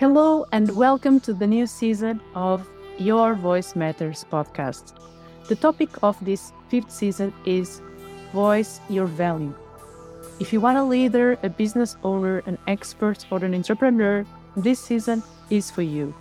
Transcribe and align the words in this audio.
Hello, 0.00 0.46
and 0.52 0.74
welcome 0.76 1.20
to 1.20 1.34
the 1.34 1.46
new 1.46 1.66
season 1.66 2.22
of 2.34 2.66
Your 2.96 3.34
Voice 3.34 3.76
Matters 3.76 4.24
podcast. 4.32 4.94
The 5.46 5.54
topic 5.54 5.90
of 6.02 6.16
this 6.24 6.54
fifth 6.70 6.90
season 6.90 7.34
is 7.44 7.82
Voice 8.32 8.80
Your 8.88 9.04
Value. 9.04 9.52
If 10.38 10.54
you 10.54 10.60
want 10.62 10.78
a 10.78 10.82
leader, 10.82 11.36
a 11.42 11.50
business 11.50 11.98
owner, 12.02 12.38
an 12.46 12.56
expert, 12.66 13.26
or 13.30 13.44
an 13.44 13.54
entrepreneur, 13.54 14.24
this 14.56 14.80
season 14.80 15.22
is 15.50 15.70
for 15.70 15.82
you. 15.82 16.14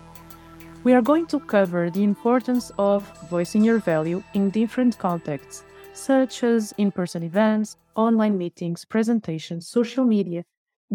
We 0.84 0.92
are 0.92 1.02
going 1.02 1.28
to 1.28 1.40
cover 1.40 1.90
the 1.90 2.04
importance 2.04 2.74
of 2.78 3.08
voicing 3.30 3.64
your 3.64 3.80
value 3.80 4.22
in 4.34 4.50
different 4.50 4.98
contexts, 4.98 5.64
such 5.94 6.44
as 6.44 6.74
in 6.78 6.92
person 6.92 7.24
events, 7.24 7.78
online 7.96 8.38
meetings, 8.38 8.84
presentations, 8.84 9.70
social 9.70 10.04
media, 10.04 10.44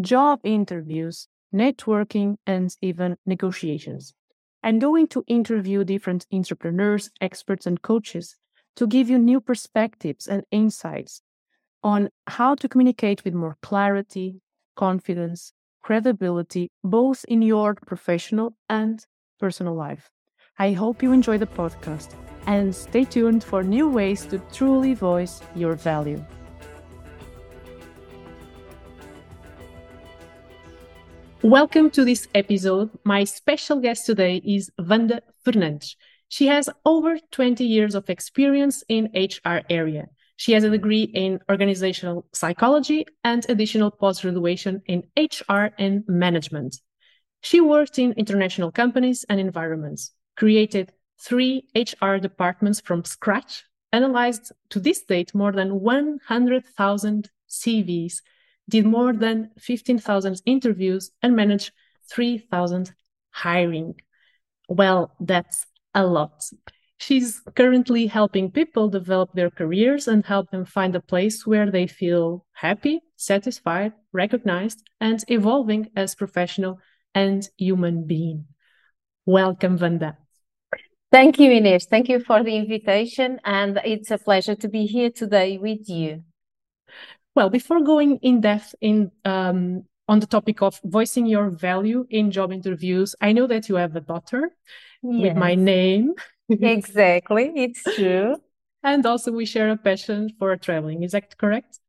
job 0.01 0.39
interviews, 0.43 1.27
networking, 1.53 2.37
and 2.45 2.75
even 2.81 3.17
negotiations. 3.25 4.13
I'm 4.63 4.79
going 4.79 5.07
to 5.09 5.23
interview 5.27 5.83
different 5.83 6.25
entrepreneurs, 6.31 7.11
experts, 7.21 7.65
and 7.65 7.81
coaches 7.81 8.35
to 8.75 8.87
give 8.87 9.09
you 9.09 9.19
new 9.19 9.39
perspectives 9.39 10.27
and 10.27 10.43
insights 10.51 11.21
on 11.83 12.09
how 12.27 12.55
to 12.55 12.67
communicate 12.67 13.23
with 13.23 13.33
more 13.33 13.57
clarity, 13.61 14.41
confidence, 14.75 15.53
credibility, 15.83 16.71
both 16.83 17.23
in 17.27 17.41
your 17.41 17.75
professional 17.85 18.55
and 18.67 19.05
personal 19.39 19.75
life. 19.75 20.09
I 20.57 20.71
hope 20.71 21.03
you 21.03 21.11
enjoy 21.11 21.37
the 21.37 21.45
podcast 21.45 22.15
and 22.47 22.73
stay 22.73 23.05
tuned 23.05 23.43
for 23.43 23.61
new 23.61 23.87
ways 23.89 24.25
to 24.27 24.39
truly 24.51 24.93
voice 24.93 25.41
your 25.55 25.75
value. 25.75 26.23
Welcome 31.45 31.91
to 31.91 32.03
this 32.03 32.27
episode. 32.33 32.89
My 33.03 33.23
special 33.23 33.79
guest 33.79 34.07
today 34.07 34.37
is 34.43 34.71
Vanda 34.79 35.21
Fernandes. 35.45 35.95
She 36.27 36.47
has 36.47 36.71
over 36.85 37.19
20 37.29 37.63
years 37.63 37.93
of 37.93 38.09
experience 38.09 38.83
in 38.89 39.11
HR 39.13 39.61
area. 39.69 40.07
She 40.37 40.53
has 40.53 40.63
a 40.63 40.71
degree 40.71 41.03
in 41.03 41.39
organizational 41.47 42.25
psychology 42.33 43.05
and 43.23 43.45
additional 43.47 43.91
post-graduation 43.91 44.81
in 44.87 45.03
HR 45.15 45.69
and 45.77 46.03
management. 46.07 46.77
She 47.41 47.61
worked 47.61 47.99
in 47.99 48.13
international 48.13 48.71
companies 48.71 49.23
and 49.29 49.39
environments, 49.39 50.13
created 50.35 50.93
three 51.21 51.67
HR 51.75 52.15
departments 52.15 52.81
from 52.81 53.05
scratch, 53.05 53.65
analyzed 53.93 54.51
to 54.71 54.79
this 54.79 55.03
date 55.03 55.35
more 55.35 55.51
than 55.51 55.79
100,000 55.79 57.29
CVs 57.47 58.21
did 58.69 58.85
more 58.85 59.13
than 59.13 59.51
15,000 59.59 60.41
interviews 60.45 61.11
and 61.21 61.35
managed 61.35 61.71
3,000 62.09 62.93
hiring. 63.31 63.95
Well, 64.67 65.11
that's 65.19 65.65
a 65.93 66.05
lot. 66.05 66.43
She's 66.97 67.41
currently 67.55 68.07
helping 68.07 68.51
people 68.51 68.89
develop 68.89 69.33
their 69.33 69.49
careers 69.49 70.07
and 70.07 70.25
help 70.25 70.49
them 70.49 70.65
find 70.65 70.95
a 70.95 71.01
place 71.01 71.45
where 71.45 71.69
they 71.69 71.87
feel 71.87 72.45
happy, 72.53 73.01
satisfied, 73.17 73.93
recognized, 74.13 74.81
and 75.01 75.23
evolving 75.27 75.89
as 75.95 76.15
professional 76.15 76.79
and 77.13 77.47
human 77.57 78.07
being. 78.07 78.45
Welcome, 79.25 79.77
Vanda. 79.77 80.17
Thank 81.11 81.39
you, 81.39 81.51
Ines. 81.51 81.85
Thank 81.85 82.09
you 82.09 82.19
for 82.19 82.43
the 82.43 82.55
invitation, 82.55 83.39
and 83.43 83.79
it's 83.85 84.11
a 84.11 84.17
pleasure 84.17 84.55
to 84.55 84.67
be 84.67 84.85
here 84.85 85.09
today 85.09 85.57
with 85.57 85.87
you. 85.89 86.23
Well, 87.35 87.49
before 87.49 87.81
going 87.81 88.17
in 88.21 88.39
depth 88.41 88.75
in 88.79 89.11
um, 89.25 89.83
on 90.07 90.19
the 90.19 90.25
topic 90.25 90.61
of 90.61 90.79
voicing 90.85 91.25
your 91.25 91.49
value 91.49 92.05
in 92.09 92.31
job 92.31 92.51
interviews, 92.51 93.15
I 93.19 93.33
know 93.33 93.45
that 93.47 93.67
you 93.67 93.75
have 93.75 93.95
a 93.95 94.01
daughter 94.01 94.51
yes. 95.03 95.21
with 95.21 95.35
my 95.35 95.55
name. 95.55 96.13
exactly, 96.49 97.51
it's 97.55 97.83
true. 97.95 98.37
and 98.83 99.05
also, 99.05 99.31
we 99.31 99.45
share 99.45 99.69
a 99.69 99.77
passion 99.77 100.29
for 100.39 100.55
traveling. 100.55 101.03
Is 101.03 101.11
that 101.11 101.37
correct? 101.37 101.79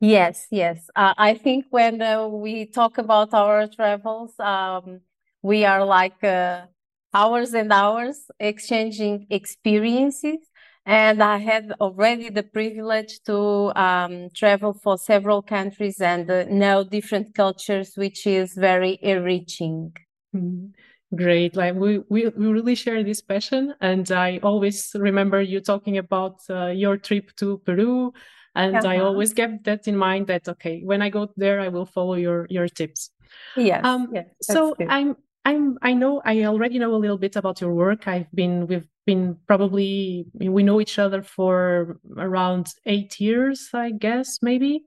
Yes, 0.00 0.48
yes. 0.50 0.90
Uh, 0.96 1.14
I 1.16 1.34
think 1.34 1.66
when 1.70 2.02
uh, 2.02 2.26
we 2.26 2.66
talk 2.66 2.98
about 2.98 3.32
our 3.34 3.68
travels, 3.68 4.32
um, 4.40 5.00
we 5.42 5.64
are 5.64 5.84
like 5.84 6.24
uh, 6.24 6.66
hours 7.14 7.54
and 7.54 7.72
hours 7.72 8.18
exchanging 8.40 9.26
experiences 9.30 10.38
and 10.84 11.22
I 11.22 11.38
had 11.38 11.72
already 11.80 12.28
the 12.28 12.42
privilege 12.42 13.20
to 13.26 13.72
um, 13.80 14.28
travel 14.34 14.72
for 14.72 14.98
several 14.98 15.42
countries 15.42 16.00
and 16.00 16.28
uh, 16.30 16.44
know 16.44 16.82
different 16.82 17.34
cultures, 17.34 17.92
which 17.96 18.26
is 18.26 18.54
very 18.54 18.98
enriching. 19.02 19.92
Mm-hmm. 20.34 20.66
Great. 21.14 21.56
Like 21.56 21.74
we, 21.74 21.98
we, 22.08 22.28
we 22.28 22.46
really 22.46 22.74
share 22.74 23.04
this 23.04 23.20
passion. 23.20 23.74
And 23.80 24.10
I 24.10 24.40
always 24.42 24.90
remember 24.94 25.42
you 25.42 25.60
talking 25.60 25.98
about 25.98 26.40
uh, 26.48 26.68
your 26.68 26.96
trip 26.96 27.36
to 27.36 27.58
Peru. 27.58 28.12
And 28.54 28.76
uh-huh. 28.76 28.88
I 28.88 28.98
always 28.98 29.32
kept 29.32 29.64
that 29.64 29.86
in 29.86 29.96
mind 29.96 30.26
that, 30.28 30.48
okay, 30.48 30.80
when 30.82 31.02
I 31.02 31.10
go 31.10 31.28
there, 31.36 31.60
I 31.60 31.68
will 31.68 31.86
follow 31.86 32.14
your, 32.14 32.46
your 32.50 32.66
tips. 32.66 33.10
Yes. 33.56 33.84
Um, 33.84 34.08
yes 34.12 34.26
so 34.40 34.74
good. 34.74 34.88
I'm, 34.88 35.16
I'm, 35.44 35.78
I 35.82 35.94
know, 35.94 36.22
I 36.24 36.44
already 36.44 36.78
know 36.78 36.94
a 36.94 36.96
little 36.96 37.18
bit 37.18 37.36
about 37.36 37.60
your 37.60 37.74
work. 37.74 38.06
I've 38.06 38.30
been 38.32 38.66
with 38.66 38.86
been 39.06 39.36
probably 39.46 40.26
we 40.34 40.62
know 40.62 40.80
each 40.80 40.98
other 40.98 41.22
for 41.22 41.98
around 42.16 42.68
eight 42.86 43.20
years 43.20 43.70
i 43.74 43.90
guess 43.90 44.38
maybe 44.42 44.84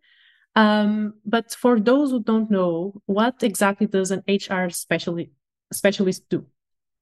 um, 0.57 1.16
but 1.25 1.51
for 1.51 1.81
those 1.81 2.11
who 2.11 2.23
don't 2.23 2.49
know 2.49 2.93
what 3.07 3.43
exactly 3.43 3.88
does 3.88 4.11
an 4.11 4.23
hr 4.27 4.69
specialist 4.69 5.31
specialist 5.73 6.29
do 6.29 6.45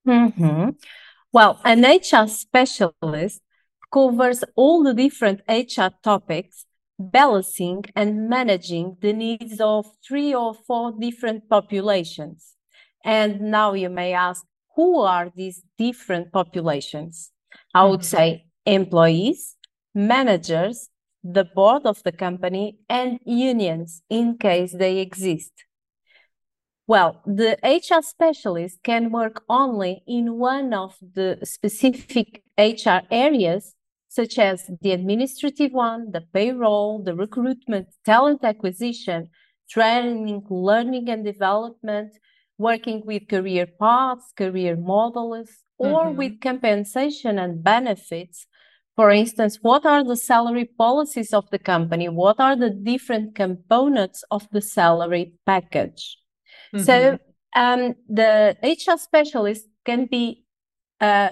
mm-hmm. 0.07 0.69
well 1.31 1.59
an 1.63 1.83
hr 1.83 2.27
specialist 2.27 3.41
covers 3.93 4.43
all 4.55 4.83
the 4.83 4.93
different 4.93 5.41
hr 5.47 5.89
topics 6.01 6.65
balancing 6.97 7.83
and 7.95 8.27
managing 8.29 8.97
the 9.01 9.13
needs 9.13 9.59
of 9.59 9.85
three 10.07 10.33
or 10.33 10.53
four 10.53 10.93
different 10.99 11.47
populations 11.47 12.53
and 13.03 13.41
now 13.41 13.73
you 13.73 13.89
may 13.89 14.13
ask 14.13 14.45
who 14.75 15.01
are 15.01 15.31
these 15.35 15.63
different 15.77 16.31
populations? 16.31 17.31
I 17.73 17.85
would 17.85 18.01
mm-hmm. 18.01 18.17
say 18.17 18.45
employees, 18.65 19.55
managers, 19.93 20.89
the 21.23 21.45
board 21.45 21.85
of 21.85 22.01
the 22.03 22.11
company, 22.11 22.79
and 22.89 23.19
unions 23.25 24.01
in 24.09 24.37
case 24.37 24.73
they 24.73 24.97
exist. 24.99 25.51
Well, 26.85 27.21
the 27.25 27.57
HR 27.63 28.01
specialist 28.01 28.79
can 28.83 29.09
work 29.11 29.43
only 29.47 30.03
in 30.05 30.37
one 30.37 30.73
of 30.73 30.97
the 31.01 31.39
specific 31.43 32.43
HR 32.57 33.01
areas, 33.09 33.73
such 34.09 34.37
as 34.37 34.69
the 34.81 34.91
administrative 34.91 35.71
one, 35.71 36.11
the 36.11 36.21
payroll, 36.33 37.01
the 37.01 37.15
recruitment, 37.15 37.87
talent 38.05 38.43
acquisition, 38.43 39.29
training, 39.69 40.45
learning 40.49 41.09
and 41.09 41.23
development, 41.23 42.13
working 42.57 43.03
with 43.05 43.27
career 43.27 43.67
paths, 43.79 44.31
career 44.37 44.75
models, 44.75 45.49
or 45.77 46.05
mm-hmm. 46.05 46.17
with 46.17 46.41
compensation 46.41 47.39
and 47.39 47.63
benefits. 47.63 48.45
For 48.95 49.09
instance, 49.09 49.57
what 49.61 49.85
are 49.85 50.03
the 50.03 50.15
salary 50.15 50.65
policies 50.65 51.33
of 51.33 51.49
the 51.49 51.57
company? 51.57 52.09
What 52.09 52.39
are 52.39 52.55
the 52.55 52.69
different 52.69 53.35
components 53.35 54.23
of 54.29 54.47
the 54.51 54.61
salary 54.61 55.33
package? 55.45 56.17
Mm-hmm. 56.73 56.85
So, 56.85 57.19
um, 57.55 57.95
the 58.07 58.55
HR 58.63 58.97
specialist 58.97 59.67
can 59.85 60.05
be 60.05 60.45
uh, 61.01 61.29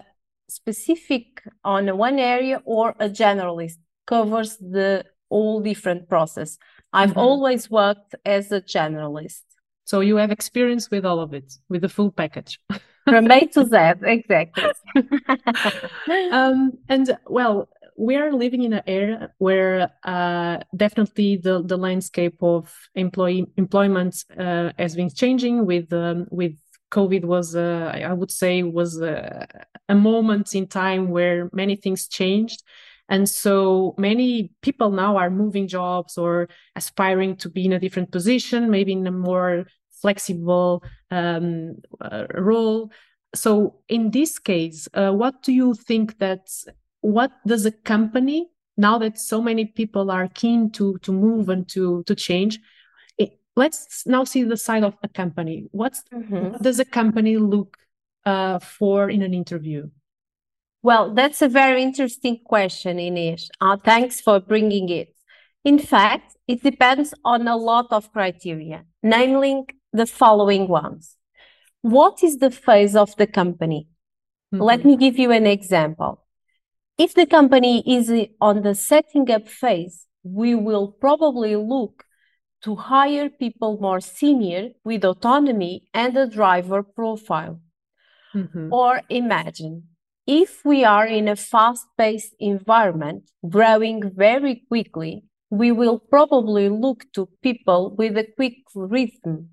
specific 0.50 1.44
on 1.64 1.98
one 1.98 2.20
area 2.20 2.62
or 2.66 2.96
a 3.00 3.10
generalist 3.10 3.78
covers 4.06 4.58
the 4.58 5.06
all 5.30 5.62
different 5.62 6.10
process. 6.10 6.58
I've 6.94 7.12
mm-hmm. 7.12 7.20
always 7.20 7.70
worked 7.72 8.16
as 8.26 8.52
a 8.52 8.62
generalist. 8.62 9.44
So 9.86 10.00
you 10.00 10.18
have 10.18 10.32
experience 10.32 10.90
with 10.90 11.06
all 11.06 11.20
of 11.20 11.34
it, 11.34 11.54
with 11.70 11.82
the 11.82 11.90
full 11.90 12.12
package. 12.12 12.60
From 13.06 13.30
A 13.32 13.46
to 13.48 13.66
Z, 13.66 13.78
exactly. 14.04 14.64
um, 16.32 16.74
and 16.88 17.18
well, 17.28 17.68
we 17.98 18.16
are 18.16 18.32
living 18.32 18.64
in 18.64 18.74
an 18.74 18.84
era 18.88 19.30
where 19.38 19.90
uh, 20.04 20.60
definitely 20.76 21.38
the, 21.38 21.62
the 21.64 21.78
landscape 21.78 22.38
of 22.42 22.74
employee 22.96 23.48
employment 23.58 24.24
uh, 24.38 24.72
has 24.78 24.96
been 24.96 25.10
changing 25.10 25.66
with 25.66 25.92
um, 25.94 26.28
with 26.32 26.54
COVID 26.92 27.26
was 27.26 27.56
uh, 27.56 27.92
I 27.94 28.14
would 28.14 28.32
say 28.32 28.64
was 28.64 29.02
a, 29.02 29.48
a 29.90 29.96
moment 29.96 30.56
in 30.56 30.68
time 30.68 31.10
where 31.10 31.50
many 31.54 31.76
things 31.76 32.08
changed. 32.08 32.64
And 33.12 33.28
so 33.28 33.94
many 33.98 34.54
people 34.62 34.90
now 34.90 35.18
are 35.18 35.30
moving 35.30 35.68
jobs 35.68 36.18
or 36.18 36.48
aspiring 36.78 37.36
to 37.38 37.50
be 37.50 37.66
in 37.66 37.74
a 37.74 37.80
different 37.80 38.10
position, 38.12 38.72
maybe 38.72 38.94
in 38.94 39.06
a 39.06 39.12
more 39.12 39.68
flexible 40.02 40.82
um, 41.12 41.76
uh, 42.00 42.26
role. 42.34 42.90
So 43.36 43.82
in 43.90 44.12
this 44.12 44.40
case, 44.40 44.88
uh, 44.94 45.12
what 45.12 45.44
do 45.44 45.52
you 45.52 45.74
think 45.74 46.20
that 46.20 46.50
what 47.02 47.32
does 47.46 47.66
a 47.66 47.72
company 47.72 48.50
now 48.78 48.98
that 49.00 49.20
so 49.20 49.42
many 49.42 49.66
people 49.66 50.10
are 50.10 50.30
keen 50.30 50.72
to 50.72 50.98
to 51.00 51.12
move 51.12 51.50
and 51.50 51.68
to 51.70 52.04
to 52.04 52.16
change? 52.16 52.60
It, 53.18 53.40
let's 53.56 54.08
now 54.08 54.24
see 54.24 54.44
the 54.44 54.58
side 54.58 54.86
of 54.86 54.96
a 55.04 55.10
company. 55.10 55.68
What's 55.72 56.02
Mhm. 56.14 56.52
what 56.52 56.62
does 56.64 56.80
a 56.80 56.86
company 56.86 57.38
look 57.38 57.78
uh, 58.26 58.60
for 58.60 59.10
in 59.10 59.22
an 59.22 59.34
interview? 59.34 59.90
Well, 60.84 61.14
that's 61.14 61.42
a 61.42 61.48
very 61.48 61.84
interesting 61.84 62.40
question, 62.44 63.00
Ines. 63.00 63.50
Uh, 63.60 63.78
thanks 63.78 64.20
for 64.20 64.40
bringing 64.40 64.90
it. 64.90 65.16
In 65.64 65.78
fact, 65.78 66.38
it 66.48 66.64
depends 66.64 67.14
on 67.24 67.48
a 67.48 67.56
lot 67.56 67.88
of 67.92 68.12
criteria, 68.12 68.86
namely 69.04 69.64
the 69.94 70.08
following 70.08 70.68
ones. 70.68 71.18
What 71.82 72.24
is 72.24 72.38
the 72.38 72.50
phase 72.50 72.96
of 72.96 73.16
the 73.18 73.28
company? 73.28 73.88
Let 74.52 74.82
Mhm. 74.82 74.86
me 74.86 74.98
give 74.98 75.20
you 75.20 75.32
an 75.32 75.46
example. 75.46 76.26
If 76.98 77.14
the 77.14 77.26
company 77.26 77.84
is 77.86 78.12
on 78.40 78.64
the 78.64 78.76
setting 78.76 79.30
up 79.32 79.48
phase, 79.48 80.08
we 80.24 80.56
will 80.56 80.92
probably 80.92 81.56
look 81.56 82.06
to 82.64 82.76
hire 82.76 83.30
people 83.30 83.80
more 83.80 84.00
senior 84.00 84.72
with 84.84 85.06
autonomy 85.06 85.88
and 85.94 86.18
a 86.18 86.28
driver 86.28 86.84
profile. 86.84 87.60
Mhm. 88.34 88.70
Or 88.72 89.02
imagine 89.10 89.91
if 90.32 90.64
we 90.64 90.86
are 90.86 91.06
in 91.06 91.28
a 91.28 91.36
fast-paced 91.36 92.34
environment 92.40 93.30
growing 93.50 94.02
very 94.16 94.64
quickly, 94.70 95.26
we 95.50 95.74
will 95.74 96.00
probably 96.00 96.70
look 96.70 97.04
to 97.12 97.28
people 97.44 97.94
with 97.98 98.18
a 98.18 98.26
quick 98.38 98.60
rhythm, 98.74 99.50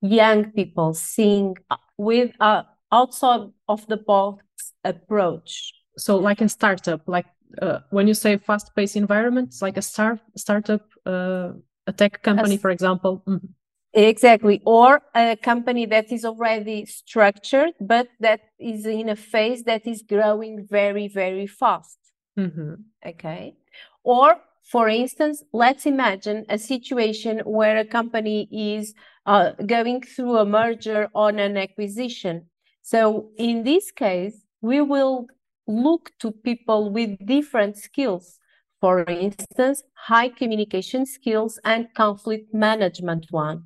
young 0.00 0.50
people 0.52 0.94
seeing 0.94 1.54
with 1.98 2.30
a 2.40 2.64
outside 2.90 3.50
of 3.68 3.86
the 3.88 3.98
box 3.98 4.42
approach. 4.82 5.74
So 5.98 6.16
like 6.16 6.40
a 6.40 6.48
startup, 6.48 7.02
like 7.06 7.26
uh, 7.60 7.80
when 7.90 8.08
you 8.08 8.14
say 8.14 8.38
fast-paced 8.38 8.96
environment, 8.96 9.48
it's 9.48 9.60
like 9.60 9.76
a 9.76 9.82
start 9.82 10.20
startup, 10.36 10.86
uh, 11.04 11.50
a 11.86 11.92
tech 11.92 12.22
company, 12.22 12.56
for 12.56 12.70
example. 12.70 13.22
Mhm. 13.26 13.48
Exactly. 13.94 14.60
Or 14.66 15.02
a 15.14 15.36
company 15.36 15.86
that 15.86 16.10
is 16.10 16.24
already 16.24 16.84
structured, 16.86 17.72
but 17.80 18.08
that 18.20 18.40
is 18.58 18.86
in 18.86 19.08
a 19.08 19.16
phase 19.16 19.62
that 19.64 19.86
is 19.86 20.02
growing 20.02 20.66
very, 20.68 21.06
very 21.08 21.46
fast. 21.46 21.98
Mhm. 22.36 22.84
Okay. 23.06 23.56
Or, 24.02 24.40
for 24.64 24.88
instance, 24.88 25.44
let's 25.52 25.86
imagine 25.86 26.44
a 26.48 26.58
situation 26.58 27.38
where 27.44 27.76
a 27.78 27.84
company 27.84 28.48
is 28.50 28.94
uh, 29.26 29.52
going 29.66 30.02
through 30.02 30.38
a 30.38 30.44
merger 30.44 31.08
or 31.14 31.28
an 31.30 31.56
acquisition. 31.56 32.46
So, 32.82 33.30
in 33.38 33.62
this 33.62 33.92
case, 33.92 34.44
we 34.60 34.80
will 34.80 35.28
look 35.66 36.10
to 36.18 36.32
people 36.32 36.90
with 36.90 37.24
different 37.24 37.76
skills. 37.76 38.38
For 38.80 39.04
instance, 39.04 39.82
high 39.94 40.28
communication 40.28 41.06
skills 41.06 41.58
and 41.64 41.88
conflict 41.94 42.52
management 42.52 43.26
one. 43.30 43.64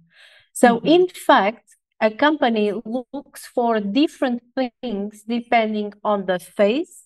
So, 0.60 0.80
Mhm. 0.80 0.86
in 0.96 1.08
fact, 1.08 1.76
a 2.00 2.10
company 2.10 2.72
looks 2.72 3.46
for 3.46 3.80
different 3.80 4.42
things 4.56 5.22
depending 5.22 5.92
on 6.02 6.26
the 6.26 6.38
phase 6.38 7.04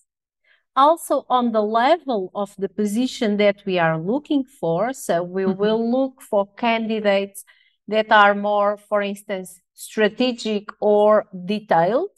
also 0.75 1.25
on 1.29 1.51
the 1.51 1.61
level 1.61 2.31
of 2.33 2.55
the 2.57 2.69
position 2.69 3.37
that 3.37 3.57
we 3.65 3.77
are 3.77 3.99
looking 3.99 4.43
for. 4.43 4.91
So 4.93 5.21
we 5.23 5.45
Mhm. 5.45 5.57
will 5.61 5.91
look 5.91 6.21
for 6.21 6.47
candidates 6.55 7.45
that 7.87 8.11
are 8.11 8.33
more, 8.33 8.77
for 8.77 9.01
instance, 9.01 9.61
strategic 9.75 10.69
or 10.79 11.27
detailed. 11.45 12.09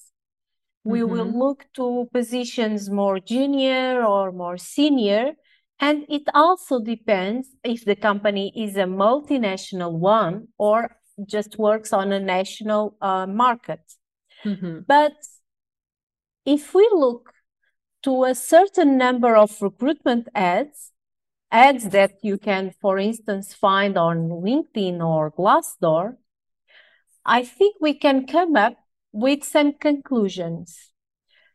We 0.84 1.04
will 1.04 1.32
Mhm. 1.32 1.40
look 1.44 1.66
to 1.74 2.08
positions 2.14 2.90
more 2.90 3.20
junior 3.20 4.06
or 4.06 4.32
more 4.32 4.58
senior. 4.58 5.34
And 5.80 6.06
it 6.08 6.24
also 6.34 6.80
depends 6.80 7.50
if 7.64 7.84
the 7.84 7.96
company 7.96 8.54
is 8.56 8.78
a 8.78 8.86
multinational 8.86 9.94
one 10.00 10.48
or 10.58 10.96
just 11.26 11.58
works 11.58 11.94
on 11.94 12.12
a 12.12 12.20
national 12.20 12.98
uh, 13.02 13.26
market. 13.26 13.82
Mhm. 14.44 14.86
But 14.88 15.16
if 16.46 16.74
we 16.74 16.90
look 16.92 17.34
to 18.04 18.26
a 18.26 18.36
certain 18.36 18.98
number 18.98 19.36
of 19.36 19.62
recruitment 19.62 20.28
ads, 20.36 20.92
ads 21.52 21.90
that 21.90 22.14
you 22.22 22.38
can, 22.38 22.72
for 22.82 23.00
instance, 23.00 23.54
find 23.54 23.98
on 23.98 24.30
LinkedIn 24.30 25.00
or 25.04 25.32
Glassdoor, 25.32 26.18
I 27.26 27.44
think 27.44 27.78
we 27.82 27.94
can 27.96 28.28
come 28.28 28.56
up 28.56 28.76
with 29.12 29.44
some 29.44 29.74
conclusions. 29.74 30.92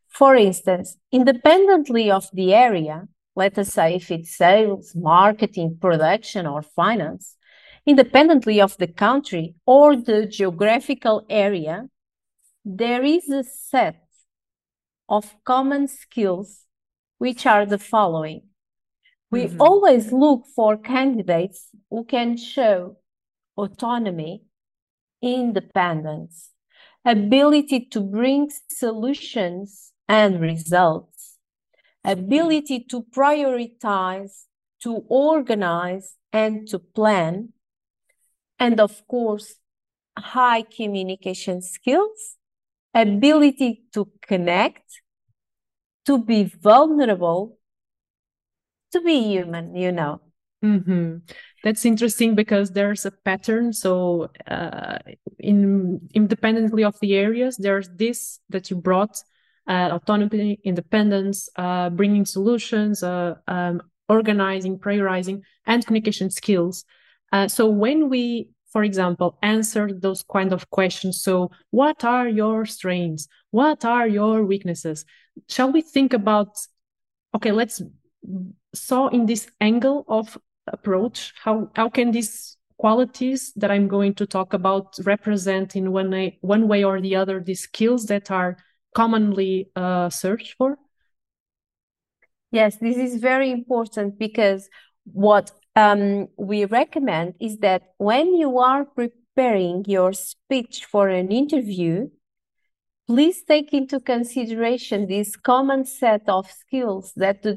For 0.09 0.35
instance, 0.35 0.97
independently 1.13 2.11
of 2.11 2.29
the 2.33 2.53
area, 2.53 3.07
let 3.37 3.57
us 3.59 3.73
say 3.75 3.95
if 3.95 4.11
it's 4.11 4.37
sales, 4.37 4.93
marketing, 4.97 5.79
production, 5.81 6.47
or 6.47 6.63
finance, 6.63 7.37
independently 7.91 8.61
of 8.61 8.77
the 8.79 8.87
country 8.87 9.55
or 9.67 9.97
the 9.97 10.27
geographical 10.27 11.17
area, 11.29 11.77
there 12.65 13.05
is 13.17 13.29
a 13.29 13.45
set 13.45 14.03
of 15.09 15.35
common 15.45 15.89
skills, 15.89 16.67
which 17.19 17.47
are 17.47 17.67
the 17.67 17.79
following. 17.79 18.43
We 19.31 19.43
Mhm. 19.47 19.61
always 19.67 20.13
look 20.13 20.41
for 20.57 20.77
candidates 20.95 21.61
who 21.91 22.05
can 22.05 22.37
show 22.37 22.77
autonomy, 23.57 24.35
independence, 25.21 26.35
ability 27.05 27.81
to 27.93 28.01
bring 28.01 28.51
solutions 28.83 29.93
and 30.09 30.41
results, 30.41 31.39
ability 32.05 32.79
to 32.91 33.03
prioritize, 33.19 34.35
to 34.85 34.93
organize, 35.09 36.17
and 36.33 36.69
to 36.71 36.79
plan, 36.79 37.53
and 38.61 38.81
of 38.81 39.07
course, 39.09 39.57
high 40.19 40.63
communication 40.63 41.63
skills, 41.63 42.37
ability 42.95 43.85
to 43.95 44.11
connect, 44.23 45.03
to 46.05 46.19
be 46.19 46.45
vulnerable, 46.45 47.59
to 48.93 49.01
be 49.01 49.23
human, 49.23 49.75
you 49.77 49.93
know. 49.93 50.21
hmm 50.63 51.19
That's 51.63 51.85
interesting 51.85 52.35
because 52.35 52.71
there's 52.71 53.05
a 53.07 53.11
pattern. 53.11 53.73
So, 53.73 54.31
uh, 54.49 54.99
in 55.39 56.01
independently 56.15 56.85
of 56.85 56.97
the 57.01 57.15
areas, 57.17 57.57
there's 57.57 57.89
this 57.97 58.41
that 58.51 58.71
you 58.71 58.77
brought: 58.77 59.17
uh, 59.67 59.91
autonomy, 59.93 60.59
independence, 60.65 61.49
uh, 61.57 61.91
bringing 61.91 62.25
solutions, 62.27 63.03
uh, 63.03 63.35
um, 63.47 63.83
organizing, 64.09 64.79
prioritizing, 64.79 65.43
and 65.67 65.87
communication 65.87 66.31
skills. 66.31 66.85
Uh, 67.33 67.49
so, 67.49 67.69
when 67.69 68.09
we, 68.09 68.51
for 68.73 68.83
example, 68.85 69.39
answer 69.43 69.91
those 69.93 70.23
kind 70.23 70.53
of 70.53 70.69
questions, 70.71 71.23
so 71.23 71.51
what 71.71 72.05
are 72.05 72.29
your 72.29 72.67
strengths? 72.67 73.29
What 73.51 73.85
are 73.85 74.07
your 74.07 74.45
weaknesses? 74.45 75.05
Shall 75.49 75.73
we 75.73 75.83
think 75.83 76.13
about? 76.13 76.57
Okay, 77.35 77.53
let's 77.53 77.83
saw 78.75 79.09
in 79.09 79.27
this 79.27 79.49
angle 79.61 80.05
of 80.09 80.37
approach 80.67 81.33
how 81.43 81.71
how 81.75 81.89
can 81.89 82.13
these 82.13 82.57
qualities 82.77 83.53
that 83.57 83.71
i'm 83.71 83.89
going 83.89 84.15
to 84.15 84.27
talk 84.27 84.53
about 84.53 84.95
represent 85.05 85.75
in 85.75 85.91
one 85.91 86.11
way 86.11 86.39
one 86.43 86.69
way 86.69 86.85
or 86.85 87.01
the 87.01 87.17
other 87.17 87.41
the 87.41 87.55
skills 87.55 88.07
that 88.07 88.31
are 88.31 88.57
commonly 88.95 89.71
uh, 89.75 90.09
searched 90.11 90.55
for 90.57 90.77
Yes, 92.51 92.77
this 92.77 92.97
is 92.97 93.17
very 93.21 93.51
important 93.51 94.19
because 94.19 94.69
what 95.05 95.53
um, 95.77 96.29
we 96.37 96.65
recommend 96.65 97.35
is 97.41 97.59
that 97.59 97.83
when 97.99 98.35
you 98.35 98.59
are 98.59 98.85
preparing 98.85 99.85
your 99.87 100.13
speech 100.13 100.85
for 100.85 101.09
an 101.09 101.31
interview, 101.31 102.09
please 103.07 103.43
take 103.43 103.73
into 103.73 104.01
consideration 104.01 105.07
this 105.07 105.37
common 105.37 105.85
set 105.85 106.23
of 106.29 106.51
skills 106.51 107.13
that 107.17 107.43
the 107.43 107.57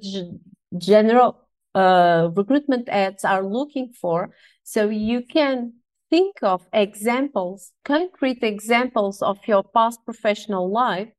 general 0.78 1.40
uh, 1.76 2.30
recruitment 2.36 2.90
ads 2.90 3.24
are 3.26 3.44
looking 3.44 3.94
for. 4.00 4.34
So 4.64 4.90
you 4.90 5.22
can 5.22 5.74
think 6.10 6.38
of 6.44 6.68
examples, 6.74 7.72
concrete 7.84 8.44
examples 8.44 9.22
of 9.22 9.40
your 9.48 9.64
past 9.64 10.00
professional 10.06 10.72
life 10.72 11.10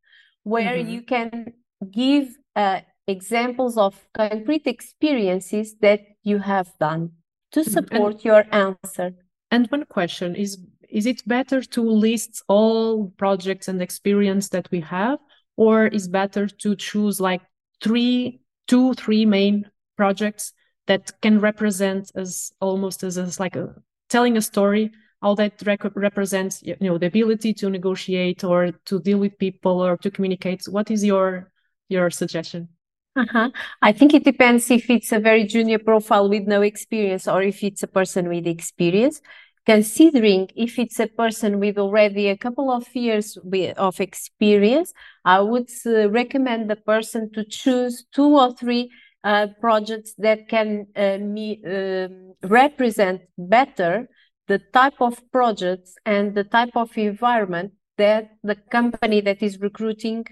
where 0.45 0.77
Mhm. 0.77 0.91
you 0.91 1.03
can 1.03 1.53
give 1.91 2.37
uh, 2.57 2.81
examples 3.07 3.77
of 3.77 3.95
concrete 4.15 4.67
experiences 4.67 5.77
that 5.81 6.01
you 6.23 6.39
have 6.39 6.73
done 6.81 7.11
to 7.53 7.61
Mhm. 7.61 7.67
And- 7.67 7.73
support 7.73 8.25
your 8.25 8.45
answer. 8.53 9.15
and 9.51 9.67
one 9.71 9.85
question 9.85 10.35
is 10.35 10.59
is 10.91 11.07
it 11.07 11.27
better 11.27 11.61
to 11.61 11.83
list 11.83 12.43
all 12.49 13.11
projects 13.17 13.69
and 13.69 13.81
experience 13.83 14.49
that 14.51 14.69
we 14.71 14.81
have 14.81 15.19
or 15.57 15.87
is 15.89 16.07
better 16.09 16.47
to 16.47 16.77
choose 16.77 17.21
like 17.21 17.43
three 17.83 18.41
two 18.67 18.95
three 18.95 19.25
main 19.27 19.69
projects 19.97 20.53
that 20.87 21.13
can 21.21 21.41
represent 21.41 22.11
as 22.15 22.53
almost 22.61 23.03
as, 23.05 23.19
as 23.19 23.39
like 23.41 23.57
a, 23.57 23.75
telling 24.09 24.37
a 24.37 24.43
story 24.43 24.91
how 25.23 25.35
that 25.35 25.53
rec- 25.67 25.97
represents 25.97 26.63
you 26.63 26.77
know 26.81 26.99
the 26.99 27.07
ability 27.07 27.53
to 27.55 27.71
negotiate 27.71 28.43
or 28.45 28.73
to 28.89 29.01
deal 29.01 29.19
with 29.19 29.39
people 29.39 29.81
or 29.87 29.97
to 29.97 30.11
communicate 30.11 30.63
what 30.69 30.91
is 30.91 31.05
your 31.05 31.51
your 31.89 32.11
suggestion 32.11 32.69
Uh-huh. 33.17 33.51
I 33.81 33.93
think 33.93 34.13
it 34.13 34.25
depends 34.25 34.71
if 34.71 34.91
it's 34.91 35.13
a 35.13 35.21
very 35.21 35.45
junior 35.45 35.79
profile 35.79 36.29
with 36.29 36.49
no 36.49 36.63
experience 36.63 37.29
or 37.29 37.43
if 37.43 37.63
it's 37.63 37.83
a 37.83 37.87
person 37.87 38.29
with 38.29 38.47
experience. 38.47 39.21
considering 39.67 40.49
if 40.57 40.79
it's 40.79 41.01
a 41.01 41.09
person 41.09 41.59
with 41.61 41.79
already 41.79 42.29
a 42.29 42.37
couple 42.37 42.71
of 42.71 42.87
years 42.95 43.39
of 43.79 44.01
experience, 44.01 44.95
I 45.25 45.41
would 45.41 45.71
uh, 45.87 46.11
recommend 46.11 46.71
the 46.71 46.77
person 46.77 47.33
to 47.35 47.45
choose 47.45 48.05
two 48.15 48.39
or 48.39 48.55
three 48.55 48.91
uh, 49.25 49.49
projects 49.61 50.15
that 50.19 50.49
can 50.49 50.87
uh, 50.97 51.19
me, 51.19 51.61
um, 51.67 52.35
represent 52.45 53.23
better 53.39 54.09
the 54.49 54.61
type 54.73 55.01
of 55.01 55.21
projects 55.33 55.97
and 56.07 56.35
the 56.35 56.45
type 56.45 56.77
of 56.77 56.97
environment 56.99 57.73
that 57.99 58.31
the 58.45 58.57
company 58.71 59.21
that 59.23 59.43
is 59.43 59.61
recruiting 59.61 60.27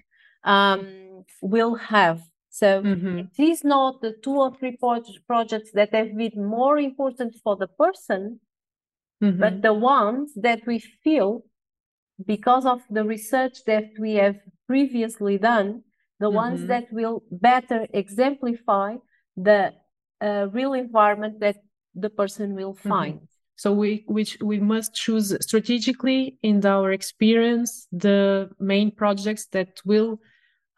um, 0.45 1.25
will 1.43 1.77
have. 1.77 2.23
So 2.53 2.83
mm-hmm. 2.83 3.19
it 3.19 3.43
is 3.43 3.65
not 3.65 4.03
the 4.03 4.13
two 4.23 4.37
or 4.37 4.55
three 4.55 4.77
projects 5.27 5.71
that 5.73 5.95
have 5.95 6.15
been 6.15 6.45
more 6.45 6.79
important 6.79 7.35
for 7.43 7.57
the 7.57 7.67
person, 7.67 8.41
mm-hmm. 9.25 9.41
but 9.41 9.63
the 9.63 9.73
ones 9.73 10.33
that 10.37 10.61
we 10.67 10.79
feel 10.79 11.45
because 12.27 12.67
of 12.67 12.83
the 12.91 13.05
research 13.05 13.65
that 13.67 13.85
we 13.99 14.17
have 14.17 14.37
previously 14.69 15.39
done, 15.39 15.83
the 16.21 16.27
mm-hmm. 16.27 16.37
ones 16.37 16.67
that 16.67 16.93
will 16.93 17.23
better 17.31 17.87
exemplify 17.95 18.97
the 19.35 19.73
uh, 20.21 20.47
real 20.53 20.75
environment 20.75 21.41
that 21.41 21.57
the 21.95 22.11
person 22.11 22.55
will 22.55 22.75
mm-hmm. 22.75 22.89
find. 22.91 23.21
So 23.57 23.73
we 23.73 24.05
which 24.09 24.37
we 24.43 24.61
must 24.61 24.95
choose 24.95 25.35
strategically 25.41 26.37
in 26.43 26.67
our 26.67 26.93
experience 26.93 27.87
the 27.93 28.51
main 28.61 28.91
projects 28.91 29.47
that 29.53 29.81
will 29.87 30.21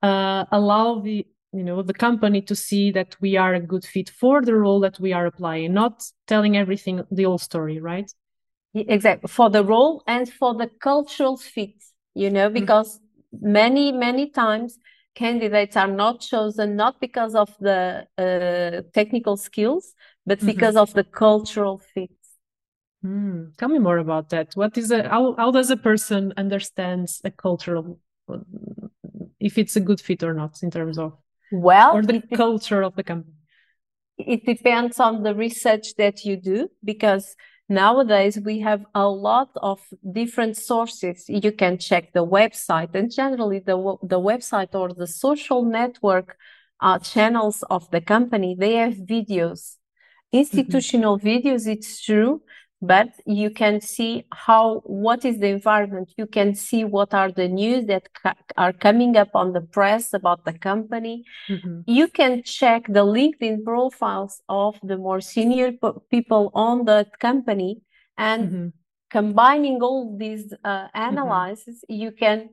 uh, 0.02 0.44
allow 0.52 1.00
the 1.00 1.26
you 1.54 1.62
know 1.62 1.82
the 1.82 1.94
company 1.94 2.42
to 2.42 2.54
see 2.54 2.90
that 2.92 3.16
we 3.20 3.36
are 3.36 3.54
a 3.54 3.60
good 3.60 3.84
fit 3.84 4.10
for 4.10 4.42
the 4.42 4.54
role 4.54 4.80
that 4.80 4.98
we 4.98 5.12
are 5.12 5.26
applying, 5.26 5.72
not 5.72 6.02
telling 6.26 6.56
everything 6.56 7.02
the 7.10 7.24
whole 7.24 7.38
story, 7.38 7.80
right? 7.80 8.10
Exactly 8.74 9.28
for 9.28 9.50
the 9.50 9.64
role 9.64 10.02
and 10.06 10.28
for 10.28 10.54
the 10.54 10.68
cultural 10.80 11.36
fit. 11.36 11.76
You 12.14 12.30
know 12.30 12.46
mm-hmm. 12.46 12.60
because 12.60 12.98
mm-hmm. 12.98 13.52
many 13.52 13.92
many 13.92 14.30
times 14.30 14.78
candidates 15.14 15.76
are 15.76 15.88
not 15.88 16.20
chosen 16.20 16.74
not 16.74 17.00
because 17.00 17.36
of 17.36 17.54
the 17.60 18.04
uh, 18.18 18.82
technical 18.92 19.36
skills 19.36 19.94
but 20.26 20.38
mm-hmm. 20.38 20.48
because 20.48 20.74
of 20.74 20.92
the 20.92 21.04
cultural 21.04 21.80
fit 21.94 22.10
Mm, 23.04 23.54
tell 23.58 23.68
me 23.68 23.78
more 23.78 23.98
about 23.98 24.30
that. 24.30 24.54
What 24.54 24.78
is 24.78 24.90
a 24.90 25.06
how, 25.06 25.34
how 25.36 25.50
does 25.50 25.70
a 25.70 25.76
person 25.76 26.32
understand 26.38 27.08
a 27.22 27.30
cultural 27.30 28.00
if 29.38 29.58
it's 29.58 29.76
a 29.76 29.80
good 29.80 30.00
fit 30.00 30.22
or 30.22 30.32
not 30.32 30.62
in 30.62 30.70
terms 30.70 30.98
of 30.98 31.12
well 31.60 31.96
or 31.96 32.02
the 32.02 32.22
culture 32.34 32.82
of 32.82 32.94
the 32.96 33.02
company? 33.02 33.34
It 34.16 34.46
depends 34.46 35.00
on 35.00 35.22
the 35.22 35.34
research 35.34 35.94
that 35.96 36.24
you 36.24 36.36
do 36.36 36.68
because 36.84 37.34
nowadays 37.68 38.38
we 38.38 38.60
have 38.60 38.84
a 38.94 39.08
lot 39.08 39.50
of 39.56 39.80
different 40.12 40.56
sources. 40.56 41.24
You 41.28 41.52
can 41.52 41.78
check 41.78 42.12
the 42.12 42.24
website 42.24 42.94
and 42.94 43.10
generally 43.10 43.58
the 43.58 43.76
the 44.02 44.20
website 44.20 44.74
or 44.74 44.92
the 44.92 45.06
social 45.06 45.64
network 45.64 46.36
uh, 46.80 46.98
channels 46.98 47.64
of 47.70 47.90
the 47.90 48.00
company. 48.00 48.56
They 48.58 48.74
have 48.74 48.94
videos, 48.94 49.60
mm-hmm. 49.62 50.38
institutional 50.38 51.18
mm-hmm. 51.18 51.28
videos. 51.28 51.66
It's 51.66 52.02
true 52.04 52.42
but 52.86 53.08
you 53.26 53.50
can 53.50 53.80
see 53.80 54.24
how 54.32 54.82
what 54.84 55.24
is 55.24 55.38
the 55.38 55.46
environment 55.46 56.12
you 56.16 56.26
can 56.26 56.54
see 56.54 56.84
what 56.84 57.14
are 57.14 57.30
the 57.32 57.48
news 57.48 57.86
that 57.86 58.12
ca- 58.14 58.34
are 58.56 58.72
coming 58.72 59.16
up 59.16 59.28
on 59.34 59.52
the 59.52 59.60
press 59.60 60.12
about 60.12 60.44
the 60.44 60.52
company 60.52 61.24
mm-hmm. 61.48 61.80
you 61.86 62.08
can 62.08 62.42
check 62.42 62.86
the 62.88 63.04
linkedin 63.04 63.64
profiles 63.64 64.42
of 64.48 64.78
the 64.82 64.96
more 64.96 65.20
senior 65.20 65.72
p- 65.72 65.98
people 66.10 66.50
on 66.54 66.84
the 66.84 67.06
company 67.20 67.80
and 68.18 68.48
mm-hmm. 68.48 68.68
combining 69.10 69.80
all 69.82 70.16
these 70.18 70.52
uh, 70.64 70.68
mm-hmm. 70.68 71.08
analyses 71.08 71.84
mm-hmm. 71.90 72.02
you 72.02 72.10
can 72.12 72.48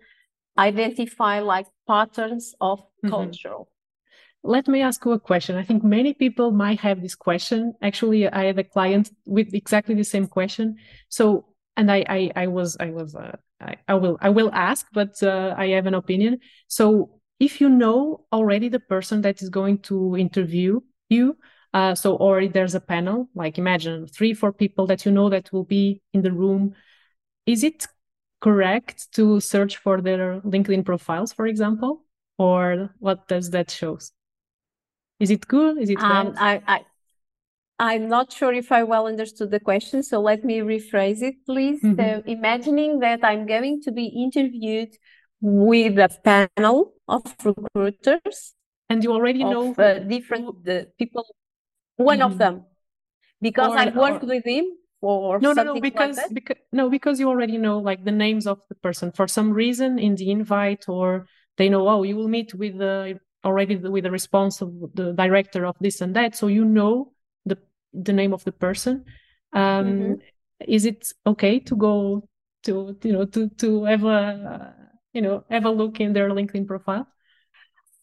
identify 0.58 1.40
like 1.40 1.68
patterns 1.88 2.54
of 2.62 2.80
mm-hmm. 2.80 3.10
cultural 3.10 3.68
let 4.44 4.68
me 4.68 4.82
ask 4.82 5.06
you 5.06 5.12
a 5.12 5.20
question. 5.20 5.56
I 5.56 5.64
think 5.64 5.84
many 5.84 6.14
people 6.14 6.52
might 6.52 6.80
have 6.80 7.02
this 7.02 7.16
question. 7.16 7.74
Actually, 7.82 8.28
I 8.28 8.46
had 8.46 8.60
a 8.60 8.64
client 8.64 9.12
with 9.26 9.54
exactly 9.54 9.96
the 9.96 10.04
same 10.04 10.28
question. 10.28 10.78
So, 11.10 11.46
and 11.78 11.92
I, 11.92 12.04
I, 12.10 12.32
I 12.36 12.48
was, 12.48 12.76
I 12.80 12.90
was, 12.90 13.16
uh, 13.16 13.36
I, 13.60 13.76
I, 13.88 13.94
will, 13.94 14.18
I 14.22 14.30
will 14.30 14.52
ask, 14.54 14.88
but 14.94 15.22
uh, 15.22 15.54
I 15.58 15.68
have 15.70 15.86
an 15.86 15.94
opinion. 15.94 16.40
So, 16.68 17.22
if 17.40 17.60
you 17.60 17.70
know 17.70 18.26
already 18.32 18.70
the 18.70 18.80
person 18.80 19.22
that 19.22 19.42
is 19.42 19.50
going 19.50 19.80
to 19.80 20.16
interview 20.16 20.80
you, 21.10 21.38
uh, 21.74 21.96
so 21.96 22.16
or 22.16 22.48
there's 22.48 22.76
a 22.76 22.80
panel, 22.80 23.30
like 23.34 23.58
imagine 23.58 24.06
three, 24.08 24.34
four 24.34 24.54
people 24.54 24.86
that 24.88 25.06
you 25.06 25.12
know 25.12 25.30
that 25.30 25.52
will 25.52 25.64
be 25.64 26.02
in 26.14 26.22
the 26.22 26.32
room, 26.32 26.76
is 27.46 27.64
it 27.64 27.88
correct 28.42 29.12
to 29.14 29.40
search 29.40 29.78
for 29.78 30.02
their 30.02 30.42
LinkedIn 30.42 30.86
profiles, 30.86 31.34
for 31.34 31.48
example, 31.48 32.06
or 32.38 32.94
what 33.00 33.28
does 33.28 33.50
that 33.52 33.72
shows? 33.72 34.12
Is 35.22 35.30
it 35.30 35.48
good? 35.48 35.78
Is 35.78 35.90
it 35.90 36.00
um, 36.00 36.34
bad? 36.34 36.62
I, 36.68 36.76
I, 36.76 36.80
I'm 37.94 38.10
not 38.10 38.34
sure 38.34 38.52
if 38.54 38.72
I 38.72 38.84
well 38.84 39.06
understood 39.08 39.52
the 39.52 39.60
question, 39.60 40.02
so 40.02 40.20
let 40.20 40.44
me 40.44 40.60
rephrase 40.60 41.22
it, 41.22 41.36
please. 41.46 41.82
Mm-hmm. 41.82 42.00
So, 42.00 42.24
imagining 42.26 43.00
that 43.00 43.24
I'm 43.24 43.46
going 43.46 43.82
to 43.84 43.92
be 43.92 44.06
interviewed 44.08 44.94
with 45.40 45.98
a 46.00 46.10
panel 46.24 46.94
of 47.08 47.24
recruiters, 47.44 48.54
and 48.90 49.04
you 49.04 49.12
already 49.14 49.44
of, 49.44 49.52
know 49.52 49.74
uh, 49.84 50.00
different 50.00 50.64
the 50.66 50.88
people, 50.98 51.26
one 51.98 52.20
mm-hmm. 52.20 52.32
of 52.32 52.38
them, 52.40 52.66
because 53.42 53.72
or, 53.72 53.78
I've 53.78 53.96
worked 53.96 54.24
or... 54.24 54.28
with 54.28 54.46
him 54.46 54.66
or 55.02 55.40
no, 55.40 55.54
no, 55.54 55.64
no, 55.64 55.80
because, 55.80 56.18
like 56.18 56.34
because 56.34 56.58
no, 56.72 56.90
because 56.90 57.20
you 57.20 57.28
already 57.28 57.58
know 57.58 57.80
like 57.80 58.06
the 58.06 58.12
names 58.12 58.46
of 58.46 58.60
the 58.70 58.76
person 58.76 59.12
for 59.12 59.28
some 59.28 59.52
reason 59.52 59.98
in 59.98 60.16
the 60.16 60.30
invite, 60.30 60.88
or 60.88 61.26
they 61.58 61.70
know 61.70 61.88
oh 61.88 62.04
you 62.04 62.16
will 62.16 62.28
meet 62.28 62.54
with 62.54 62.78
the 62.78 63.20
already 63.44 63.76
with 63.76 64.04
the 64.04 64.12
response 64.12 64.62
of 64.62 64.72
the 64.94 65.14
director 65.14 65.66
of 65.66 65.76
this 65.80 66.02
and 66.02 66.16
that 66.16 66.36
so 66.36 66.48
you 66.48 66.66
know 66.66 67.12
the 67.46 67.58
the 67.94 68.14
name 68.14 68.34
of 68.34 68.44
the 68.44 68.52
person 68.52 69.04
um 69.54 69.86
mm-hmm. 69.86 70.14
is 70.68 70.86
it 70.86 71.08
okay 71.26 71.60
to 71.60 71.76
go 71.76 72.28
to 72.64 72.96
you 73.04 73.14
know 73.14 73.26
to 73.26 73.50
to 73.50 73.84
have 73.86 74.04
a 74.04 74.74
you 75.14 75.22
know 75.22 75.44
have 75.50 75.66
a 75.66 75.72
look 75.72 76.00
in 76.00 76.14
their 76.14 76.30
linkedin 76.30 76.68
profile 76.68 77.08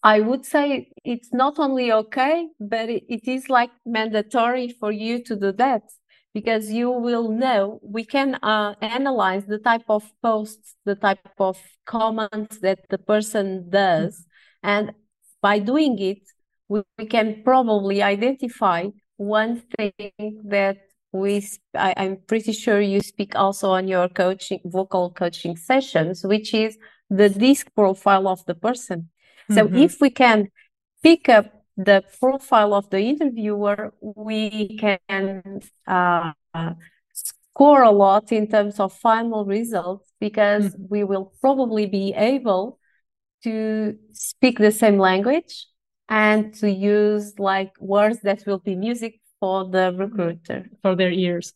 i 0.02 0.20
would 0.20 0.44
say 0.44 0.90
it's 1.04 1.32
not 1.32 1.58
only 1.58 1.92
okay 1.92 2.48
but 2.58 2.88
it, 2.88 3.28
is 3.28 3.48
like 3.48 3.70
mandatory 3.86 4.68
for 4.68 4.90
you 4.90 5.22
to 5.22 5.36
do 5.36 5.52
that 5.52 5.82
because 6.34 6.70
you 6.70 6.90
will 6.90 7.30
know 7.30 7.80
we 7.82 8.04
can 8.04 8.34
uh, 8.42 8.74
analyze 8.80 9.46
the 9.46 9.58
type 9.58 9.84
of 9.88 10.04
posts 10.22 10.74
the 10.84 10.94
type 10.94 11.26
of 11.38 11.58
comments 11.86 12.58
that 12.60 12.80
the 12.90 12.98
person 12.98 13.68
does 13.70 14.20
mm-hmm. 14.20 14.68
and 14.68 14.92
by 15.40 15.58
doing 15.58 15.98
it, 15.98 16.22
we, 16.68 16.82
we 16.98 17.06
can 17.06 17.42
probably 17.44 18.02
identify 18.02 18.86
one 19.16 19.62
thing 19.76 20.42
that 20.44 20.78
we 21.12 21.46
I, 21.74 21.92
am 21.96 22.18
pretty 22.26 22.52
sure 22.52 22.80
you 22.80 23.00
speak 23.00 23.34
also 23.34 23.70
on 23.70 23.88
your 23.88 24.08
coaching 24.08 24.60
vocal 24.64 25.10
coaching 25.10 25.56
sessions 25.56 26.24
which 26.24 26.52
is 26.54 26.76
the 27.10 27.28
disc 27.28 27.68
profile 27.74 28.28
of 28.28 28.44
the 28.44 28.54
person 28.54 29.08
so 29.50 29.66
mm-hmm. 29.66 29.76
if 29.76 30.00
we 30.00 30.10
can 30.10 30.48
pick 31.02 31.28
up 31.28 31.46
the 31.76 32.04
profile 32.20 32.74
of 32.74 32.90
the 32.90 33.00
interviewer 33.00 33.94
we 34.00 34.78
can 34.78 35.60
uh, 35.86 36.32
score 37.12 37.82
a 37.82 37.90
lot 37.90 38.30
in 38.30 38.46
terms 38.46 38.78
of 38.78 38.92
final 38.92 39.44
results 39.44 40.12
because 40.20 40.66
mm-hmm. 40.66 40.84
we 40.90 41.04
will 41.04 41.32
probably 41.40 41.86
be 41.86 42.12
able 42.14 42.77
to 43.44 43.96
speak 44.12 44.58
the 44.58 44.72
same 44.72 44.98
language 44.98 45.66
and 46.08 46.54
to 46.54 46.70
use 46.70 47.38
like 47.38 47.72
words 47.80 48.20
that 48.22 48.44
will 48.46 48.58
be 48.58 48.74
music 48.74 49.20
for 49.40 49.68
the 49.68 49.92
recruiter. 49.96 50.68
For 50.82 50.96
their 50.96 51.10
ears. 51.10 51.52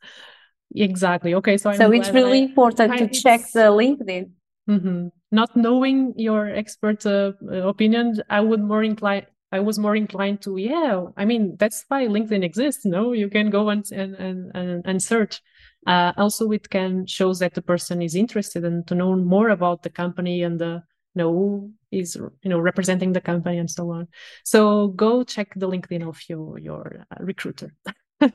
Exactly. 0.74 1.34
Okay 1.34 1.56
so 1.56 1.72
so 1.72 1.86
I'm 1.86 1.94
it's 1.94 2.10
really 2.10 2.40
I, 2.40 2.44
important 2.44 2.92
I, 2.92 2.98
to 2.98 3.08
check 3.08 3.40
the 3.52 3.70
linkedin. 3.70 4.30
Mm-hmm. 4.70 5.08
not 5.32 5.56
knowing 5.56 6.14
your 6.16 6.48
expert 6.48 7.04
uh, 7.04 7.32
opinion 7.66 8.14
i 8.30 8.40
would 8.40 8.60
more 8.60 8.84
incline 8.84 9.26
i 9.50 9.58
was 9.58 9.76
more 9.76 9.96
inclined 9.96 10.40
to 10.42 10.56
yeah 10.56 11.02
i 11.16 11.24
mean 11.24 11.56
that's 11.58 11.84
why 11.88 12.06
linkedin 12.06 12.44
exists 12.44 12.84
no? 12.84 13.10
You 13.10 13.28
can 13.28 13.50
go 13.50 13.70
and 13.70 13.84
and 13.90 14.14
and, 14.54 14.82
and 14.84 15.02
search. 15.02 15.42
Uh, 15.84 16.12
also 16.16 16.52
it 16.52 16.70
can 16.70 17.06
shows 17.06 17.40
that 17.40 17.54
the 17.54 17.62
person 17.62 18.00
is 18.00 18.14
interested 18.14 18.64
and 18.64 18.86
to 18.86 18.94
know 18.94 19.16
more 19.16 19.48
about 19.48 19.82
the 19.82 19.90
company 19.90 20.44
and 20.44 20.60
the 20.60 20.84
you 21.14 21.22
know 21.22 21.32
who 21.32 21.72
is 21.90 22.16
you 22.16 22.50
know 22.50 22.58
representing 22.58 23.12
the 23.12 23.20
company 23.20 23.58
and 23.58 23.70
so 23.70 23.90
on. 23.90 24.08
So 24.44 24.88
go 24.88 25.24
check 25.24 25.52
the 25.56 25.68
linkedin 25.68 26.06
of 26.08 26.20
your 26.28 26.58
your 26.58 27.04
uh, 27.10 27.24
recruiter. 27.24 27.74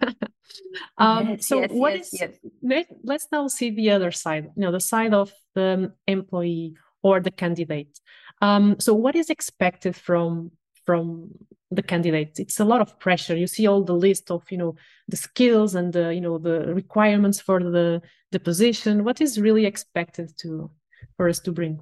Um, 0.98 1.30
yes, 1.30 1.48
so 1.48 1.60
yes, 1.60 1.72
what 1.72 1.94
yes, 1.94 2.14
is? 2.14 2.40
Let, 2.64 2.88
let's 3.04 3.28
now 3.32 3.48
see 3.48 3.70
the 3.70 3.92
other 3.92 4.12
side 4.12 4.46
you 4.56 4.62
know 4.62 4.72
the 4.72 4.80
side 4.80 5.14
of 5.14 5.32
the 5.56 5.92
employee 6.08 6.76
or 7.04 7.20
the 7.20 7.32
candidate. 7.32 8.00
Um, 8.42 8.78
so 8.80 8.94
what 8.94 9.16
is 9.16 9.30
expected 9.30 9.96
from 9.96 10.52
from 10.86 11.32
the 11.70 11.84
candidates 11.84 12.40
it's 12.40 12.62
a 12.62 12.66
lot 12.66 12.82
of 12.82 12.98
pressure. 13.00 13.36
You 13.36 13.48
see 13.48 13.68
all 13.68 13.84
the 13.84 13.94
list 13.94 14.32
of 14.32 14.44
you 14.50 14.58
know 14.58 14.76
the 15.10 15.18
skills 15.18 15.76
and 15.76 15.92
the 15.92 16.14
you 16.14 16.22
know 16.22 16.38
the 16.38 16.74
requirements 16.74 17.40
for 17.40 17.60
the 17.60 18.02
the 18.32 18.40
position. 18.40 19.04
What 19.04 19.22
is 19.22 19.40
really 19.40 19.66
expected 19.66 20.32
to 20.40 20.72
for 21.18 21.28
us 21.28 21.40
to 21.42 21.52
bring 21.52 21.80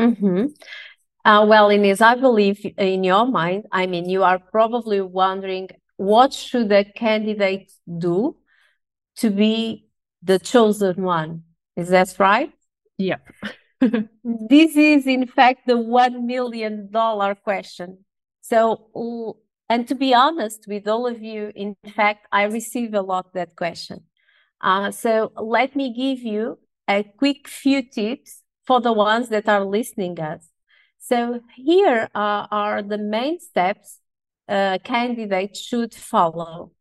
mm-hmm. 0.00 0.46
uh, 1.24 1.46
well 1.46 1.68
Inês 1.68 2.00
I 2.00 2.14
believe 2.16 2.64
in 2.78 3.04
your 3.04 3.26
mind 3.26 3.64
I 3.72 3.86
mean 3.86 4.08
you 4.08 4.22
are 4.22 4.38
probably 4.38 5.00
wondering 5.00 5.68
what 5.96 6.32
should 6.32 6.72
a 6.72 6.84
candidate 6.84 7.72
do 7.98 8.36
to 9.16 9.30
be 9.30 9.86
the 10.22 10.38
chosen 10.38 11.02
one 11.02 11.42
is 11.76 11.90
that 11.90 12.14
right 12.18 12.52
yeah 12.98 13.18
this 14.24 14.76
is, 14.76 15.06
in 15.06 15.26
fact, 15.26 15.66
the 15.66 15.74
$1 15.74 16.24
million 16.24 16.90
question. 17.42 17.98
So, 18.40 19.36
and 19.68 19.88
to 19.88 19.94
be 19.94 20.14
honest 20.14 20.66
with 20.68 20.86
all 20.86 21.06
of 21.06 21.22
you, 21.22 21.50
in 21.54 21.76
fact, 21.94 22.26
I 22.32 22.44
receive 22.44 22.94
a 22.94 23.00
lot 23.00 23.32
that 23.34 23.56
question. 23.56 24.04
Uh, 24.60 24.90
so 24.90 25.32
let 25.36 25.74
me 25.76 25.92
give 25.92 26.24
you 26.24 26.58
a 26.88 27.02
quick 27.02 27.48
few 27.48 27.82
tips 27.82 28.42
for 28.66 28.80
the 28.80 28.92
ones 28.92 29.28
that 29.28 29.48
are 29.48 29.64
listening 29.64 30.18
us. 30.20 30.48
So 30.98 31.40
here 31.54 32.08
uh, 32.14 32.46
are 32.50 32.82
the 32.82 32.98
main 32.98 33.38
steps 33.40 34.00
a 34.48 34.78
candidate 34.82 35.56
should 35.56 35.94
follow. 35.94 36.72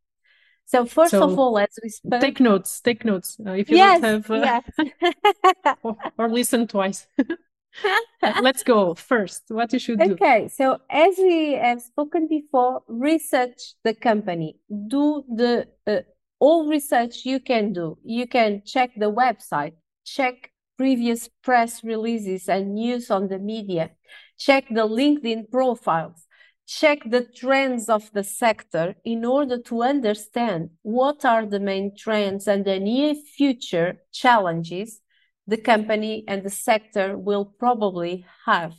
So 0.65 0.85
first 0.85 1.11
so 1.11 1.23
of 1.23 1.37
all, 1.37 1.59
as 1.59 1.69
we 1.81 1.89
spoke, 1.89 2.21
take 2.21 2.39
notes. 2.39 2.81
Take 2.81 3.05
notes. 3.05 3.37
Uh, 3.45 3.51
if 3.51 3.69
you 3.69 3.77
yes, 3.77 4.01
don't 4.01 4.25
have, 4.25 4.31
uh, 4.31 4.61
yes. 4.81 5.75
or, 5.83 5.97
or, 6.17 6.29
listen 6.29 6.67
twice. 6.67 7.07
Let's 8.41 8.63
go 8.63 8.95
first. 8.95 9.43
What 9.49 9.73
you 9.73 9.79
should 9.79 9.99
do. 9.99 10.13
Okay. 10.13 10.47
So 10.47 10.79
as 10.89 11.15
we 11.17 11.53
have 11.53 11.81
spoken 11.81 12.27
before, 12.27 12.81
research 12.87 13.75
the 13.83 13.93
company. 13.93 14.57
Do 14.87 15.23
the 15.27 15.67
uh, 15.85 16.01
all 16.39 16.67
research 16.67 17.25
you 17.25 17.39
can 17.39 17.73
do. 17.73 17.97
You 18.03 18.27
can 18.27 18.63
check 18.65 18.91
the 18.95 19.11
website. 19.11 19.73
Check 20.05 20.52
previous 20.77 21.29
press 21.43 21.83
releases 21.83 22.49
and 22.49 22.75
news 22.75 23.11
on 23.11 23.27
the 23.27 23.39
media. 23.39 23.91
Check 24.37 24.65
the 24.69 24.87
LinkedIn 24.87 25.49
profiles 25.51 26.27
check 26.65 26.99
the 27.05 27.23
trends 27.23 27.89
of 27.89 28.11
the 28.13 28.23
sector 28.23 28.95
in 29.03 29.25
order 29.25 29.57
to 29.57 29.83
understand 29.83 30.69
what 30.81 31.25
are 31.25 31.45
the 31.45 31.59
main 31.59 31.95
trends 31.95 32.47
and 32.47 32.65
the 32.65 32.79
near 32.79 33.13
future 33.13 33.97
challenges 34.11 35.01
the 35.45 35.57
company 35.57 36.23
and 36.27 36.43
the 36.43 36.49
sector 36.49 37.17
will 37.17 37.45
probably 37.45 38.25
have. 38.45 38.73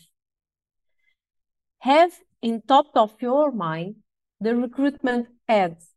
Have 1.80 2.12
in 2.40 2.62
top 2.62 2.86
of 2.94 3.20
your 3.20 3.52
mind 3.52 3.96
the 4.40 4.56
recruitment 4.56 5.28
ads 5.46 5.90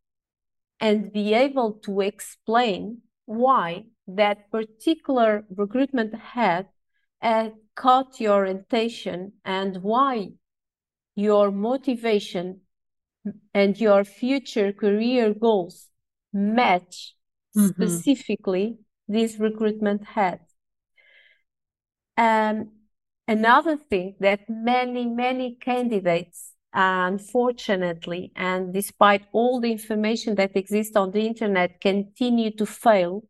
and 0.78 1.10
be 1.12 1.32
able 1.32 1.72
to 1.72 2.00
explain 2.02 2.98
why 3.24 3.84
that 4.08 4.50
particular 4.50 5.44
recruitment 5.54 6.14
ad 6.34 6.66
had 7.20 7.52
caught 7.74 8.20
your 8.20 8.44
attention 8.44 9.32
and 9.44 9.82
why 9.82 10.30
your 11.14 11.50
motivation 11.50 12.60
and 13.52 13.78
your 13.78 14.04
future 14.04 14.72
career 14.72 15.34
goals 15.34 15.88
match 16.32 17.14
mm-hmm. 17.56 17.68
specifically 17.68 18.78
this 19.06 19.38
recruitment 19.38 20.04
had. 20.04 20.40
Um, 22.16 22.72
another 23.26 23.76
thing 23.76 24.16
that 24.20 24.40
many, 24.48 25.06
many 25.06 25.56
candidates, 25.60 26.52
unfortunately, 26.72 28.32
and 28.36 28.72
despite 28.72 29.24
all 29.32 29.60
the 29.60 29.72
information 29.72 30.34
that 30.36 30.56
exists 30.56 30.96
on 30.96 31.10
the 31.12 31.26
internet, 31.26 31.80
continue 31.80 32.50
to 32.56 32.66
fail 32.66 33.22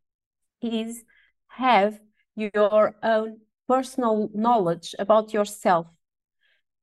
is 0.63 1.05
have 1.49 1.99
your 2.37 2.95
own 3.03 3.39
personal 3.67 4.31
knowledge 4.35 4.95
about 4.99 5.33
yourself 5.33 5.87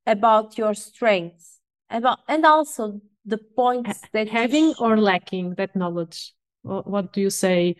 about 0.06 0.56
your 0.56 0.74
strengths 0.74 1.60
about 1.90 2.20
and 2.28 2.44
also 2.46 3.00
the 3.24 3.38
points 3.38 4.00
that 4.12 4.28
having 4.28 4.72
or 4.78 4.96
lacking 4.96 5.54
that 5.56 5.74
knowledge? 5.74 6.32
What 6.62 7.12
do 7.12 7.20
you 7.20 7.30
say? 7.30 7.76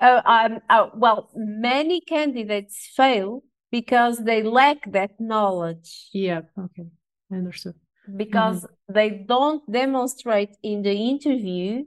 Uh, 0.00 0.22
um, 0.24 0.58
uh, 0.68 0.88
well 0.94 1.30
many 1.34 2.00
candidates 2.00 2.90
fail 2.96 3.44
because 3.70 4.18
they 4.18 4.42
lack 4.42 4.90
that 4.92 5.12
knowledge. 5.20 6.08
Yeah 6.12 6.42
okay 6.58 6.86
i 7.30 7.36
understood. 7.36 7.74
Because 8.16 8.64
mm-hmm. 8.64 8.92
they 8.94 9.10
don't 9.10 9.62
demonstrate 9.70 10.56
in 10.62 10.82
the 10.82 10.94
interview 10.94 11.84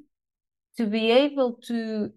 to 0.78 0.86
be 0.86 1.12
able 1.12 1.54
to 1.68 2.12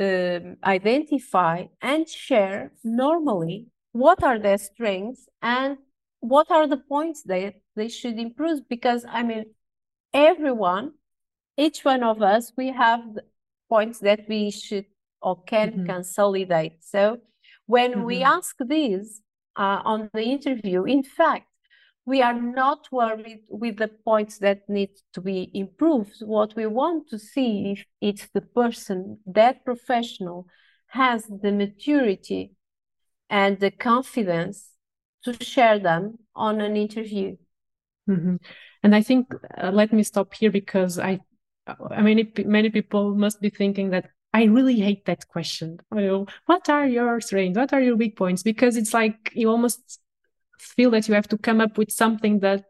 um, 0.00 0.56
identify 0.64 1.64
and 1.80 2.08
share 2.08 2.72
normally 2.82 3.66
what 3.92 4.22
are 4.24 4.38
their 4.38 4.58
strengths 4.58 5.28
and 5.40 5.78
what 6.20 6.50
are 6.50 6.66
the 6.66 6.76
points 6.76 7.22
that 7.22 7.54
they 7.76 7.88
should 7.88 8.18
improve 8.18 8.68
because 8.68 9.04
i 9.08 9.22
mean 9.22 9.44
everyone 10.12 10.92
each 11.56 11.84
one 11.84 12.02
of 12.02 12.22
us 12.22 12.52
we 12.56 12.68
have 12.72 13.02
points 13.68 14.00
that 14.00 14.20
we 14.28 14.50
should 14.50 14.86
or 15.22 15.40
can 15.44 15.70
mm-hmm. 15.70 15.86
consolidate 15.86 16.82
so 16.82 17.18
when 17.66 17.92
mm-hmm. 17.92 18.04
we 18.04 18.22
ask 18.22 18.56
this 18.58 19.20
uh, 19.56 19.80
on 19.84 20.10
the 20.12 20.22
interview 20.22 20.82
in 20.84 21.02
fact 21.02 21.46
we 22.06 22.20
are 22.20 22.34
not 22.34 22.88
worried 22.92 23.44
with 23.48 23.78
the 23.78 23.88
points 23.88 24.38
that 24.38 24.68
need 24.68 24.90
to 25.14 25.20
be 25.20 25.50
improved 25.54 26.16
what 26.20 26.54
we 26.54 26.66
want 26.66 27.08
to 27.08 27.18
see 27.18 27.72
if 27.72 27.84
it's 28.00 28.28
the 28.34 28.40
person 28.40 29.18
that 29.26 29.64
professional 29.64 30.46
has 30.88 31.24
the 31.42 31.50
maturity 31.50 32.52
and 33.30 33.58
the 33.58 33.70
confidence 33.70 34.70
to 35.24 35.32
share 35.42 35.78
them 35.78 36.18
on 36.36 36.60
an 36.60 36.76
interview. 36.76 37.36
Mm-hmm. 38.08 38.36
And 38.82 38.94
I 38.94 39.00
think 39.00 39.32
uh, 39.56 39.70
let 39.70 39.92
me 39.92 40.02
stop 40.02 40.34
here 40.34 40.50
because 40.50 40.98
I, 40.98 41.20
I 41.90 42.02
mean, 42.02 42.30
many 42.44 42.68
people 42.68 43.14
must 43.14 43.40
be 43.40 43.48
thinking 43.48 43.90
that 43.90 44.10
I 44.34 44.44
really 44.44 44.78
hate 44.78 45.06
that 45.06 45.26
question. 45.28 45.78
You 45.94 46.00
know, 46.00 46.26
what 46.46 46.68
are 46.68 46.86
your 46.86 47.20
strengths? 47.20 47.56
What 47.56 47.72
are 47.72 47.80
your 47.80 47.96
weak 47.96 48.16
points? 48.16 48.42
Because 48.42 48.76
it's 48.76 48.92
like 48.92 49.32
you 49.32 49.48
almost 49.48 50.00
feel 50.64 50.90
that 50.90 51.08
you 51.08 51.14
have 51.14 51.28
to 51.28 51.38
come 51.38 51.60
up 51.60 51.78
with 51.78 51.90
something 51.90 52.40
that, 52.40 52.64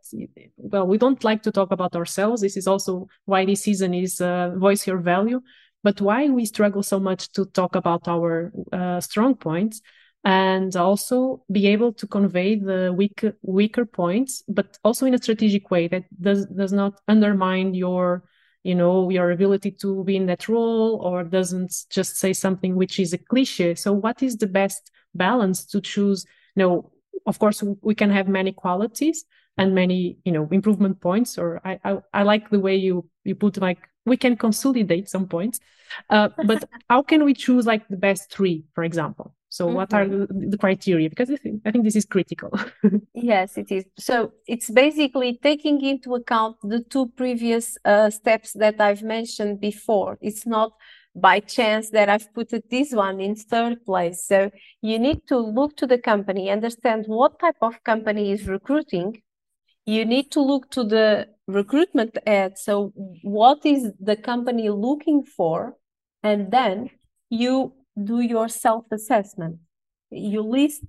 well, 0.57 0.87
we 0.87 0.98
don't 0.98 1.22
like 1.24 1.42
to 1.44 1.52
talk 1.52 1.70
about 1.72 1.96
ourselves. 1.96 2.42
This 2.42 2.57
is 2.57 2.66
also 2.66 3.09
why 3.24 3.44
this 3.44 3.62
season 3.62 3.94
is 3.94 4.20
uh, 4.20 4.54
voice 4.57 4.87
your 4.87 4.98
value. 4.98 5.40
But 5.83 6.00
why 6.00 6.28
we 6.28 6.46
struggle 6.46 6.83
so 6.83 6.98
much 6.98 7.33
to 7.33 7.44
talk 7.44 7.74
about 7.76 8.09
our 8.09 8.52
uh, 8.72 9.00
strong 9.00 9.35
points 9.35 9.83
and 10.24 10.74
also 10.74 11.44
be 11.52 11.66
able 11.66 11.92
to 11.92 12.07
convey 12.07 12.57
the 12.57 12.92
weak, 12.96 13.22
weaker 13.42 13.85
points, 13.85 14.42
but 14.48 14.78
also 14.83 15.04
in 15.04 15.14
a 15.14 15.18
strategic 15.18 15.70
way 15.70 15.87
that 15.88 16.04
does 16.18 16.46
does 16.46 16.72
not 16.72 17.00
undermine 17.07 17.74
your 17.74 18.24
you 18.64 18.74
know 18.74 19.11
your 19.11 19.30
ability 19.30 19.70
to 19.70 20.02
be 20.04 20.16
in 20.16 20.26
that 20.26 20.48
role 20.48 20.98
or 21.02 21.22
doesn't 21.22 21.72
just 21.90 22.16
say 22.16 22.33
something 22.33 22.74
which 22.74 22.98
is 22.98 23.12
a 23.12 23.18
cliche 23.18 23.74
so 23.74 23.92
what 23.92 24.22
is 24.22 24.38
the 24.38 24.46
best 24.46 24.90
balance 25.14 25.66
to 25.66 25.80
choose 25.80 26.24
you 26.57 26.62
know 26.62 26.90
of 27.26 27.38
course 27.38 27.62
we 27.82 27.94
can 27.94 28.10
have 28.10 28.28
many 28.28 28.52
qualities 28.52 29.24
and 29.56 29.74
many 29.74 30.18
you 30.24 30.32
know 30.32 30.48
improvement 30.50 31.00
points 31.00 31.38
or 31.38 31.60
i 31.64 31.78
i, 31.84 31.98
I 32.12 32.22
like 32.22 32.50
the 32.50 32.60
way 32.60 32.76
you 32.76 33.08
you 33.24 33.34
put 33.34 33.56
like 33.58 33.78
we 34.06 34.16
can 34.16 34.37
consolidate 34.37 35.08
some 35.08 35.26
points 35.26 35.60
uh, 36.10 36.28
but 36.46 36.64
how 36.90 37.02
can 37.02 37.24
we 37.24 37.34
choose 37.34 37.66
like 37.66 37.87
the 37.88 37.96
best 37.96 38.30
three 38.30 38.64
for 38.74 38.84
example 38.84 39.34
so 39.54 39.66
mm-hmm. 39.66 39.76
what 39.76 39.94
are 39.94 40.04
mm-hmm. 40.04 40.50
the 40.50 40.58
criteria? 40.58 41.08
Because 41.08 41.30
I 41.30 41.37
think, 41.37 41.62
I 41.64 41.70
think 41.70 41.84
this 41.84 41.94
is 41.94 42.04
critical. 42.04 42.50
yes, 43.14 43.56
it 43.56 43.70
is. 43.70 43.84
So 43.96 44.32
it's 44.48 44.68
basically 44.68 45.38
taking 45.40 45.80
into 45.80 46.16
account 46.16 46.56
the 46.64 46.80
two 46.80 47.06
previous 47.16 47.78
uh, 47.84 48.10
steps 48.10 48.54
that 48.54 48.80
I've 48.80 49.04
mentioned 49.04 49.60
before. 49.60 50.18
It's 50.20 50.44
not 50.44 50.72
by 51.14 51.40
chance 51.40 51.90
that 51.90 52.09
I've 52.09 52.33
put 52.35 52.50
this 52.70 52.92
one 52.92 53.20
in 53.20 53.37
third 53.37 53.85
place. 53.85 54.27
So 54.27 54.50
you 54.83 54.98
need 54.98 55.27
to 55.29 55.38
look 55.38 55.77
to 55.77 55.87
the 55.87 55.98
company, 55.98 56.50
understand 56.50 57.05
what 57.07 57.38
type 57.38 57.57
of 57.62 57.83
company 57.85 58.33
is 58.33 58.48
recruiting. 58.48 59.22
You 59.87 60.05
need 60.05 60.31
to 60.33 60.40
look 60.40 60.70
to 60.70 60.83
the 60.83 61.29
recruitment 61.46 62.18
ad. 62.27 62.59
So 62.59 62.92
what 63.22 63.64
is 63.64 63.92
the 64.00 64.16
company 64.16 64.70
looking 64.70 65.24
for? 65.24 65.77
And 66.22 66.50
then 66.50 66.90
you 67.31 67.74
do 68.03 68.20
your 68.20 68.48
self 68.48 68.87
assessment. 68.90 69.59
You 70.11 70.42
list 70.42 70.85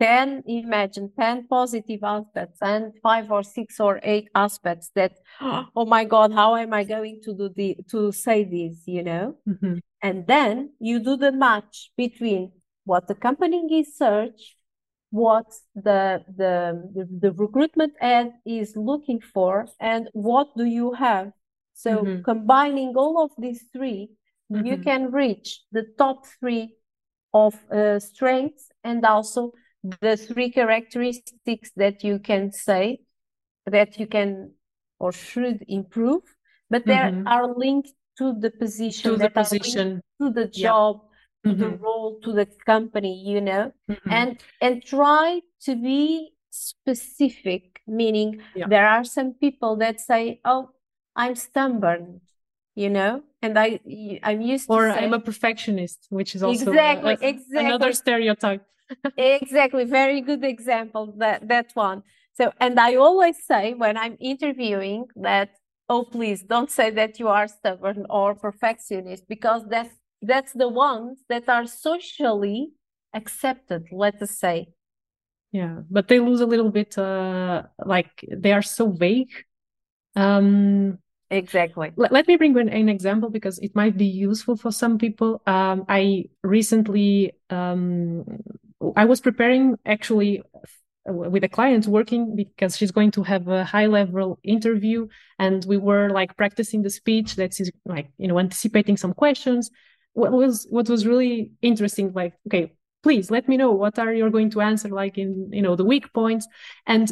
10, 0.00 0.44
imagine 0.46 1.10
10 1.18 1.46
positive 1.48 2.00
aspects 2.02 2.58
and 2.62 2.92
five 3.02 3.30
or 3.30 3.42
six 3.42 3.80
or 3.80 4.00
eight 4.02 4.28
aspects 4.34 4.90
that, 4.94 5.12
oh 5.40 5.84
my 5.86 6.04
God, 6.04 6.32
how 6.32 6.56
am 6.56 6.72
I 6.72 6.84
going 6.84 7.20
to 7.24 7.34
do 7.34 7.50
the, 7.54 7.76
to 7.90 8.12
say 8.12 8.44
this, 8.44 8.82
you 8.86 9.02
know? 9.02 9.36
Mm-hmm. 9.48 9.78
And 10.02 10.26
then 10.26 10.70
you 10.78 11.00
do 11.00 11.16
the 11.16 11.32
match 11.32 11.90
between 11.96 12.52
what 12.84 13.08
the 13.08 13.14
company 13.14 13.80
is 13.80 13.96
search 13.96 14.56
what 15.10 15.46
the, 15.74 16.22
the, 16.36 16.90
the, 16.94 17.08
the 17.20 17.32
recruitment 17.32 17.94
ad 18.00 18.32
is 18.44 18.76
looking 18.76 19.20
for 19.20 19.66
and 19.80 20.08
what 20.12 20.48
do 20.56 20.64
you 20.64 20.92
have. 20.92 21.32
So 21.74 22.02
mm-hmm. 22.02 22.22
combining 22.22 22.94
all 22.96 23.24
of 23.24 23.30
these 23.38 23.64
3 23.72 24.08
mm-hmm. 24.52 24.66
you 24.66 24.78
can 24.78 25.12
reach 25.12 25.62
the 25.72 25.86
top 25.96 26.26
three 26.26 26.74
of 27.32 27.54
uh, 27.70 27.98
strengths 27.98 28.68
and 28.84 29.04
also 29.04 29.52
the 29.82 30.16
three 30.16 30.50
characteristics 30.50 31.70
that 31.76 32.02
you 32.04 32.18
can 32.18 32.52
say 32.52 33.00
that 33.66 33.98
you 33.98 34.06
can 34.06 34.52
or 34.98 35.12
should 35.12 35.64
improve, 35.68 36.22
but 36.70 36.84
mm-hmm. 36.84 37.24
they 37.24 37.30
are 37.30 37.54
linked 37.54 37.92
to 38.18 38.34
the 38.38 38.50
position, 38.50 39.12
to 39.12 39.16
the 39.16 39.30
position, 39.30 40.02
to 40.20 40.30
the 40.30 40.46
job, 40.46 41.00
yeah. 41.44 41.52
to 41.52 41.56
mm-hmm. 41.56 41.62
the 41.62 41.76
role, 41.76 42.20
to 42.20 42.32
the 42.32 42.46
company, 42.66 43.22
you 43.24 43.40
know, 43.40 43.72
mm-hmm. 43.88 44.10
and 44.10 44.42
and 44.60 44.84
try 44.84 45.40
to 45.62 45.76
be 45.76 46.32
specific. 46.50 47.80
Meaning, 47.86 48.42
yeah. 48.54 48.66
there 48.68 48.86
are 48.86 49.04
some 49.04 49.32
people 49.34 49.76
that 49.76 50.00
say, 50.00 50.40
"Oh, 50.44 50.70
I'm 51.16 51.36
stubborn," 51.36 52.20
you 52.74 52.90
know, 52.90 53.22
and 53.40 53.58
I 53.58 53.80
I'm 54.22 54.40
used 54.42 54.66
or 54.68 54.90
say, 54.90 54.98
I'm 54.98 55.14
a 55.14 55.20
perfectionist, 55.20 56.06
which 56.10 56.34
is 56.34 56.42
also 56.42 56.70
exactly, 56.70 57.16
a, 57.20 57.24
a, 57.24 57.28
exactly. 57.28 57.66
another 57.66 57.92
stereotype. 57.92 58.64
Exactly, 59.16 59.84
very 59.84 60.20
good 60.20 60.44
example 60.44 61.14
that 61.18 61.48
that 61.48 61.70
one. 61.74 62.02
So, 62.34 62.52
and 62.60 62.78
I 62.78 62.94
always 62.96 63.36
say 63.44 63.74
when 63.74 63.96
I'm 63.96 64.16
interviewing 64.20 65.06
that, 65.16 65.50
oh, 65.88 66.04
please 66.04 66.42
don't 66.42 66.70
say 66.70 66.90
that 66.90 67.18
you 67.18 67.28
are 67.28 67.48
stubborn 67.48 68.06
or 68.08 68.34
perfectionist 68.34 69.24
because 69.28 69.62
that's 69.68 69.94
that's 70.22 70.52
the 70.52 70.68
ones 70.68 71.18
that 71.28 71.48
are 71.48 71.66
socially 71.66 72.70
accepted. 73.14 73.88
Let 73.92 74.22
us 74.22 74.38
say. 74.38 74.68
Yeah, 75.52 75.80
but 75.90 76.08
they 76.08 76.20
lose 76.20 76.40
a 76.40 76.46
little 76.46 76.70
bit. 76.70 76.96
Uh, 76.98 77.64
like 77.84 78.24
they 78.30 78.52
are 78.52 78.62
so 78.62 78.90
vague. 78.90 79.32
Um, 80.16 80.98
exactly 81.30 81.92
let, 81.96 82.10
let 82.10 82.26
me 82.26 82.36
bring 82.36 82.56
an, 82.58 82.68
an, 82.68 82.88
example 82.88 83.28
because 83.28 83.58
it 83.58 83.74
might 83.74 83.96
be 83.96 84.06
useful 84.06 84.56
for 84.56 84.72
some 84.72 84.96
people 84.96 85.42
um, 85.46 85.84
i 85.88 86.24
recently 86.42 87.32
um, 87.50 88.24
i 88.96 89.04
was 89.04 89.20
preparing 89.20 89.76
actually 89.84 90.42
uh, 91.08 91.12
with 91.12 91.44
a 91.44 91.48
client 91.48 91.86
working 91.86 92.34
because 92.34 92.76
she's 92.76 92.90
going 92.90 93.10
to 93.12 93.22
have 93.22 93.48
a 93.48 93.64
high 93.64 93.86
level 93.86 94.38
interview 94.42 95.06
and 95.38 95.64
we 95.64 95.76
were 95.76 96.10
like 96.10 96.36
practicing 96.36 96.82
the 96.82 96.90
speech 96.90 97.36
that's 97.36 97.60
like 97.86 98.10
you 98.18 98.28
know 98.28 98.38
anticipating 98.38 98.96
some 98.96 99.14
questions. 99.14 99.70
What 100.12 100.32
was 100.32 100.66
what 100.70 100.88
was 100.88 101.06
really 101.06 101.52
interesting 101.62 102.12
like 102.12 102.34
okay 102.46 102.72
please 103.02 103.30
let 103.30 103.48
me 103.48 103.56
know 103.56 103.70
what 103.70 103.98
are 103.98 104.12
you 104.12 104.28
going 104.30 104.50
to 104.50 104.60
answer 104.60 104.88
like 104.88 105.16
in 105.16 105.50
you 105.52 105.62
know 105.62 105.76
the 105.76 105.84
weak 105.84 106.12
points. 106.12 106.46
And 106.86 107.10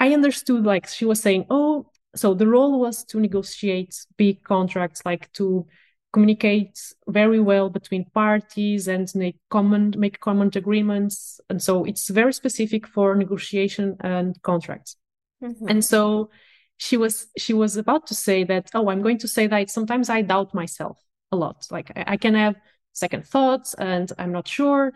i 0.00 0.12
understood 0.12 0.64
like 0.64 0.88
she 0.88 1.04
was 1.04 1.20
saying 1.20 1.46
oh 1.50 1.90
so 2.16 2.34
the 2.34 2.48
role 2.48 2.80
was 2.80 3.04
to 3.04 3.20
negotiate 3.20 3.94
big 4.16 4.42
contracts 4.42 5.00
like 5.06 5.32
to 5.32 5.66
communicates 6.14 6.94
very 7.08 7.40
well 7.40 7.68
between 7.68 8.04
parties 8.22 8.88
and 8.94 9.06
make 9.14 9.38
common 9.50 9.92
make 9.96 10.20
common 10.20 10.50
agreements. 10.54 11.40
And 11.50 11.60
so 11.60 11.84
it's 11.84 12.08
very 12.20 12.32
specific 12.32 12.86
for 12.86 13.14
negotiation 13.14 13.96
and 14.00 14.40
contracts. 14.42 14.96
Mm-hmm. 15.42 15.68
and 15.68 15.84
so 15.84 16.30
she 16.78 16.96
was 16.96 17.26
she 17.36 17.52
was 17.52 17.76
about 17.76 18.06
to 18.06 18.14
say 18.14 18.44
that 18.44 18.70
oh 18.72 18.88
i'm 18.88 19.02
going 19.02 19.18
to 19.18 19.28
say 19.28 19.46
that 19.48 19.68
sometimes 19.68 20.08
i 20.08 20.22
doubt 20.22 20.54
myself 20.54 20.96
a 21.32 21.36
lot. 21.36 21.58
Like 21.70 21.90
i, 21.96 22.04
I 22.14 22.16
can 22.16 22.34
have 22.34 22.54
second 22.92 23.26
thoughts 23.26 23.74
and 23.74 24.10
i'm 24.18 24.32
not 24.32 24.46
sure. 24.48 24.92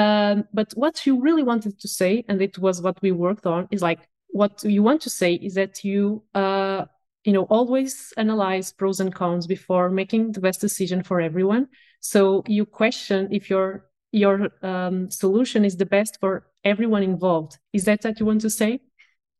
Um, 0.00 0.44
but 0.54 0.68
what 0.82 0.96
she 0.96 1.10
really 1.10 1.42
wanted 1.42 1.74
to 1.80 1.88
say 1.88 2.24
and 2.28 2.40
it 2.40 2.56
was 2.58 2.80
what 2.80 3.02
we 3.02 3.10
worked 3.12 3.46
on 3.54 3.68
is 3.70 3.82
like 3.82 4.02
what 4.28 4.54
you 4.64 4.82
want 4.82 5.02
to 5.02 5.10
say 5.10 5.34
is 5.34 5.54
that 5.54 5.84
you 5.84 6.22
uh, 6.34 6.86
you 7.24 7.32
know 7.32 7.44
always 7.44 8.12
analyze 8.16 8.72
pros 8.72 9.00
and 9.00 9.14
cons 9.14 9.46
before 9.46 9.90
making 9.90 10.32
the 10.32 10.40
best 10.40 10.60
decision 10.60 11.02
for 11.02 11.20
everyone. 11.20 11.68
So 12.00 12.42
you 12.46 12.66
question 12.66 13.28
if 13.30 13.48
your 13.50 13.86
your 14.12 14.50
um, 14.62 15.10
solution 15.10 15.64
is 15.64 15.76
the 15.76 15.86
best 15.86 16.18
for 16.20 16.46
everyone 16.64 17.02
involved. 17.02 17.58
Is 17.72 17.84
that 17.84 18.04
what 18.04 18.20
you 18.20 18.26
want 18.26 18.42
to 18.42 18.50
say? 18.50 18.80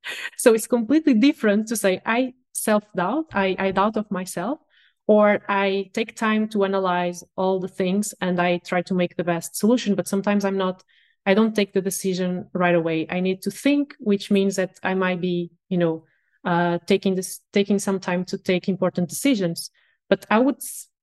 So 0.36 0.54
it's 0.54 0.66
completely 0.66 1.14
different 1.14 1.68
to 1.68 1.76
say 1.76 2.00
i 2.04 2.34
self-doubt 2.52 3.26
I, 3.32 3.56
I 3.58 3.70
doubt 3.70 3.96
of 3.96 4.10
myself 4.10 4.58
or 5.06 5.40
i 5.48 5.90
take 5.94 6.16
time 6.16 6.48
to 6.48 6.64
analyze 6.64 7.24
all 7.36 7.60
the 7.60 7.68
things 7.68 8.14
and 8.20 8.40
i 8.40 8.58
try 8.58 8.82
to 8.82 8.94
make 8.94 9.16
the 9.16 9.24
best 9.24 9.56
solution 9.56 9.94
but 9.94 10.08
sometimes 10.08 10.44
i'm 10.44 10.58
not 10.58 10.82
i 11.26 11.34
don't 11.34 11.54
take 11.54 11.72
the 11.72 11.80
decision 11.80 12.48
right 12.52 12.74
away. 12.74 13.06
I 13.10 13.20
need 13.20 13.42
to 13.42 13.50
think 13.50 13.94
which 14.00 14.30
means 14.30 14.56
that 14.56 14.78
i 14.82 14.94
might 14.94 15.20
be 15.20 15.52
you 15.68 15.78
know 15.78 16.04
uh, 16.44 16.78
taking 16.86 17.14
this 17.14 17.40
taking 17.52 17.78
some 17.78 18.00
time 18.00 18.24
to 18.24 18.38
take 18.38 18.68
important 18.68 19.08
decisions. 19.08 19.70
But 20.08 20.26
i 20.30 20.38
would 20.38 20.60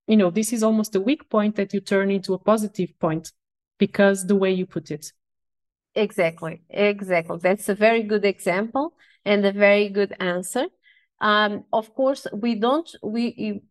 you 0.08 0.18
know 0.18 0.30
this 0.30 0.54
is 0.54 0.64
almost 0.64 0.96
a 0.96 1.00
weak 1.00 1.30
point 1.30 1.56
that 1.56 1.74
you 1.74 1.80
turn 1.82 2.12
into 2.12 2.34
a 2.34 2.40
positive 2.40 2.98
point 3.00 3.32
because 3.78 4.28
the 4.28 4.36
way 4.36 4.52
you 4.52 4.66
put 4.66 4.92
it. 4.92 5.12
Exactly 5.96 6.62
exactly. 6.70 7.38
That's 7.42 7.70
a 7.70 7.76
very 7.76 8.04
good 8.04 8.26
example 8.26 8.94
and 9.26 9.46
a 9.46 9.52
very 9.52 9.90
good 9.90 10.14
answer. 10.20 10.66
Um, 11.22 11.66
of 11.74 11.94
course 11.96 12.28
we 12.34 12.56
don't 12.56 12.90
we 13.02 13.62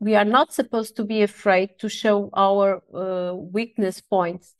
we 0.00 0.14
are 0.14 0.24
not 0.24 0.52
supposed 0.52 0.96
to 0.96 1.04
be 1.04 1.22
afraid 1.22 1.78
to 1.78 1.88
show 1.88 2.30
our 2.32 2.82
uh, 2.94 3.34
weakness 3.34 4.00
points. 4.00 4.54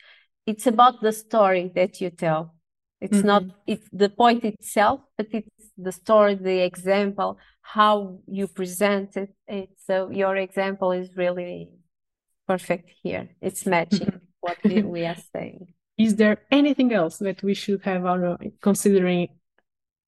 It's 0.47 0.67
about 0.67 1.01
the 1.01 1.13
story 1.13 1.73
that 1.75 2.01
you 2.01 2.11
tell 2.11 2.55
it's 3.01 3.19
mm-hmm. 3.19 3.27
not 3.27 3.43
it's 3.67 3.89
the 3.93 4.11
point 4.11 4.45
itself 4.45 5.01
but 5.17 5.29
it's 5.33 5.61
the 5.77 5.93
story, 5.93 6.35
the 6.35 6.61
example, 6.61 7.39
how 7.63 8.19
you 8.27 8.47
present 8.47 9.17
it. 9.17 9.35
it 9.49 9.71
so 9.87 10.11
your 10.11 10.37
example 10.37 10.93
is 10.93 11.17
really 11.17 11.71
perfect 12.47 12.91
here. 13.03 13.31
It's 13.41 13.67
matching 13.67 14.21
what 14.41 14.59
we 14.65 15.07
are 15.07 15.17
saying. 15.33 15.67
Is 15.97 16.17
there 16.17 16.39
anything 16.51 16.93
else 16.93 17.19
that 17.19 17.43
we 17.43 17.55
should 17.55 17.83
have 17.85 18.05
our 18.05 18.39
considering 18.61 19.29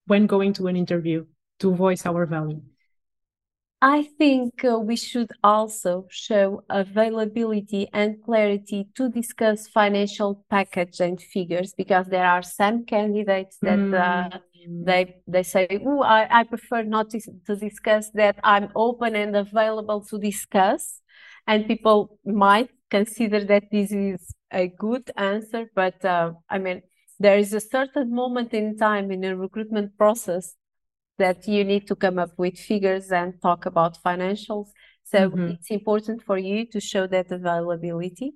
when 0.07 0.27
going 0.27 0.53
to 0.55 0.67
an 0.67 0.77
interview 0.77 1.27
to 1.61 1.75
voice 1.75 2.07
our 2.07 2.27
value? 2.27 2.63
I 3.85 4.05
think 4.17 4.65
uh, 4.65 4.79
we 4.79 4.95
should 4.95 5.33
also 5.43 6.07
show 6.09 6.63
availability 6.71 7.89
and 7.93 8.23
clarity 8.23 8.87
to 8.95 9.09
discuss 9.09 9.67
financial 9.67 10.45
package 10.49 11.01
and 11.01 11.21
figures 11.21 11.75
because 11.77 12.07
there 12.07 12.25
are 12.25 12.43
some 12.45 12.85
candidates 12.85 13.59
that 13.61 13.81
mm. 13.81 13.93
uh, 13.93 14.39
they 14.85 15.17
they 15.27 15.43
say, 15.43 15.67
"Oh, 15.85 16.01
I, 16.01 16.29
I 16.31 16.45
prefer 16.45 16.85
not 16.85 17.11
to, 17.11 17.21
to 17.47 17.57
discuss 17.57 18.09
that. 18.15 18.39
I'm 18.45 18.69
open 18.77 19.17
and 19.17 19.35
available 19.35 20.01
to 20.11 20.17
discuss," 20.17 21.01
and 21.49 21.67
people 21.67 22.21
might 22.25 22.71
consider 22.89 23.43
that 23.47 23.65
this 23.73 23.91
is 23.91 24.33
a 24.53 24.69
good 24.69 25.11
answer. 25.17 25.69
But 25.75 26.05
uh, 26.05 26.35
I 26.49 26.59
mean, 26.59 26.83
there 27.19 27.37
is 27.37 27.53
a 27.53 27.61
certain 27.61 28.15
moment 28.15 28.55
in 28.55 28.79
time 28.79 29.11
in 29.11 29.25
a 29.25 29.37
recruitment 29.37 29.99
process 29.99 30.55
that 31.19 31.47
you 31.47 31.65
need 31.65 31.87
to 31.89 31.95
come 31.95 32.19
up 32.19 32.31
with 32.37 32.59
figures 32.59 33.13
and 33.13 33.41
talk 33.41 33.67
about 33.67 34.03
financials. 34.03 34.69
So 35.05 35.31
mm-hmm. 35.31 35.49
it's 35.49 35.71
important 35.71 36.23
for 36.23 36.39
you 36.39 36.67
to 36.67 36.81
show 36.81 37.07
that 37.07 37.31
availability. 37.31 38.35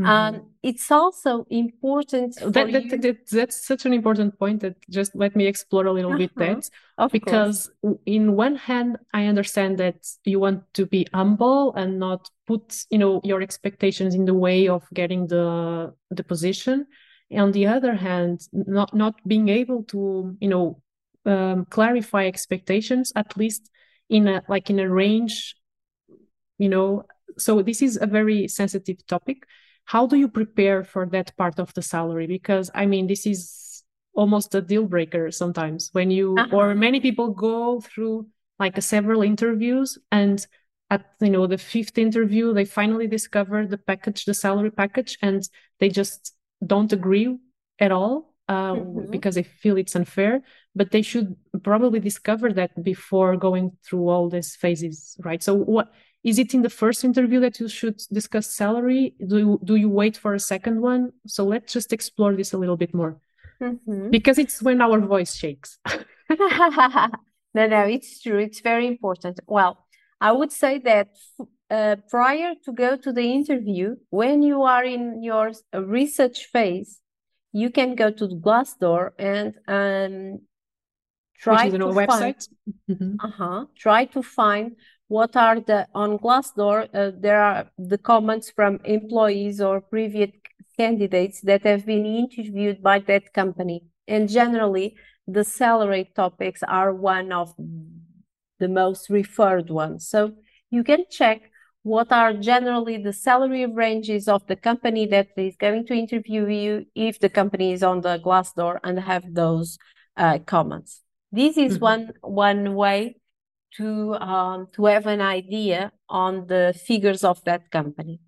Mm-hmm. 0.00 0.10
Um, 0.10 0.50
it's 0.62 0.90
also 0.90 1.44
important. 1.50 2.36
That, 2.36 2.72
that, 2.72 3.02
that, 3.02 3.28
that's 3.30 3.66
such 3.66 3.84
an 3.84 3.92
important 3.92 4.38
point 4.38 4.60
that 4.62 4.76
just 4.88 5.14
let 5.14 5.36
me 5.36 5.46
explore 5.46 5.84
a 5.86 5.92
little 5.92 6.12
uh-huh. 6.12 6.18
bit 6.18 6.34
that. 6.36 6.70
Of 6.96 7.12
because 7.12 7.70
course. 7.82 7.98
in 8.06 8.34
one 8.34 8.56
hand, 8.56 8.96
I 9.12 9.26
understand 9.26 9.78
that 9.78 9.96
you 10.24 10.40
want 10.40 10.62
to 10.74 10.86
be 10.86 11.06
humble 11.12 11.74
and 11.74 11.98
not 11.98 12.30
put, 12.46 12.84
you 12.90 12.98
know, 12.98 13.20
your 13.22 13.42
expectations 13.42 14.14
in 14.14 14.24
the 14.24 14.34
way 14.34 14.66
of 14.66 14.82
getting 14.94 15.26
the 15.26 15.92
the 16.10 16.24
position. 16.24 16.86
On 17.30 17.52
the 17.52 17.66
other 17.66 17.94
hand, 17.94 18.48
not 18.52 18.94
not 18.94 19.14
being 19.26 19.50
able 19.50 19.84
to, 19.84 20.36
you 20.40 20.48
know, 20.48 20.81
um, 21.26 21.64
clarify 21.66 22.26
expectations 22.26 23.12
at 23.16 23.36
least 23.36 23.70
in 24.08 24.28
a 24.28 24.42
like 24.48 24.70
in 24.70 24.78
a 24.78 24.88
range 24.88 25.54
you 26.58 26.68
know. 26.68 27.04
So 27.38 27.62
this 27.62 27.82
is 27.82 27.98
a 28.00 28.06
very 28.06 28.46
sensitive 28.46 29.04
topic. 29.06 29.44
How 29.84 30.06
do 30.06 30.16
you 30.16 30.28
prepare 30.28 30.84
for 30.84 31.06
that 31.06 31.36
part 31.36 31.58
of 31.58 31.72
the 31.74 31.82
salary? 31.82 32.26
Because 32.26 32.70
i 32.74 32.86
mean 32.86 33.06
this 33.06 33.26
is 33.26 33.62
almost 34.14 34.54
a 34.54 34.60
deal 34.60 34.86
breaker 34.86 35.30
sometimes 35.30 35.88
when 35.92 36.10
you 36.10 36.36
uh-huh. 36.36 36.56
or 36.56 36.74
many 36.74 37.00
people 37.00 37.30
go 37.30 37.80
through 37.80 38.26
like 38.58 38.80
several 38.82 39.22
interviews 39.22 39.98
and 40.10 40.46
at 40.90 41.06
you 41.20 41.30
know 41.30 41.46
the 41.46 41.56
fifth 41.56 41.96
interview 41.96 42.52
they 42.52 42.64
finally 42.66 43.06
discover 43.06 43.66
the 43.66 43.78
package 43.78 44.26
the 44.26 44.34
salary 44.34 44.70
package 44.70 45.16
and 45.22 45.48
they 45.80 45.88
just 45.88 46.34
don't 46.66 46.92
agree 46.92 47.38
at 47.78 47.90
all 47.90 48.31
uh, 48.52 48.74
mm-hmm. 48.74 49.10
because 49.10 49.34
they 49.36 49.46
feel 49.62 49.76
it's 49.76 49.96
unfair 49.96 50.34
but 50.78 50.90
they 50.90 51.02
should 51.02 51.28
probably 51.62 52.00
discover 52.00 52.48
that 52.52 52.70
before 52.82 53.36
going 53.36 53.66
through 53.84 54.06
all 54.12 54.28
these 54.28 54.50
phases 54.62 55.16
right 55.28 55.42
so 55.42 55.52
what 55.54 55.88
is 56.24 56.38
it 56.38 56.54
in 56.54 56.62
the 56.62 56.70
first 56.70 57.04
interview 57.04 57.40
that 57.40 57.58
you 57.58 57.68
should 57.68 58.00
discuss 58.12 58.46
salary? 58.46 59.14
Do 59.26 59.38
you, 59.38 59.60
do 59.64 59.74
you 59.76 59.88
wait 59.88 60.16
for 60.16 60.34
a 60.34 60.38
second 60.38 60.80
one? 60.80 61.12
So 61.26 61.44
let's 61.44 61.72
just 61.72 61.92
explore 61.92 62.34
this 62.34 62.52
a 62.52 62.58
little 62.58 62.76
bit 62.76 62.94
more. 62.94 63.20
Mm-hmm. 63.60 64.10
Because 64.10 64.38
it's 64.38 64.62
when 64.62 64.80
our 64.80 65.00
voice 65.00 65.34
shakes. 65.34 65.78
no, 66.30 67.66
no, 67.66 67.80
it's 67.82 68.22
true. 68.22 68.38
It's 68.38 68.60
very 68.60 68.86
important. 68.86 69.40
Well, 69.46 69.84
I 70.20 70.30
would 70.30 70.52
say 70.52 70.78
that 70.78 71.08
uh, 71.70 71.96
prior 72.08 72.54
to 72.64 72.72
go 72.72 72.96
to 72.96 73.12
the 73.12 73.32
interview, 73.32 73.96
when 74.10 74.42
you 74.42 74.62
are 74.62 74.84
in 74.84 75.22
your 75.22 75.52
research 75.74 76.46
phase, 76.52 77.00
you 77.52 77.70
can 77.70 77.94
go 77.94 78.10
to 78.10 78.28
Glassdoor 78.28 79.12
and 79.18 79.54
um, 79.68 80.40
try 81.38 81.68
to 81.68 81.78
find, 81.78 82.08
website. 82.08 82.48
Mm-hmm. 82.90 83.14
Uh-huh, 83.20 83.66
try 83.76 84.06
to 84.06 84.22
find 84.22 84.76
what 85.08 85.36
are 85.36 85.60
the 85.60 85.86
on 85.94 86.18
Glassdoor. 86.18 86.88
Uh, 86.94 87.12
there 87.18 87.42
are 87.42 87.70
the 87.78 87.98
comments 87.98 88.50
from 88.50 88.80
employees 88.84 89.60
or 89.60 89.80
previous 89.80 90.30
candidates 90.78 91.42
that 91.42 91.62
have 91.64 91.84
been 91.84 92.06
interviewed 92.06 92.82
by 92.82 92.98
that 93.00 93.32
company, 93.34 93.84
and 94.08 94.28
generally 94.28 94.96
the 95.26 95.44
salary 95.44 96.10
topics 96.16 96.62
are 96.66 96.94
one 96.94 97.30
of 97.32 97.54
the 98.58 98.68
most 98.68 99.10
referred 99.10 99.70
ones. 99.70 100.08
So 100.08 100.32
you 100.70 100.82
can 100.82 101.04
check 101.10 101.51
what 101.82 102.12
are 102.12 102.32
generally 102.32 102.96
the 102.96 103.12
salary 103.12 103.66
ranges 103.66 104.28
of 104.28 104.46
the 104.46 104.56
company 104.56 105.06
that 105.06 105.28
is 105.36 105.56
going 105.56 105.86
to 105.86 105.94
interview 105.94 106.46
you 106.46 106.86
if 106.94 107.18
the 107.18 107.28
company 107.28 107.72
is 107.72 107.82
on 107.82 108.00
the 108.00 108.18
Glassdoor 108.18 108.78
and 108.84 109.00
have 109.00 109.34
those 109.34 109.78
uh, 110.16 110.38
comments. 110.46 111.02
This 111.32 111.56
is 111.56 111.74
mm-hmm. 111.74 111.84
one 111.84 112.12
one 112.20 112.74
way 112.74 113.16
to 113.76 114.14
um, 114.14 114.68
to 114.74 114.84
have 114.84 115.06
an 115.06 115.20
idea 115.20 115.92
on 116.08 116.46
the 116.46 116.78
figures 116.86 117.24
of 117.24 117.42
that 117.44 117.70
company. 117.70 118.20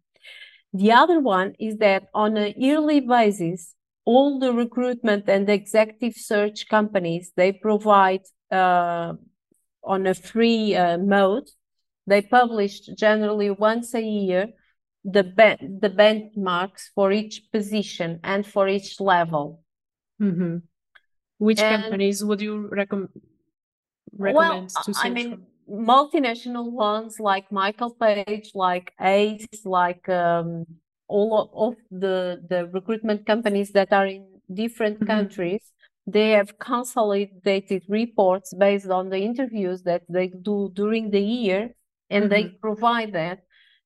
The 0.72 0.90
other 0.90 1.20
one 1.20 1.54
is 1.60 1.76
that 1.76 2.08
on 2.14 2.36
a 2.36 2.52
yearly 2.56 3.00
basis, 3.00 3.74
all 4.04 4.40
the 4.40 4.52
recruitment 4.52 5.28
and 5.28 5.48
executive 5.48 6.14
search 6.14 6.68
companies 6.68 7.32
they 7.36 7.52
provide 7.52 8.22
uh, 8.50 9.12
on 9.84 10.06
a 10.06 10.14
free 10.14 10.74
uh, 10.74 10.98
mode 10.98 11.48
they 12.06 12.22
published 12.22 12.96
generally 12.96 13.50
once 13.50 13.94
a 13.94 14.02
year 14.02 14.48
the 15.04 15.22
ben- 15.22 15.78
the 15.80 15.90
benchmarks 15.90 16.88
for 16.94 17.12
each 17.12 17.42
position 17.52 18.20
and 18.24 18.46
for 18.46 18.68
each 18.68 19.00
level. 19.00 19.62
Mm-hmm. 20.20 20.58
Which 21.38 21.60
and, 21.60 21.82
companies 21.82 22.24
would 22.24 22.40
you 22.40 22.68
recommend 22.68 23.10
recommend 24.16 24.70
well, 24.76 24.84
to 24.84 24.94
I 25.02 25.10
mean, 25.10 25.46
multinational 25.68 26.70
ones 26.70 27.20
like 27.20 27.50
Michael 27.52 27.94
Page, 27.94 28.52
like 28.54 28.92
Ace, 29.00 29.46
like 29.64 30.08
um, 30.08 30.64
all 31.08 31.50
of 31.54 31.76
the 31.90 32.42
the 32.48 32.66
recruitment 32.68 33.26
companies 33.26 33.72
that 33.72 33.92
are 33.92 34.06
in 34.06 34.26
different 34.52 34.96
mm-hmm. 34.96 35.06
countries. 35.06 35.60
They 36.06 36.30
have 36.32 36.58
consolidated 36.58 37.84
reports 37.88 38.52
based 38.52 38.90
on 38.90 39.08
the 39.08 39.18
interviews 39.18 39.82
that 39.84 40.02
they 40.06 40.28
do 40.28 40.70
during 40.74 41.10
the 41.10 41.20
year 41.20 41.70
and 42.14 42.24
mm-hmm. 42.24 42.48
they 42.48 42.58
provide 42.60 43.12
that 43.12 43.40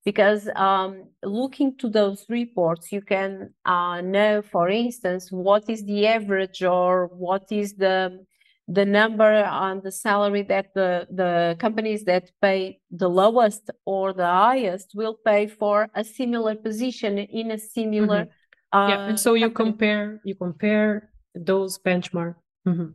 because 0.05 0.49
um, 0.55 1.05
looking 1.23 1.77
to 1.79 1.89
those 1.89 2.25
reports 2.29 2.93
you 2.93 3.03
can 3.03 3.53
uh, 3.65 4.01
know 4.01 4.43
for 4.43 4.69
instance 4.69 5.31
what 5.31 5.69
is 5.69 5.85
the 5.85 6.07
average 6.07 6.63
or 6.63 7.09
what 7.27 7.47
is 7.51 7.75
the 7.75 8.25
the 8.71 8.85
number 8.85 9.33
on 9.67 9.81
the 9.83 9.91
salary 9.91 10.43
that 10.43 10.67
the, 10.75 11.07
the 11.11 11.57
companies 11.59 12.05
that 12.05 12.31
pay 12.43 12.79
the 12.91 13.09
lowest 13.09 13.71
or 13.87 14.13
the 14.13 14.27
highest 14.27 14.93
will 14.95 15.17
pay 15.25 15.47
for 15.47 15.89
a 15.95 16.05
similar 16.05 16.55
position 16.55 17.19
in 17.19 17.51
a 17.51 17.59
similar 17.59 18.25
mm-hmm. 18.25 18.79
uh, 18.79 18.89
yeah 18.89 19.09
and 19.09 19.19
so 19.19 19.35
you 19.35 19.51
compare 19.51 20.21
you 20.25 20.35
compare 20.35 21.11
those 21.35 21.79
benchmark 21.79 22.35
mm-hmm. 22.67 22.91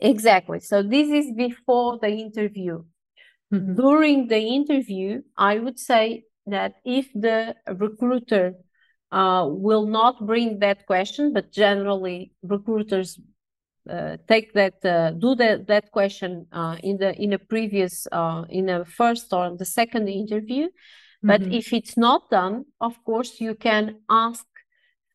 exactly 0.00 0.60
so 0.60 0.82
this 0.82 1.08
is 1.08 1.26
before 1.36 1.98
the 2.00 2.12
interview 2.26 2.82
Mm-hmm. 3.52 3.74
During 3.74 4.28
the 4.28 4.38
interview, 4.38 5.22
I 5.36 5.58
would 5.58 5.78
say 5.78 6.24
that 6.46 6.74
if 6.84 7.08
the 7.14 7.54
recruiter 7.68 8.54
uh, 9.12 9.46
will 9.48 9.86
not 9.86 10.26
bring 10.26 10.58
that 10.60 10.86
question, 10.86 11.32
but 11.32 11.52
generally 11.52 12.32
recruiters 12.42 13.18
uh, 13.88 14.16
take 14.26 14.52
that 14.54 14.84
uh, 14.84 15.12
do 15.12 15.36
that 15.36 15.68
that 15.68 15.92
question 15.92 16.46
uh, 16.52 16.76
in 16.82 16.96
the 16.96 17.14
in 17.22 17.32
a 17.32 17.38
previous 17.38 18.08
uh, 18.10 18.44
in 18.48 18.68
a 18.68 18.84
first 18.84 19.32
or 19.32 19.56
the 19.56 19.64
second 19.64 20.08
interview. 20.08 20.66
Mm-hmm. 20.66 21.28
But 21.28 21.42
if 21.42 21.72
it's 21.72 21.96
not 21.96 22.28
done, 22.30 22.64
of 22.80 23.02
course 23.04 23.40
you 23.40 23.54
can 23.54 24.00
ask 24.10 24.44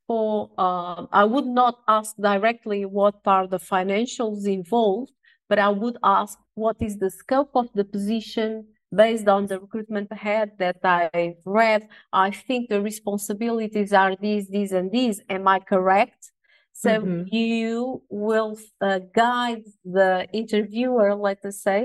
for. 0.08 0.52
Uh, 0.58 1.06
I 1.12 1.26
would 1.26 1.46
not 1.46 1.80
ask 1.88 2.16
directly 2.16 2.86
what 2.86 3.16
are 3.26 3.48
the 3.48 3.60
financials 3.60 4.48
involved, 4.48 5.12
but 5.52 5.60
I 5.60 5.68
would 5.68 5.98
ask 6.02 6.40
what 6.56 6.78
is 6.80 6.96
the 6.98 7.12
scope 7.12 7.52
of 7.56 7.68
the 7.76 7.84
position 7.84 8.68
based 8.96 9.28
on 9.28 9.48
the 9.48 9.60
recruitment 9.60 10.10
head 10.14 10.52
that 10.60 10.78
I've 10.82 11.44
read. 11.44 11.90
I 12.14 12.32
think 12.32 12.70
the 12.70 12.82
responsibilities 12.82 13.92
are 13.92 14.16
these, 14.16 14.48
these, 14.48 14.72
and 14.72 14.90
these. 14.90 15.20
Am 15.30 15.50
I 15.50 15.60
correct? 15.60 16.32
So 16.72 16.92
mm-hmm. 16.92 17.24
you 17.36 18.02
will 18.10 18.58
uh, 18.80 19.00
guide 19.14 19.66
the 19.84 20.26
interviewer, 20.32 21.16
let 21.16 21.44
us 21.44 21.62
say, 21.62 21.82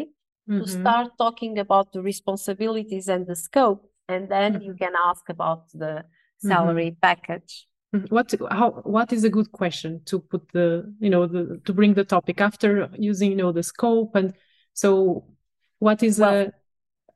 mm-hmm. 0.48 0.60
to 0.60 0.68
start 0.68 1.08
talking 1.18 1.58
about 1.58 1.92
the 1.92 2.02
responsibilities 2.02 3.08
and 3.08 3.26
the 3.26 3.34
scope, 3.34 3.82
and 4.08 4.28
then 4.28 4.52
mm-hmm. 4.52 4.62
you 4.62 4.74
can 4.74 4.92
ask 5.10 5.24
about 5.28 5.62
the 5.74 6.04
salary 6.38 6.90
mm-hmm. 6.92 7.00
package. 7.02 7.66
What 8.08 8.34
how 8.50 8.70
what 8.84 9.12
is 9.12 9.24
a 9.24 9.30
good 9.30 9.52
question 9.52 10.02
to 10.06 10.20
put 10.20 10.42
the 10.52 10.92
you 11.00 11.10
know 11.10 11.26
the 11.26 11.60
to 11.64 11.72
bring 11.72 11.94
the 11.94 12.04
topic 12.04 12.40
after 12.40 12.88
using 12.98 13.30
you 13.30 13.36
know 13.36 13.52
the 13.52 13.62
scope 13.62 14.14
and 14.14 14.34
so 14.72 15.24
what 15.78 16.02
is 16.02 16.18
well, 16.18 16.52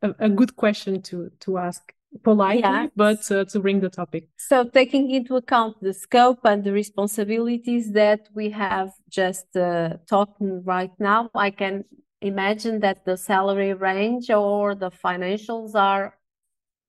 a, 0.03 0.09
a, 0.09 0.15
a 0.21 0.29
good 0.29 0.57
question 0.57 1.03
to 1.03 1.31
to 1.41 1.59
ask 1.59 1.93
politely 2.23 2.91
but 2.97 3.31
uh, 3.31 3.45
to 3.45 3.61
bring 3.61 3.81
the 3.81 3.89
topic? 3.89 4.29
So 4.37 4.65
taking 4.65 5.11
into 5.11 5.37
account 5.37 5.77
the 5.81 5.95
scope 5.95 6.41
and 6.45 6.65
the 6.65 6.73
responsibilities 6.73 7.93
that 7.93 8.29
we 8.35 8.51
have 8.51 8.91
just 9.09 9.57
uh, 9.57 9.97
talked 10.09 10.39
right 10.41 10.93
now 10.99 11.31
i 11.35 11.51
can 11.51 11.85
imagine 12.21 12.81
that 12.81 13.05
the 13.05 13.17
salary 13.17 13.73
range 13.73 14.31
or 14.31 14.75
the 14.75 14.91
financials 14.91 15.75
are 15.75 16.19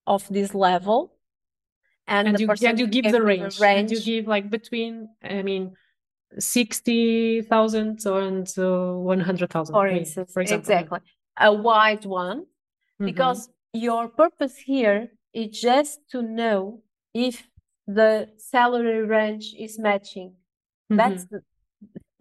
of 0.08 0.28
this 0.30 0.54
level 0.54 1.14
and, 2.12 2.28
and, 2.28 2.40
you, 2.40 2.50
and 2.68 2.80
you 2.80 2.88
give 2.88 3.12
the 3.12 3.22
range. 3.22 3.60
range. 3.60 3.80
And 3.80 3.92
you 3.92 4.02
give 4.02 4.28
like 4.28 4.50
between, 4.50 5.08
I 5.24 5.42
mean, 5.44 5.74
60,000 6.38 8.06
and 8.06 8.48
uh, 8.58 8.94
100,000. 8.94 9.74
For 9.74 9.88
instance, 9.88 10.34
for 10.34 10.42
example. 10.42 10.72
exactly. 10.72 11.00
A 11.40 11.54
wide 11.54 12.06
one, 12.06 12.42
mm-hmm. 12.42 13.06
because 13.06 13.50
your 13.74 14.10
purpose 14.10 14.58
here 14.58 15.08
is 15.34 15.60
just 15.60 16.00
to 16.12 16.22
know 16.22 16.82
if 17.14 17.48
the 17.88 18.28
salary 18.38 19.06
range 19.06 19.56
is 19.58 19.80
matching. 19.80 20.36
Mm-hmm. 20.92 20.98
That's 20.98 21.26
the, 21.26 21.42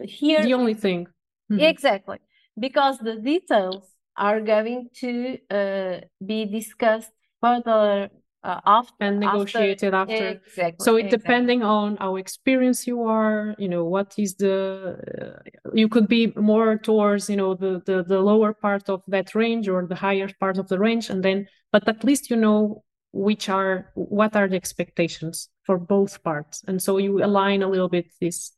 here. 0.06 0.42
The 0.42 0.54
only 0.54 0.74
thing. 0.74 1.06
Mm-hmm. 1.50 1.60
Exactly. 1.60 2.18
Because 2.58 2.98
the 2.98 3.16
details 3.16 3.84
are 4.16 4.40
going 4.40 4.88
to 5.00 5.38
uh, 5.50 6.00
be 6.24 6.44
discussed 6.44 7.10
further 7.40 8.10
uh, 8.42 8.60
after 8.64 8.94
and 9.00 9.20
negotiated 9.20 9.92
after, 9.92 10.12
after. 10.12 10.28
exactly 10.46 10.84
so 10.84 10.96
it 10.96 11.06
exactly. 11.06 11.18
depending 11.18 11.62
on 11.62 11.96
how 11.96 12.16
experienced 12.16 12.86
you 12.86 13.02
are 13.02 13.54
you 13.58 13.68
know 13.68 13.84
what 13.84 14.14
is 14.16 14.34
the 14.36 14.96
uh, 15.22 15.70
you 15.74 15.88
could 15.88 16.08
be 16.08 16.32
more 16.36 16.78
towards 16.78 17.28
you 17.28 17.36
know 17.36 17.54
the, 17.54 17.82
the 17.84 18.02
the 18.02 18.18
lower 18.18 18.54
part 18.54 18.88
of 18.88 19.02
that 19.08 19.34
range 19.34 19.68
or 19.68 19.86
the 19.86 19.94
higher 19.94 20.28
part 20.40 20.56
of 20.56 20.68
the 20.68 20.78
range 20.78 21.10
and 21.10 21.22
then 21.22 21.46
but 21.70 21.86
at 21.86 22.02
least 22.02 22.30
you 22.30 22.36
know 22.36 22.82
which 23.12 23.48
are 23.48 23.90
what 23.94 24.34
are 24.34 24.48
the 24.48 24.56
expectations 24.56 25.48
for 25.64 25.76
both 25.76 26.22
parts 26.22 26.62
and 26.66 26.80
so 26.82 26.96
you 26.96 27.22
align 27.22 27.62
a 27.62 27.68
little 27.68 27.88
bit 27.88 28.06
this 28.20 28.52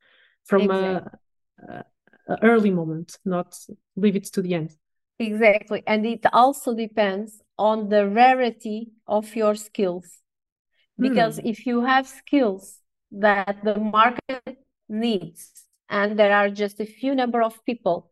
from 0.45 0.63
exactly. 0.63 1.11
a, 1.69 1.85
a 2.29 2.39
early 2.43 2.71
moment 2.71 3.19
not 3.25 3.57
leave 3.97 4.15
it 4.15 4.27
to 4.27 4.43
the 4.43 4.55
end 4.55 4.77
exactly 5.19 5.83
and 5.87 6.07
it 6.07 6.25
also 6.33 6.75
depends 6.75 7.42
on 7.59 7.89
the 7.89 8.09
rarity 8.09 8.93
of 9.07 9.35
your 9.37 9.55
skills. 9.55 10.19
Because 10.99 11.39
mm. 11.39 11.51
if 11.51 11.67
you 11.67 11.85
have 11.85 12.07
skills 12.07 12.79
that 13.11 13.65
the 13.65 13.77
market 13.79 14.59
needs, 14.89 15.65
and 15.89 16.19
there 16.19 16.33
are 16.33 16.49
just 16.49 16.81
a 16.81 16.87
few 16.87 17.15
number 17.15 17.43
of 17.43 17.65
people 17.65 18.11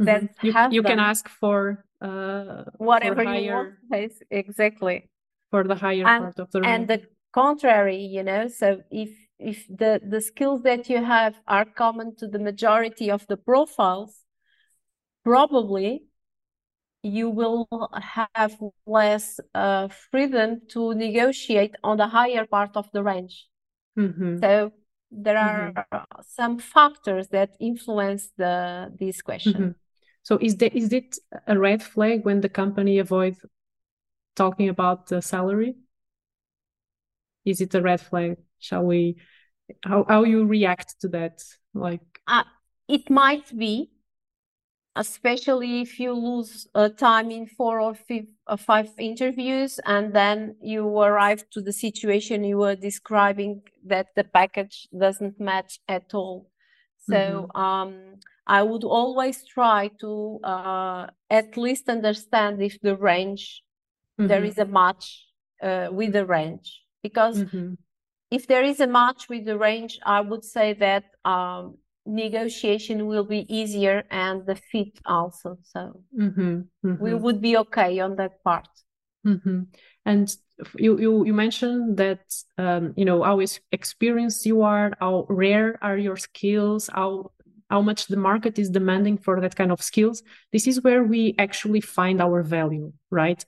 mm-hmm. 0.00 0.06
that 0.06 0.22
you, 0.42 0.52
have 0.52 0.72
you 0.72 0.82
them, 0.82 0.92
can 0.92 1.00
ask 1.00 1.28
for 1.28 1.84
uh, 2.00 2.64
whatever 2.76 3.22
for 3.22 3.24
higher, 3.24 3.40
you 3.40 3.52
want. 3.52 4.12
Exactly. 4.30 5.10
For 5.50 5.64
the 5.64 5.74
higher 5.74 6.06
and, 6.06 6.24
part 6.24 6.38
of 6.38 6.50
the 6.50 6.60
and 6.60 6.88
the 6.88 7.02
contrary, 7.32 7.98
you 7.98 8.22
know. 8.22 8.48
So 8.48 8.82
if 8.90 9.10
if 9.38 9.66
the 9.68 10.00
the 10.04 10.20
skills 10.20 10.62
that 10.62 10.88
you 10.88 11.04
have 11.04 11.34
are 11.46 11.64
common 11.64 12.16
to 12.16 12.26
the 12.26 12.38
majority 12.38 13.10
of 13.10 13.26
the 13.26 13.36
profiles, 13.36 14.16
probably 15.24 16.04
you 17.02 17.30
will 17.30 17.68
have 17.94 18.58
less 18.86 19.40
uh, 19.54 19.88
freedom 20.10 20.62
to 20.68 20.94
negotiate 20.94 21.74
on 21.82 21.96
the 21.96 22.06
higher 22.08 22.46
part 22.46 22.76
of 22.76 22.90
the 22.92 23.02
range. 23.02 23.48
Mm-hmm. 23.98 24.38
So 24.40 24.72
there 25.10 25.38
are 25.38 25.72
Mm-hmm. 25.74 26.22
some 26.26 26.58
factors 26.58 27.28
that 27.28 27.50
influence 27.60 28.30
the 28.36 28.92
this 28.98 29.22
question. 29.22 29.60
Mhm. 29.60 29.74
So 30.22 30.38
is 30.40 30.56
the, 30.56 30.76
is 30.76 30.92
it 30.92 31.18
a 31.46 31.58
red 31.58 31.82
flag 31.82 32.24
when 32.24 32.40
the 32.40 32.48
company 32.48 32.98
avoids 32.98 33.44
talking 34.36 34.68
about 34.68 35.08
the 35.08 35.20
salary? 35.22 35.76
Is 37.44 37.60
it 37.60 37.74
a 37.74 37.82
red 37.82 38.00
flag? 38.00 38.36
Shall 38.58 38.84
we, 38.84 39.16
how, 39.84 40.04
how 40.08 40.24
you 40.24 40.46
react 40.46 41.00
to 41.00 41.08
that? 41.08 41.42
Like, 41.74 42.22
Uh, 42.26 42.44
it 42.88 43.08
might 43.10 43.56
be, 43.56 43.91
especially 44.96 45.80
if 45.80 45.98
you 45.98 46.12
lose 46.12 46.68
uh, 46.74 46.88
time 46.90 47.30
in 47.30 47.46
four 47.46 47.80
or 47.80 47.94
five, 47.94 48.26
uh, 48.46 48.56
five 48.56 48.90
interviews 48.98 49.80
and 49.86 50.14
then 50.14 50.56
you 50.60 50.86
arrive 50.98 51.48
to 51.50 51.62
the 51.62 51.72
situation 51.72 52.44
you 52.44 52.58
were 52.58 52.76
describing 52.76 53.62
that 53.84 54.08
the 54.16 54.24
package 54.24 54.88
doesn't 54.98 55.40
match 55.40 55.80
at 55.88 56.12
all. 56.14 56.50
So 56.98 57.48
um, 57.54 58.16
I 58.46 58.62
would 58.62 58.84
always 58.84 59.44
try 59.46 59.88
to 60.00 60.40
uh, 60.44 61.06
at 61.30 61.56
least 61.56 61.88
understand 61.88 62.62
if 62.62 62.80
the 62.80 62.96
range 62.96 63.62
there 64.22 64.44
Mhm. 64.44 64.44
is 64.44 64.58
a 64.58 64.66
match 64.66 65.26
uh, 65.62 65.88
with 65.92 66.12
the 66.12 66.26
range 66.26 66.82
because 67.02 67.44
Mhm. 67.44 67.76
if 68.30 68.46
there 68.46 68.62
is 68.64 68.80
a 68.80 68.86
match 68.86 69.28
with 69.28 69.44
the 69.44 69.58
range, 69.58 69.98
I 70.04 70.20
would 70.20 70.44
say 70.44 70.72
that 70.74 71.04
um, 71.24 71.78
negotiation 72.06 73.06
will 73.06 73.24
be 73.24 73.46
easier 73.54 74.04
and 74.10 74.44
the 74.46 74.56
fit 74.56 74.98
also. 75.04 75.58
So 75.62 76.02
Mhm. 76.18 76.68
we 76.82 77.14
Mhm. 77.14 77.20
would 77.20 77.40
be 77.40 77.56
okay 77.58 78.00
on 78.00 78.16
that 78.16 78.42
part. 78.42 78.68
Mhm. 79.24 79.66
And 80.04 80.36
you, 80.78 80.98
you, 80.98 81.24
you 81.26 81.32
mentioned 81.32 81.96
that, 81.98 82.24
um, 82.58 82.92
you 82.96 83.04
know, 83.04 83.22
how 83.22 83.40
experienced 83.70 84.46
you 84.46 84.62
are, 84.62 84.92
how 85.00 85.26
rare 85.28 85.78
are 85.80 85.96
your 85.96 86.16
skills, 86.16 86.90
how, 86.92 87.30
how 87.70 87.80
much 87.82 88.08
the 88.08 88.16
market 88.16 88.58
is 88.58 88.68
demanding 88.68 89.16
for 89.16 89.40
that 89.40 89.54
kind 89.54 89.70
of 89.70 89.80
skills. 89.80 90.22
This 90.52 90.66
is 90.66 90.82
where 90.82 91.04
we 91.04 91.34
actually 91.38 91.80
find 91.80 92.20
our 92.20 92.42
value, 92.42 92.92
right? 93.10 93.44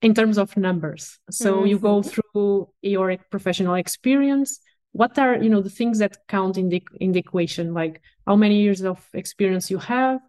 In 0.00 0.14
terms 0.14 0.38
of 0.38 0.56
numbers. 0.56 1.18
So 1.30 1.64
you 1.64 1.78
go 1.78 2.00
Mhm. 2.00 2.10
through 2.10 2.68
your 2.80 3.16
professional 3.30 3.74
experience. 3.74 4.60
What 5.00 5.18
are, 5.18 5.36
you 5.44 5.48
know, 5.48 5.62
the 5.62 5.70
things 5.80 5.98
that 6.00 6.14
count 6.28 6.58
in 6.58 6.68
the, 6.68 6.82
in 7.00 7.12
the 7.12 7.20
equation? 7.20 7.72
Like 7.74 8.02
how 8.26 8.36
many 8.36 8.56
years 8.60 8.82
of 8.82 8.98
experience 9.14 9.70
you 9.70 9.78
have, 9.78 10.20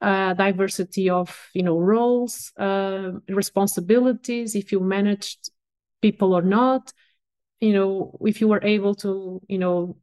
uh, 0.00 0.34
diversity 0.34 1.10
of 1.10 1.28
you 1.54 1.62
know 1.62 1.78
roles, 1.78 2.52
uh, 2.58 3.12
responsibilities, 3.28 4.54
if 4.54 4.70
you 4.72 4.80
managed 4.80 5.50
people 6.00 6.32
or 6.38 6.42
not, 6.42 6.92
you 7.60 7.72
know 7.72 8.18
if 8.22 8.40
you 8.40 8.48
were 8.48 8.62
able 8.64 8.94
to 8.96 9.40
you 9.48 9.58
know 9.58 9.96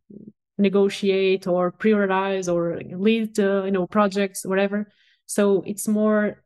negotiate 0.57 1.47
or 1.47 1.71
prioritize 1.71 2.51
or 2.53 2.79
lead 2.97 3.39
uh, 3.39 3.63
you 3.65 3.71
know 3.71 3.87
projects 3.87 4.45
whatever. 4.45 4.91
So 5.25 5.63
it's 5.65 5.87
more, 5.87 6.43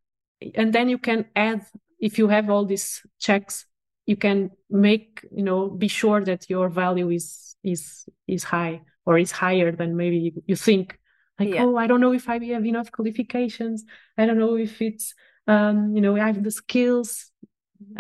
and 0.56 0.74
then 0.74 0.90
you 0.90 0.98
can 0.98 1.26
add 1.36 1.66
if 2.00 2.18
you 2.18 2.28
have 2.30 2.50
all 2.50 2.66
these 2.66 3.02
checks, 3.20 3.66
you 4.10 4.16
can 4.16 4.50
make 4.88 5.24
you 5.40 5.44
know 5.44 5.70
be 5.84 5.88
sure 5.88 6.22
that 6.30 6.50
your 6.50 6.68
value 6.68 7.10
is 7.20 7.56
is 7.64 8.10
is 8.28 8.44
high 8.44 8.82
or 9.06 9.20
is 9.20 9.32
higher 9.32 9.72
than 9.72 9.96
maybe 9.96 10.34
you, 10.52 10.56
think. 10.56 10.98
Like 11.40 11.54
Yeah. 11.54 11.64
oh 11.66 11.76
i 11.84 11.86
don't 11.90 12.04
know 12.06 12.16
if 12.22 12.26
i 12.34 12.36
have 12.56 12.66
enough 12.74 12.90
qualifications. 12.98 13.78
I 14.20 14.26
don't 14.26 14.42
know 14.44 14.56
if 14.68 14.74
it's 14.88 15.06
um 15.54 15.78
you 15.96 16.02
know 16.04 16.14
i 16.24 16.26
have 16.32 16.44
the 16.44 16.56
skills. 16.64 17.10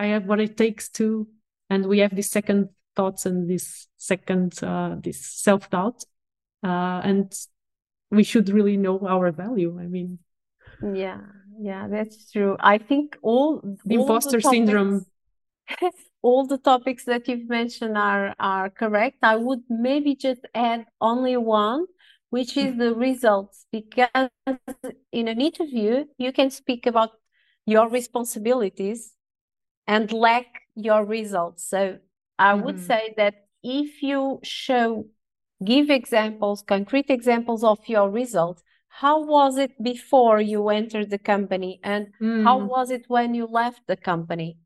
I 0.04 0.06
have 0.14 0.24
what 0.30 0.40
it 0.46 0.54
takes 0.64 0.86
to. 1.00 1.08
And 1.72 1.82
we 1.92 1.98
have 2.04 2.14
these 2.18 2.32
second 2.40 2.62
thoughts 2.98 3.22
and 3.30 3.38
this 3.54 3.66
second 4.12 4.50
uh 4.72 4.92
this 5.06 5.20
self-doubt 5.48 6.00
uh 6.70 7.00
and 7.10 7.28
we 8.18 8.24
should 8.30 8.48
really 8.58 8.78
know 8.86 8.98
our 9.14 9.28
value 9.44 9.72
i 9.86 9.88
mean. 9.96 10.10
Yeah, 11.06 11.22
yeah, 11.70 11.84
that's 11.94 12.18
true. 12.34 12.54
I 12.74 12.78
think 12.90 13.06
all 13.22 13.50
the 13.86 13.98
all 13.98 14.02
imposter 14.02 14.42
syndrome 14.54 15.06
all 16.22 16.46
the 16.48 16.58
topics 16.58 17.06
that 17.06 17.28
you've 17.28 17.50
mentioned 17.50 17.98
are 17.98 18.36
are 18.40 18.70
correct. 18.70 19.18
I 19.24 19.36
would 19.36 19.64
maybe 19.70 20.16
just 20.16 20.42
add 20.54 20.86
only 21.02 21.38
one, 21.38 21.86
which 22.30 22.58
is 22.58 22.78
the 22.78 22.94
results, 22.96 23.66
because 23.72 24.30
in 25.12 25.28
an 25.28 25.42
interview 25.42 26.06
you 26.18 26.32
can 26.34 26.50
speak 26.52 26.86
about 26.86 27.12
your 27.66 27.90
responsibilities 27.90 29.14
and 29.88 30.12
lack 30.14 30.46
your 30.76 31.06
results. 31.06 31.66
So 31.66 32.00
I 32.40 32.54
would 32.56 32.80
Mhm. 32.80 32.80
say 32.80 33.14
that 33.18 33.36
if 33.64 34.04
you 34.04 34.40
show, 34.44 35.08
give 35.64 35.90
examples, 35.90 36.64
concrete 36.64 37.10
examples 37.10 37.64
of 37.64 37.80
your 37.88 38.10
results, 38.10 38.64
how 38.90 39.24
was 39.26 39.58
it 39.58 39.82
before 39.84 40.42
you 40.42 40.70
entered 40.70 41.10
the 41.10 41.20
company 41.20 41.80
and 41.84 42.10
how 42.38 42.60
Mm, 42.60 42.70
was 42.70 42.92
it 42.92 43.06
when 43.10 43.34
you 43.36 43.46
left 43.48 43.82
the 43.88 43.98
company? 43.98 44.58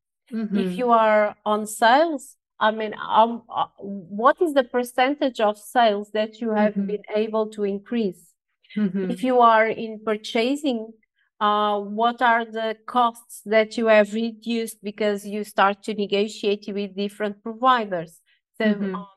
If 0.53 0.77
mhm, 0.77 0.77
you 0.77 0.91
are 0.91 1.35
on 1.45 1.65
sales, 1.67 2.37
I 2.59 2.71
mean, 2.71 2.93
um, 2.95 3.43
uh, 3.49 3.67
what 3.79 4.41
is 4.41 4.53
the 4.53 4.63
percentage 4.63 5.39
of 5.39 5.57
sales 5.57 6.11
that 6.13 6.39
you 6.41 6.51
have 6.51 6.75
mhm, 6.75 6.87
been 6.87 7.03
able 7.15 7.49
to 7.51 7.63
increase? 7.63 8.33
mhm, 8.75 9.09
If 9.09 9.23
you 9.23 9.39
are 9.39 9.67
in 9.67 10.01
purchasing, 10.05 10.93
uh, 11.39 11.79
what 11.79 12.21
are 12.21 12.45
the 12.45 12.77
costs 12.87 13.41
that 13.45 13.77
you 13.77 13.87
have 13.87 14.13
reduced 14.13 14.83
because 14.83 15.25
you 15.25 15.43
start 15.43 15.83
to 15.83 15.93
negotiate 15.93 16.65
with 16.69 16.95
different 16.95 17.43
providers? 17.43 18.21
So, 18.61 18.65
mhm, 18.65 18.93
um, 18.93 19.07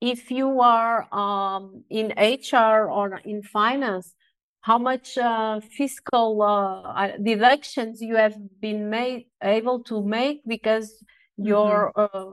if 0.00 0.30
you 0.30 0.60
are 0.60 1.12
um, 1.14 1.84
in 1.90 2.12
HR 2.16 2.90
or 2.90 3.18
in 3.18 3.42
finance, 3.42 4.14
how 4.62 4.78
much 4.78 5.16
uh, 5.18 5.60
fiscal 5.60 6.42
uh, 6.42 6.82
uh, 6.82 7.16
deductions 7.18 8.00
you 8.02 8.16
have 8.16 8.36
been 8.60 8.90
made 8.90 9.26
able 9.42 9.82
to 9.84 10.02
make 10.04 10.42
because 10.46 11.02
your 11.36 11.92
uh, 11.98 12.32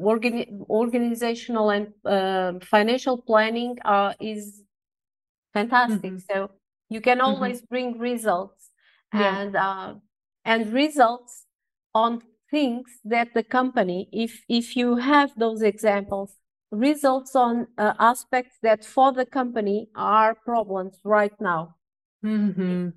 organi 0.00 0.46
organizational 0.68 1.70
and 1.70 1.86
um 2.04 2.60
financial 2.60 3.16
planning 3.22 3.76
uh, 3.84 4.12
is 4.20 4.62
fantastic. 5.52 6.14
mhm, 6.14 6.24
So 6.30 6.50
you 6.88 7.00
can 7.00 7.20
mhm. 7.26 7.58
always 7.60 7.62
bring 7.62 7.98
results 7.98 8.70
Yeah. 9.12 9.38
and 9.38 9.56
uh, 9.56 9.96
and 10.44 10.72
results 10.72 11.46
on 11.94 12.22
things 12.50 13.00
that 13.04 13.34
the 13.34 13.44
company, 13.44 14.08
if 14.12 14.44
if 14.48 14.76
you 14.76 14.96
have 14.96 15.32
those 15.38 15.62
examples, 15.62 16.38
results 16.74 17.36
on 17.36 17.68
uh, 17.78 17.94
aspects 17.98 18.58
that 18.62 18.84
for 18.84 19.12
the 19.12 19.26
company 19.26 19.88
are 19.94 20.34
problems 20.34 21.00
right 21.04 21.38
now. 21.40 21.76
hmm 22.22 22.88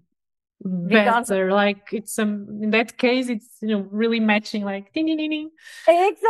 Because 0.87 1.31
Better, 1.31 1.51
like 1.51 1.93
it's 1.93 2.17
um 2.19 2.47
in 2.63 2.71
that 2.71 2.97
case, 2.97 3.29
it's 3.29 3.57
you 3.61 3.69
know 3.69 3.87
really 3.91 4.19
matching, 4.19 4.63
like 4.65 4.93
ding 4.93 5.05
ding 5.07 5.17
ding 5.17 5.29
ding. 5.31 5.51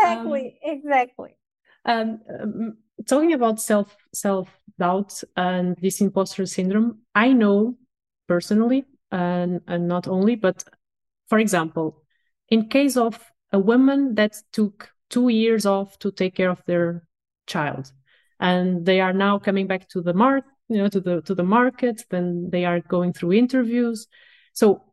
Um, 0.02 0.46
exactly, 0.46 0.60
exactly. 0.64 1.36
um, 1.86 2.20
um, 2.42 2.78
talking 3.08 3.34
about 3.34 3.60
self 3.62 3.96
self 4.14 4.50
doubt 4.80 5.24
and 5.36 5.76
this 5.82 6.02
imposter 6.02 6.46
syndrome, 6.46 7.00
I 7.16 7.34
know 7.34 7.78
personally, 8.28 8.86
and 9.12 9.62
and 9.68 9.88
not 9.88 10.08
only, 10.08 10.36
but 10.36 10.64
for 11.30 11.40
example, 11.40 12.04
in 12.50 12.70
case 12.70 12.98
of 12.98 13.32
a 13.54 13.60
woman 13.60 14.16
that 14.16 14.36
took 14.52 14.92
two 15.10 15.30
years 15.30 15.66
off 15.66 16.00
to 16.00 16.12
take 16.12 16.36
care 16.36 16.50
of 16.52 16.64
their 16.66 17.07
child, 17.48 17.92
and 18.40 18.86
they 18.86 19.02
are 19.02 19.14
now 19.14 19.40
coming 19.40 19.68
back 19.68 19.90
to 19.90 20.02
the 20.02 20.14
mark, 20.14 20.46
you 20.70 20.78
know, 20.78 20.90
to 20.90 21.00
the 21.00 21.22
to 21.22 21.36
the 21.36 21.44
market, 21.44 22.04
then 22.10 22.50
they 22.52 22.66
are 22.66 22.80
going 22.82 23.14
through 23.14 23.34
interviews. 23.34 24.08
So, 24.54 24.84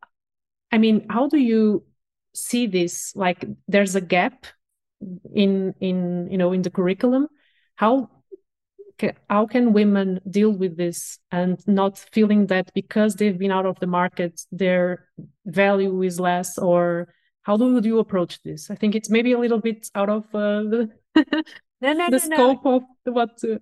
I 0.73 0.79
mean, 0.79 1.07
how 1.11 1.29
do 1.29 1.39
you 1.39 1.85
see 2.35 2.67
this? 2.67 3.13
Like, 3.15 3.45
there's 3.69 3.95
a 3.95 4.01
gap 4.01 4.47
in 5.35 5.75
in 5.81 6.29
you 6.31 6.39
know 6.39 6.53
in 6.53 6.63
the 6.63 6.71
curriculum. 6.71 7.29
How 7.77 8.11
how 9.29 9.47
can 9.47 9.73
women 9.73 10.21
deal 10.29 10.51
with 10.51 10.77
this 10.77 11.19
and 11.31 11.59
not 11.67 11.99
feeling 12.13 12.47
that 12.47 12.73
because 12.75 13.17
they've 13.17 13.39
been 13.39 13.51
out 13.51 13.67
of 13.67 13.79
the 13.81 13.87
market 13.87 14.41
their 14.53 15.09
value 15.47 16.03
is 16.03 16.21
less 16.21 16.59
or 16.59 17.13
how 17.43 17.57
do 17.57 17.81
you 17.83 17.99
approach 17.99 18.41
this 18.43 18.71
i 18.71 18.75
think 18.75 18.95
it's 18.95 19.11
maybe 19.11 19.33
a 19.33 19.39
little 19.39 19.61
bit 19.61 19.89
out 19.95 20.09
of 20.09 20.23
uh, 20.35 20.63
the, 20.63 20.91
No, 21.85 21.93
no, 21.93 22.09
the 22.09 22.19
no, 22.19 22.37
scope 22.37 22.67
of 22.67 22.83
what 23.05 23.45
uh, 23.45 23.59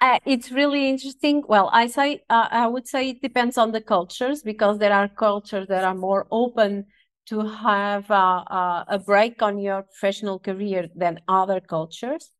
Uh, 0.00 0.18
it's 0.26 0.50
really 0.52 0.88
interesting. 0.88 1.42
Well, 1.48 1.68
I 1.72 1.86
say 1.86 2.22
uh, 2.28 2.48
I 2.50 2.66
would 2.66 2.86
say 2.86 3.10
it 3.10 3.22
depends 3.22 3.56
on 3.58 3.72
the 3.72 3.80
cultures 3.80 4.42
because 4.42 4.78
there 4.78 4.92
are 4.92 5.08
cultures 5.08 5.68
that 5.68 5.84
are 5.84 5.94
more 5.94 6.26
open 6.30 6.86
to 7.26 7.40
have 7.40 8.10
uh, 8.10 8.44
uh, 8.60 8.84
a 8.88 8.98
break 8.98 9.42
on 9.42 9.58
your 9.58 9.82
professional 9.82 10.38
career 10.38 10.88
than 10.94 11.20
other 11.28 11.60
cultures. 11.60 12.32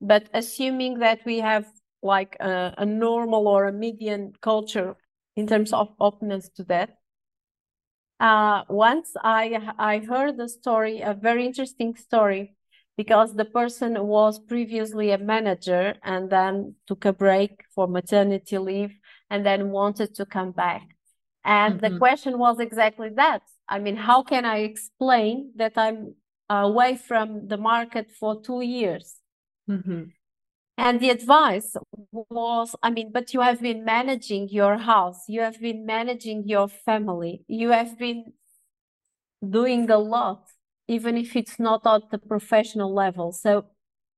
But 0.00 0.28
assuming 0.34 0.98
that 1.00 1.20
we 1.24 1.38
have 1.40 1.66
like 2.02 2.36
a, 2.40 2.74
a 2.78 2.86
normal 2.86 3.48
or 3.48 3.66
a 3.66 3.72
median 3.72 4.32
culture 4.40 4.96
in 5.34 5.46
terms 5.46 5.72
of 5.72 5.88
openness 5.98 6.50
to 6.56 6.64
that, 6.64 6.90
uh, 8.20 8.64
once 8.68 9.12
I 9.22 9.72
I 9.78 9.98
heard 10.00 10.38
a 10.40 10.48
story, 10.48 11.00
a 11.00 11.14
very 11.14 11.46
interesting 11.46 11.96
story, 11.96 12.56
because 12.98 13.32
the 13.34 13.44
person 13.44 14.06
was 14.08 14.40
previously 14.40 15.12
a 15.12 15.18
manager 15.18 15.94
and 16.02 16.28
then 16.28 16.74
took 16.88 17.04
a 17.04 17.12
break 17.12 17.62
for 17.72 17.86
maternity 17.86 18.58
leave 18.58 18.92
and 19.30 19.46
then 19.46 19.70
wanted 19.70 20.16
to 20.16 20.26
come 20.26 20.50
back. 20.50 20.82
And 21.44 21.80
mm-hmm. 21.80 21.94
the 21.94 21.98
question 21.98 22.38
was 22.40 22.58
exactly 22.58 23.10
that. 23.14 23.42
I 23.68 23.78
mean, 23.78 23.96
how 23.96 24.24
can 24.24 24.44
I 24.44 24.58
explain 24.70 25.52
that 25.54 25.74
I'm 25.76 26.16
away 26.50 26.96
from 26.96 27.46
the 27.46 27.56
market 27.56 28.10
for 28.10 28.42
two 28.42 28.62
years? 28.62 29.14
Mm-hmm. 29.70 30.02
And 30.76 31.00
the 31.00 31.10
advice 31.10 31.76
was, 32.12 32.74
I 32.82 32.90
mean, 32.90 33.12
but 33.12 33.32
you 33.32 33.42
have 33.42 33.60
been 33.60 33.84
managing 33.84 34.48
your 34.48 34.76
house, 34.76 35.22
you 35.28 35.40
have 35.42 35.60
been 35.60 35.86
managing 35.86 36.48
your 36.48 36.66
family, 36.66 37.44
you 37.46 37.70
have 37.70 37.96
been 37.96 38.32
doing 39.48 39.88
a 39.88 39.98
lot, 39.98 40.42
even 40.88 41.16
if 41.16 41.36
it's 41.36 41.58
not 41.58 41.86
at 41.86 42.10
the 42.10 42.18
professional 42.18 42.92
level. 42.92 43.32
So, 43.32 43.66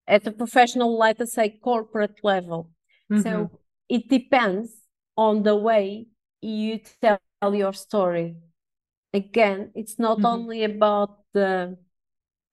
at 0.07 0.25
the 0.25 0.33
professional, 0.33 0.97
let 0.99 1.21
us 1.21 1.33
say 1.33 1.59
corporate 1.63 2.19
level. 2.23 2.71
Mm-hmm. 3.13 3.23
So, 3.23 3.51
it 3.89 4.09
depends 4.09 4.73
on 5.17 5.43
the 5.43 5.57
way 5.57 6.07
you 6.41 6.81
tell 7.03 7.55
your 7.55 7.73
story. 7.73 8.37
Again, 9.13 9.73
it's 9.75 9.99
not 9.99 10.19
mm-hmm. 10.19 10.27
only 10.27 10.65
about 10.65 11.19
the 11.35 11.77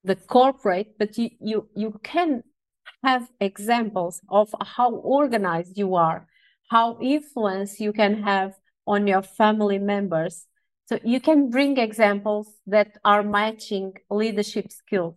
the 0.04 0.16
corporate, 0.16 0.98
but 0.98 1.18
you, 1.18 1.30
you 1.40 1.70
you 1.76 2.00
can 2.04 2.44
have 3.04 3.30
examples 3.40 4.22
of 4.30 4.54
how 4.64 4.92
organized 4.92 5.78
you 5.78 5.96
are, 5.96 6.28
how 6.70 6.98
influence 7.02 7.80
you 7.80 7.94
can 7.94 8.24
have 8.24 8.54
on 8.86 9.06
your 9.08 9.22
family 9.22 9.78
members. 9.78 10.48
So 10.88 11.00
you 11.04 11.20
can 11.20 11.50
bring 11.50 11.78
examples 11.78 12.48
that 12.68 12.98
are 13.04 13.22
matching 13.22 13.94
leadership 14.10 14.72
skills, 14.72 15.16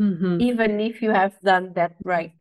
mm-hmm. 0.00 0.40
even 0.40 0.80
if 0.80 1.00
you 1.00 1.10
have 1.10 1.38
done 1.40 1.72
that 1.74 1.96
right. 2.04 2.32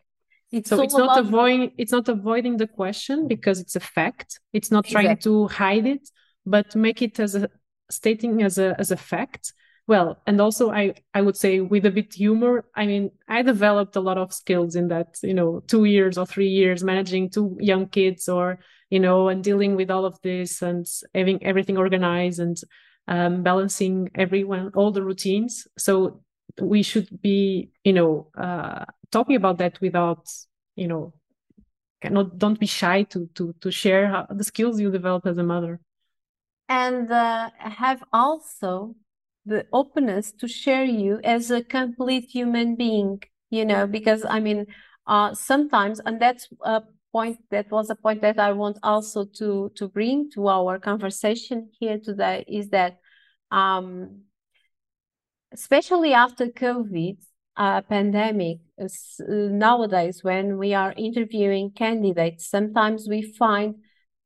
It's 0.51 0.69
so 0.69 0.81
it's 0.81 0.93
not 0.93 1.17
avoiding 1.17 1.71
it's 1.77 1.93
not 1.93 2.09
avoiding 2.09 2.57
the 2.57 2.67
question 2.67 3.27
because 3.27 3.61
it's 3.61 3.77
a 3.77 3.79
fact. 3.79 4.39
It's 4.51 4.69
not 4.69 4.85
exactly. 4.85 5.05
trying 5.05 5.17
to 5.19 5.47
hide 5.47 5.87
it, 5.87 6.09
but 6.45 6.75
make 6.75 7.01
it 7.01 7.19
as 7.21 7.35
a 7.35 7.49
stating 7.89 8.43
as 8.43 8.57
a 8.57 8.75
as 8.77 8.91
a 8.91 8.97
fact 8.97 9.53
well 9.87 10.21
and 10.25 10.39
also 10.39 10.71
i 10.71 10.93
i 11.13 11.21
would 11.21 11.35
say 11.35 11.59
with 11.59 11.85
a 11.85 11.91
bit 11.91 12.13
humor 12.13 12.65
i 12.75 12.85
mean 12.85 13.11
i 13.27 13.41
developed 13.41 13.95
a 13.95 13.99
lot 13.99 14.17
of 14.17 14.33
skills 14.33 14.75
in 14.75 14.87
that 14.87 15.17
you 15.23 15.33
know 15.33 15.61
two 15.67 15.85
years 15.85 16.17
or 16.17 16.25
three 16.25 16.47
years 16.47 16.83
managing 16.83 17.29
two 17.29 17.57
young 17.59 17.87
kids 17.87 18.29
or 18.29 18.59
you 18.91 18.99
know 18.99 19.29
and 19.29 19.43
dealing 19.43 19.75
with 19.75 19.89
all 19.89 20.05
of 20.05 20.21
this 20.21 20.61
and 20.61 20.85
having 21.15 21.43
everything 21.43 21.77
organized 21.77 22.39
and 22.39 22.57
um, 23.07 23.41
balancing 23.41 24.11
everyone 24.15 24.71
all 24.75 24.91
the 24.91 25.03
routines. 25.03 25.67
So 25.77 26.21
we 26.61 26.83
should 26.83 27.21
be 27.21 27.71
you 27.83 27.93
know 27.93 28.27
uh, 28.37 28.85
talking 29.11 29.35
about 29.35 29.57
that 29.57 29.81
without 29.81 30.29
you 30.75 30.87
know 30.87 31.13
cannot 32.01 32.37
don't 32.37 32.59
be 32.59 32.67
shy 32.67 33.03
to 33.03 33.27
to 33.35 33.55
to 33.61 33.71
share 33.71 34.07
how, 34.07 34.27
the 34.29 34.43
skills 34.43 34.79
you 34.79 34.91
develop 34.91 35.25
as 35.25 35.37
a 35.37 35.43
mother. 35.43 35.79
And 36.69 37.11
uh, 37.11 37.49
have 37.59 38.03
also 38.13 38.95
the 39.45 39.65
openness 39.73 40.31
to 40.33 40.47
share 40.47 40.85
you 40.85 41.19
as 41.23 41.49
a 41.49 41.63
complete 41.63 42.29
human 42.29 42.75
being 42.75 43.21
you 43.49 43.65
know 43.65 43.87
because 43.87 44.23
i 44.29 44.39
mean 44.39 44.65
uh 45.07 45.33
sometimes 45.33 45.99
and 46.05 46.21
that's 46.21 46.47
a 46.63 46.81
point 47.11 47.37
that 47.49 47.69
was 47.71 47.89
a 47.89 47.95
point 47.95 48.21
that 48.21 48.39
i 48.39 48.51
want 48.51 48.77
also 48.83 49.25
to 49.25 49.71
to 49.75 49.87
bring 49.87 50.29
to 50.29 50.47
our 50.47 50.79
conversation 50.79 51.69
here 51.79 51.99
today 51.99 52.45
is 52.47 52.69
that 52.69 52.99
um 53.51 54.21
especially 55.51 56.13
after 56.13 56.47
covid 56.47 57.17
uh, 57.57 57.81
pandemic 57.81 58.59
uh, 58.81 58.87
nowadays 59.27 60.23
when 60.23 60.57
we 60.57 60.73
are 60.73 60.93
interviewing 60.97 61.69
candidates 61.69 62.49
sometimes 62.49 63.07
we 63.09 63.21
find 63.21 63.75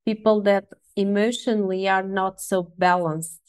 people 0.05 0.41
that 0.41 0.65
emotionally 0.95 1.89
are 1.89 2.03
not 2.03 2.39
so 2.39 2.71
balanced 2.77 3.41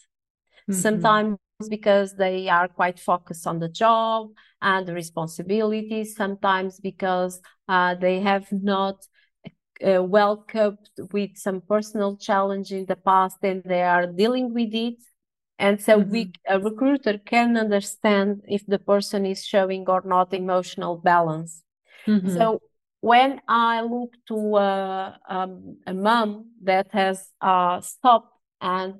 mm-hmm. 0.69 0.73
sometimes 0.73 1.39
because 1.69 2.15
they 2.15 2.49
are 2.49 2.69
quite 2.69 2.99
focused 2.99 3.47
on 3.47 3.59
the 3.59 3.69
job 3.69 4.29
and 4.61 4.87
the 4.87 4.93
responsibilities, 4.93 6.15
sometimes 6.15 6.81
because 6.81 7.41
uh, 7.69 7.95
they 7.95 8.21
have 8.21 8.47
not 8.53 9.07
uh, 9.85 10.03
well 10.03 10.37
coped 10.37 10.91
with 11.13 11.37
some 11.37 11.61
personal 11.61 12.17
challenge 12.17 12.73
in 12.73 12.87
the 12.87 12.97
past 12.97 13.39
and 13.43 13.63
they 13.65 13.83
are 13.83 14.07
dealing 14.07 14.55
with 14.55 14.75
it. 14.75 14.97
And 15.59 15.81
so 15.81 16.01
mm-hmm. 16.01 16.11
we, 16.11 16.33
a 16.47 16.61
recruiter 16.61 17.19
can 17.19 17.57
understand 17.57 18.43
if 18.47 18.67
the 18.67 18.79
person 18.79 19.25
is 19.25 19.45
showing 19.45 19.89
or 19.89 20.03
not 20.05 20.35
emotional 20.35 20.97
balance. 20.97 21.63
Mm-hmm. 22.07 22.37
So 22.37 22.61
when 23.01 23.41
I 23.49 23.83
look 23.83 24.15
to 24.29 24.57
uh, 24.57 25.17
um, 25.29 25.79
a 25.87 25.95
mom 25.95 26.53
that 26.63 26.89
has 26.93 27.31
uh, 27.41 27.81
stopped 27.81 28.33
and 28.61 28.97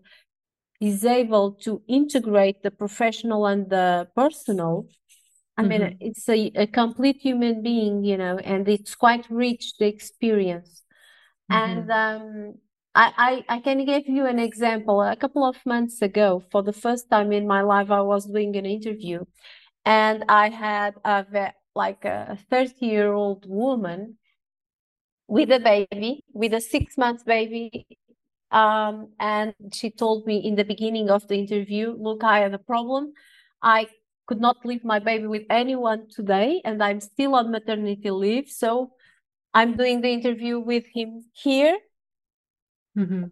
is 0.81 1.05
able 1.05 1.53
to 1.53 1.83
integrate 1.89 2.63
the 2.63 2.71
professional 2.71 3.47
and 3.47 3.69
the 3.69 4.09
personal 4.15 4.87
i 5.57 5.63
mm-hmm. 5.63 5.69
mean 5.69 5.97
it's 6.01 6.29
a, 6.29 6.51
a 6.55 6.67
complete 6.67 7.19
human 7.21 7.63
being 7.63 8.05
you 8.05 8.17
know 8.17 8.39
and 8.39 8.69
it's 8.69 8.95
quite 8.95 9.27
rich 9.31 9.75
the 9.79 9.87
experience 9.87 10.83
mm-hmm. 11.51 11.63
and 11.63 11.91
um, 11.91 12.55
I, 12.95 13.45
I, 13.49 13.57
I 13.57 13.61
can 13.61 13.85
give 13.85 14.09
you 14.09 14.25
an 14.25 14.39
example. 14.39 15.03
A 15.03 15.17
couple 15.17 15.45
of 15.45 15.59
months 15.67 16.01
ago, 16.01 16.43
for 16.51 16.63
the 16.63 16.73
first 16.73 17.11
time 17.11 17.31
in 17.31 17.47
my 17.47 17.61
life, 17.61 17.91
I 17.91 18.01
was 18.01 18.25
doing 18.25 18.57
an 18.57 18.65
interview, 18.65 19.27
and 19.85 20.25
I 20.31 20.49
had 20.49 20.95
a 21.05 21.53
like 21.75 22.07
a 22.07 22.39
thirty 22.49 22.87
year 22.87 23.13
old 23.13 23.45
woman 23.47 24.17
with 25.29 25.53
a 25.53 25.61
baby, 25.61 26.25
with 26.33 26.55
a 26.55 26.61
six 26.63 26.97
month 26.97 27.27
baby 27.27 27.87
um, 28.51 29.13
and 29.19 29.55
she 29.73 29.91
told 29.91 30.27
me 30.27 30.39
in 30.39 30.55
the 30.55 30.65
beginning 30.65 31.11
of 31.11 31.27
the 31.29 31.35
interview, 31.35 31.95
look, 31.99 32.23
I 32.23 32.41
have 32.41 32.55
a 32.55 32.59
problem. 32.59 33.13
I 33.63 33.89
could 34.27 34.41
not 34.41 34.65
leave 34.65 34.85
my 34.85 34.99
baby 34.99 35.27
with 35.27 35.45
anyone 35.51 36.09
today, 36.09 36.61
and 36.65 36.83
I'm 36.83 37.01
still 37.01 37.35
on 37.35 37.51
maternity 37.51 38.11
leave. 38.11 38.49
So 38.49 38.93
I'm 39.55 39.77
doing 39.77 40.01
the 40.01 40.11
interview 40.11 40.59
with 40.59 40.85
him 40.93 41.25
here. 41.33 41.79
Mm-hmm. 42.97 43.25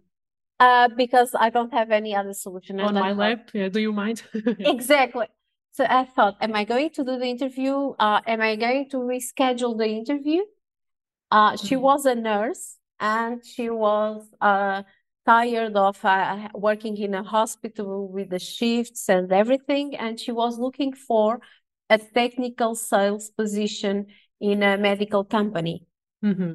Uh, 0.59 0.87
because 0.95 1.35
I 1.37 1.49
don't 1.49 1.73
have 1.73 1.91
any 1.91 2.15
other 2.15 2.33
solution. 2.33 2.79
On 2.79 2.93
my 2.93 3.11
lap, 3.11 3.49
yeah. 3.53 3.67
Do 3.67 3.81
you 3.81 3.91
mind? 3.91 4.23
exactly. 4.59 5.27
So 5.73 5.85
I 5.89 6.05
thought, 6.05 6.37
am 6.39 6.55
I 6.55 6.63
going 6.63 6.91
to 6.91 7.03
do 7.03 7.19
the 7.19 7.25
interview? 7.25 7.93
Uh, 7.99 8.21
am 8.25 8.39
I 8.39 8.55
going 8.55 8.89
to 8.91 8.97
reschedule 8.97 9.77
the 9.77 9.87
interview? 9.87 10.43
Uh, 11.29 11.57
she 11.57 11.75
mm-hmm. 11.75 11.83
was 11.83 12.05
a 12.05 12.15
nurse 12.15 12.77
and 13.01 13.45
she 13.45 13.69
was 13.69 14.29
uh, 14.39 14.83
tired 15.25 15.75
of 15.75 16.03
uh, 16.03 16.49
working 16.53 16.97
in 16.97 17.15
a 17.15 17.23
hospital 17.23 18.07
with 18.07 18.29
the 18.29 18.39
shifts 18.39 19.09
and 19.09 19.31
everything, 19.31 19.95
and 19.95 20.19
she 20.19 20.31
was 20.31 20.59
looking 20.59 20.93
for 20.93 21.39
a 21.89 21.97
technical 21.97 22.75
sales 22.75 23.29
position 23.29 24.07
in 24.39 24.63
a 24.63 24.77
medical 24.77 25.23
company. 25.23 25.85
Mm-hmm. 26.23 26.53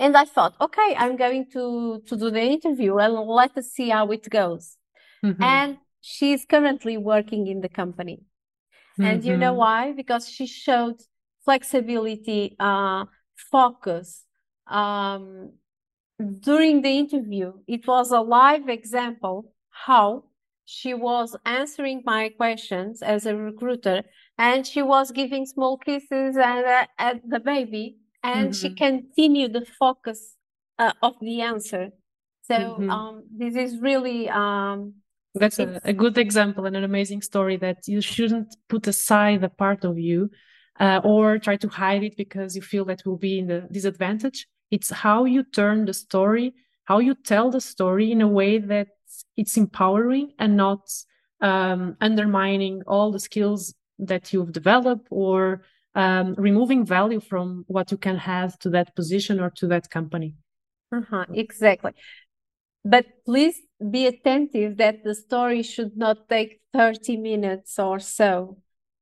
And 0.00 0.16
I 0.16 0.24
thought, 0.24 0.54
okay, 0.60 0.94
I'm 0.96 1.16
going 1.16 1.46
to 1.52 2.02
to 2.06 2.16
do 2.16 2.30
the 2.30 2.42
interview 2.42 2.98
and 2.98 3.14
let 3.14 3.56
us 3.56 3.68
see 3.72 3.88
how 3.90 4.10
it 4.10 4.28
goes. 4.30 4.76
Mm-hmm. 5.24 5.42
And 5.42 5.78
she's 6.00 6.44
currently 6.46 6.96
working 6.96 7.46
in 7.48 7.60
the 7.60 7.68
company. 7.68 8.22
Mm-hmm. 8.98 9.04
And 9.04 9.24
you 9.24 9.36
know 9.36 9.50
mm-hmm. 9.50 9.58
why? 9.58 9.92
Because 9.92 10.28
she 10.28 10.46
showed 10.46 11.00
flexibility, 11.44 12.56
uh, 12.60 13.06
focus, 13.50 14.24
um, 14.66 15.52
during 16.40 16.82
the 16.82 16.90
interview, 16.90 17.52
it 17.66 17.86
was 17.86 18.10
a 18.10 18.20
live 18.20 18.68
example 18.68 19.52
how 19.70 20.24
she 20.64 20.92
was 20.92 21.36
answering 21.46 22.02
my 22.04 22.28
questions 22.28 23.00
as 23.00 23.24
a 23.24 23.34
recruiter 23.34 24.02
and 24.36 24.66
she 24.66 24.82
was 24.82 25.10
giving 25.12 25.46
small 25.46 25.78
kisses 25.78 26.36
and, 26.36 26.66
uh, 26.66 26.86
at 26.98 27.22
the 27.26 27.40
baby 27.40 27.96
and 28.22 28.50
mm-hmm. 28.50 28.52
she 28.52 28.74
continued 28.74 29.54
the 29.54 29.64
focus 29.78 30.36
uh, 30.78 30.92
of 31.02 31.14
the 31.22 31.40
answer 31.40 31.88
so 32.42 32.54
mm-hmm. 32.54 32.90
um, 32.90 33.24
this 33.34 33.54
is 33.56 33.78
really 33.80 34.28
um, 34.28 34.92
that's 35.34 35.58
a, 35.58 35.80
a, 35.84 35.92
good 35.94 36.18
example 36.18 36.66
and 36.66 36.76
an 36.76 36.84
amazing 36.84 37.22
story 37.22 37.56
that 37.56 37.78
you 37.86 38.02
shouldn't 38.02 38.54
put 38.68 38.86
aside 38.86 39.42
a 39.44 39.48
part 39.48 39.84
of 39.84 39.98
you 39.98 40.30
uh, 40.80 41.00
or 41.02 41.38
try 41.38 41.56
to 41.56 41.68
hide 41.68 42.02
it 42.02 42.16
because 42.16 42.54
you 42.54 42.60
feel 42.60 42.84
that 42.84 43.06
will 43.06 43.16
be 43.16 43.38
in 43.38 43.46
the 43.46 43.66
disadvantage 43.72 44.46
it's 44.70 44.90
how 44.90 45.24
you 45.24 45.42
turn 45.42 45.84
the 45.84 45.94
story, 45.94 46.54
how 46.84 46.98
you 46.98 47.14
tell 47.14 47.50
the 47.50 47.60
story 47.60 48.12
in 48.12 48.20
a 48.20 48.28
way 48.28 48.58
that 48.58 48.88
it's 49.36 49.56
empowering 49.56 50.32
and 50.38 50.56
not 50.56 50.80
um, 51.40 51.96
undermining 52.00 52.82
all 52.86 53.12
the 53.12 53.20
skills 53.20 53.74
that 53.98 54.32
you've 54.32 54.52
developed 54.52 55.08
or 55.10 55.62
um, 55.94 56.34
removing 56.36 56.84
value 56.84 57.20
from 57.20 57.64
what 57.68 57.90
you 57.90 57.96
can 57.96 58.16
have 58.16 58.58
to 58.60 58.70
that 58.70 58.94
position 58.94 59.40
or 59.40 59.50
to 59.50 59.66
that 59.66 59.90
company. 59.90 60.34
Uh-huh, 60.92 61.26
exactly. 61.34 61.92
but 62.84 63.04
please 63.26 63.60
be 63.90 64.06
attentive 64.06 64.78
that 64.78 65.04
the 65.04 65.14
story 65.14 65.62
should 65.62 65.96
not 65.96 66.28
take 66.28 66.60
30 66.72 67.16
minutes 67.18 67.78
or 67.78 67.98
so 67.98 68.58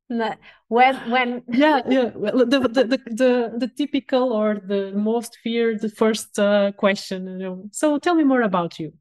when 0.09 1.11
when 1.11 1.43
yeah 1.49 1.81
yeah. 1.89 2.11
Well, 2.15 2.47
the, 2.47 2.61
the, 2.61 2.85
the 2.85 2.99
the 3.07 3.53
the 3.59 3.69
typical 3.77 4.33
or 4.33 4.61
the 4.65 4.93
most 4.93 5.39
feared 5.43 5.81
first 5.97 6.39
uh, 6.39 6.73
question 6.73 7.27
you 7.27 7.39
know. 7.39 7.69
So 7.73 7.99
tell 7.99 8.15
me 8.15 8.25
more 8.25 8.43
about 8.43 8.79
you. 8.79 8.93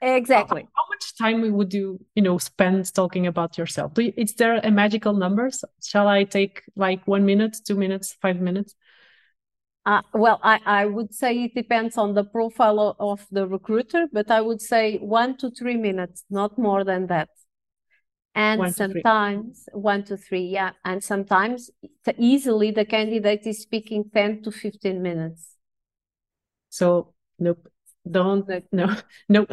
Exactly. 0.00 0.62
How, 0.62 0.82
how 0.82 0.88
much 0.88 1.16
time 1.16 1.52
would 1.52 1.72
you 1.72 2.00
you 2.14 2.22
know 2.22 2.38
spend 2.38 2.92
talking 2.94 3.26
about 3.26 3.58
yourself? 3.58 3.94
Do 3.94 4.02
you, 4.02 4.12
is 4.16 4.34
there 4.34 4.56
a 4.56 4.70
magical 4.70 5.14
number? 5.14 5.50
Shall 5.82 6.08
i 6.08 6.24
take 6.24 6.62
like 6.76 7.06
one 7.06 7.24
minute 7.24 7.56
two 7.66 7.76
minutes 7.76 8.16
five 8.20 8.40
minutes? 8.40 8.74
Uh, 9.86 10.00
well, 10.14 10.40
I, 10.42 10.60
I 10.64 10.86
would 10.86 11.12
say 11.12 11.44
it 11.44 11.54
depends 11.54 11.98
on 11.98 12.14
the 12.14 12.24
profile 12.24 12.80
of, 12.80 12.96
of 12.98 13.26
the 13.30 13.46
recruiter, 13.46 14.06
but 14.10 14.30
I 14.30 14.40
would 14.40 14.62
say 14.62 14.96
one 14.96 15.36
to 15.36 15.50
three 15.50 15.76
minutes, 15.76 16.24
not 16.30 16.56
more 16.56 16.84
than 16.84 17.06
that 17.08 17.28
and 18.34 18.58
one 18.58 18.72
sometimes 18.72 19.68
one 19.72 20.04
to 20.04 20.16
three 20.16 20.46
yeah. 20.46 20.72
And 20.84 21.02
sometimes 21.02 21.70
easily 22.18 22.70
the 22.70 22.84
candidate 22.84 23.46
is 23.46 23.62
speaking 23.62 24.10
10 24.12 24.42
to 24.42 24.50
15 24.50 25.02
minutes. 25.02 25.56
So 26.70 27.14
nope. 27.38 27.68
Don't 28.10 28.46
no 28.72 28.94
no 29.28 29.46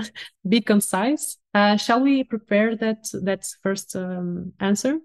be 0.48 0.62
concise. 0.62 1.38
Uh, 1.54 1.78
shall 1.78 2.02
we 2.02 2.24
prepare 2.24 2.76
that 2.76 3.06
that 3.24 3.46
first 3.64 3.96
um, 3.96 4.54
answer? 4.60 5.00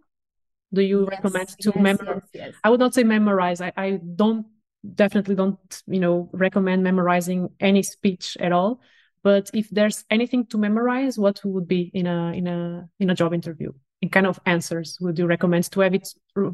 Do 0.72 0.82
you 0.82 1.02
yes, 1.02 1.10
recommend 1.10 1.48
to 1.60 1.72
yes, 1.74 1.82
memorize 1.82 2.22
yes. 2.34 2.54
i 2.64 2.70
would 2.70 2.80
not 2.80 2.92
say 2.92 3.04
memorize. 3.04 3.60
I, 3.60 3.72
I 3.76 4.00
don't 4.16 4.46
definitely 4.94 5.34
don't 5.34 5.82
you 5.86 6.00
know 6.00 6.28
recommend 6.32 6.82
memorizing 6.82 7.50
any 7.60 7.82
speech 7.82 8.36
at 8.40 8.52
all 8.52 8.80
but 9.26 9.50
if 9.52 9.68
there's 9.70 10.04
anything 10.08 10.46
to 10.46 10.56
memorize 10.56 11.18
what 11.18 11.40
would 11.44 11.66
be 11.66 11.90
in 11.94 12.06
a 12.06 12.32
in 12.40 12.46
a 12.46 12.88
in 13.00 13.10
a 13.10 13.14
job 13.20 13.34
interview 13.34 13.72
in 14.00 14.08
kind 14.08 14.26
of 14.26 14.38
answers 14.46 14.98
would 15.00 15.18
you 15.18 15.26
recommend 15.26 15.64
to 15.72 15.80
have 15.80 15.94
it 15.94 16.08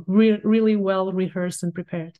re- 0.07 0.41
really 0.43 0.77
well 0.77 1.13
rehearsed 1.13 1.63
and 1.65 1.75
prepared 1.75 2.15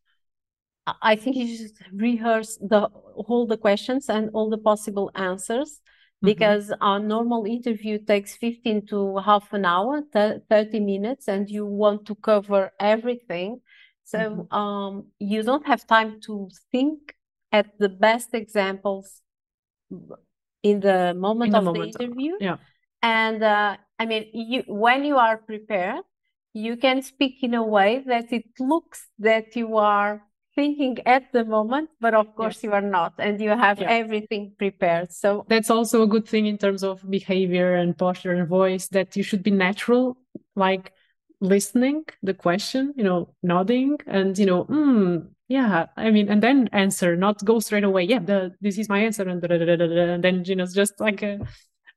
i 1.11 1.17
think 1.17 1.37
you 1.37 1.49
should 1.57 1.79
rehearse 2.09 2.59
the 2.73 2.81
all 3.29 3.47
the 3.47 3.57
questions 3.57 4.11
and 4.11 4.29
all 4.35 4.51
the 4.51 4.63
possible 4.71 5.11
answers 5.15 5.71
mm-hmm. 5.71 6.27
because 6.27 6.65
mm-hmm. 6.69 6.83
our 6.89 7.01
normal 7.01 7.47
interview 7.47 7.97
takes 8.13 8.37
15 8.37 8.87
to 8.89 9.17
half 9.29 9.51
an 9.55 9.65
hour 9.65 10.03
30 10.13 10.81
minutes 10.81 11.29
and 11.29 11.49
you 11.49 11.65
want 11.65 12.05
to 12.05 12.15
cover 12.17 12.71
everything 12.79 13.59
so 14.05 14.19
mm-hmm. 14.19 14.55
um, 14.55 15.07
you 15.19 15.43
don't 15.43 15.67
have 15.67 15.87
time 15.87 16.21
to 16.27 16.51
think 16.71 17.15
at 17.53 17.67
the 17.79 17.89
best 17.89 18.35
examples 18.35 19.23
in 20.63 20.81
the 20.81 21.15
moment 21.15 21.49
in 21.49 21.53
the 21.53 21.59
of 21.59 21.65
moment. 21.65 21.93
the 21.93 22.05
interview. 22.05 22.33
Yeah. 22.41 22.57
And 23.03 23.43
uh, 23.43 23.77
I 23.99 24.07
mean, 24.07 24.27
you 24.33 24.63
when 24.67 25.05
you 25.05 25.17
are 25.17 25.37
prepared, 25.37 26.03
you 26.53 26.77
can 26.77 27.03
speak 27.03 27.43
in 27.43 27.55
a 27.55 27.65
way 27.65 28.03
that 28.07 28.33
it 28.33 28.45
looks 28.59 29.07
that 29.19 29.57
you 29.57 29.77
are 29.77 30.23
thinking 30.55 30.99
at 31.07 31.33
the 31.33 31.45
moment, 31.45 31.89
but 32.01 32.15
of 32.15 32.35
course 32.37 32.57
yes. 32.57 32.65
you 32.65 32.73
are 32.73 32.83
not, 32.83 33.15
and 33.19 33.41
you 33.41 33.51
have 33.51 33.81
yeah. 33.81 33.91
everything 33.91 34.53
prepared. 34.59 35.13
So 35.13 35.45
that's 35.49 35.71
also 35.71 36.03
a 36.03 36.07
good 36.07 36.29
thing 36.29 36.47
in 36.47 36.59
terms 36.59 36.83
of 36.85 37.09
behavior 37.11 37.75
and 37.75 37.97
posture 37.97 38.33
and 38.33 38.47
voice 38.47 38.89
that 38.89 39.17
you 39.17 39.23
should 39.23 39.43
be 39.43 39.51
natural, 39.51 40.19
like 40.55 40.93
listening 41.43 42.05
the 42.23 42.35
question, 42.35 42.95
you 42.97 43.05
know, 43.05 43.35
nodding 43.43 43.99
and 44.07 44.39
you 44.39 44.47
know, 44.47 44.65
mm, 44.65 45.27
yeah 45.53 45.87
i 45.99 46.11
mean 46.11 46.29
and 46.31 46.43
then 46.43 46.69
answer 46.73 47.15
not 47.15 47.45
go 47.45 47.61
straight 47.61 47.85
away 47.85 48.03
yeah 48.03 48.19
the, 48.19 48.55
this 48.61 48.79
is 48.79 48.89
my 48.89 49.01
answer 49.01 49.29
and, 49.29 49.43
da, 49.43 49.49
da, 49.49 49.59
da, 49.59 49.85
and 50.15 50.25
then 50.25 50.43
you 50.47 50.57
know 50.57 50.65
it's 50.65 50.73
just 50.73 50.99
like 50.99 51.23
a 51.23 51.39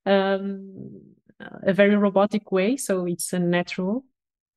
um 0.06 1.02
a 1.64 1.74
very 1.74 1.96
robotic 1.96 2.52
way 2.52 2.76
so 2.76 3.06
it's 3.06 3.32
a 3.34 3.39
natural 3.39 4.04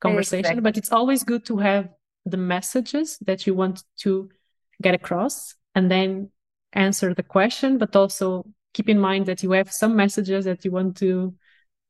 conversation 0.01 0.41
exactly. 0.41 0.61
but 0.61 0.76
it's 0.76 0.93
always 0.93 1.22
good 1.22 1.45
to 1.45 1.59
have 1.59 1.89
the 2.26 2.36
messages 2.36 3.18
that 3.26 3.47
you 3.47 3.55
want 3.55 3.84
to 3.97 4.28
get 4.82 4.95
across 4.95 5.55
and 5.74 5.91
then 5.91 6.30
answer 6.72 7.14
the 7.14 7.22
question 7.22 7.78
but 7.78 7.95
also 7.95 8.45
keep 8.74 8.89
in 8.89 8.99
mind 8.99 9.26
that 9.26 9.43
you 9.43 9.53
have 9.53 9.70
some 9.72 9.95
messages 9.95 10.45
that 10.45 10.64
you 10.64 10.72
want 10.72 10.97
to 10.97 11.34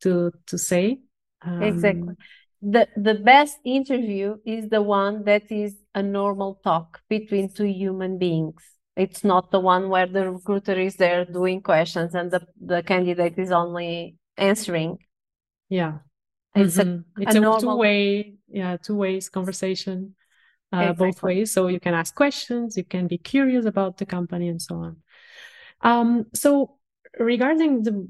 to 0.01 0.31
to 0.47 0.59
say 0.59 1.01
um, 1.43 1.63
exactly 1.63 2.15
the 2.61 2.89
the 2.97 3.15
best 3.15 3.59
interview 3.65 4.37
is 4.45 4.69
the 4.69 4.83
one 4.83 5.25
that 5.25 5.51
is 5.51 5.77
a 5.95 6.03
normal 6.03 6.61
talk 6.65 7.01
between 7.09 7.53
two 7.53 7.67
human 7.67 8.19
beings. 8.19 8.63
It's 8.97 9.23
not 9.23 9.53
the 9.53 9.61
one 9.61 9.89
where 9.91 10.07
the 10.07 10.31
recruiter 10.31 10.79
is 10.79 10.97
there 10.97 11.25
doing 11.25 11.63
questions 11.63 12.15
and 12.15 12.31
the, 12.33 12.45
the 12.61 12.83
candidate 12.83 13.39
is 13.39 13.53
only 13.53 14.17
answering. 14.37 14.99
Yeah. 15.69 15.99
It's 16.55 16.79
mm-hmm. 16.79 17.21
a, 17.21 17.23
it's 17.23 17.35
a, 17.37 17.39
a 17.39 17.41
normal... 17.41 17.77
two-way 17.77 18.35
yeah 18.49 18.77
two 18.77 18.97
ways 18.97 19.29
conversation 19.29 20.17
uh, 20.73 20.79
exactly. 20.79 21.07
both 21.07 21.23
ways. 21.23 21.53
So 21.53 21.69
you 21.69 21.79
can 21.79 21.95
ask 21.95 22.13
questions 22.15 22.77
you 22.77 22.85
can 22.85 23.07
be 23.07 23.19
curious 23.19 23.67
about 23.67 23.99
the 23.99 24.07
company 24.07 24.49
and 24.49 24.61
so 24.61 24.77
on. 24.77 24.97
Um, 25.81 26.27
so 26.35 26.79
regarding 27.19 27.85
the 27.85 28.09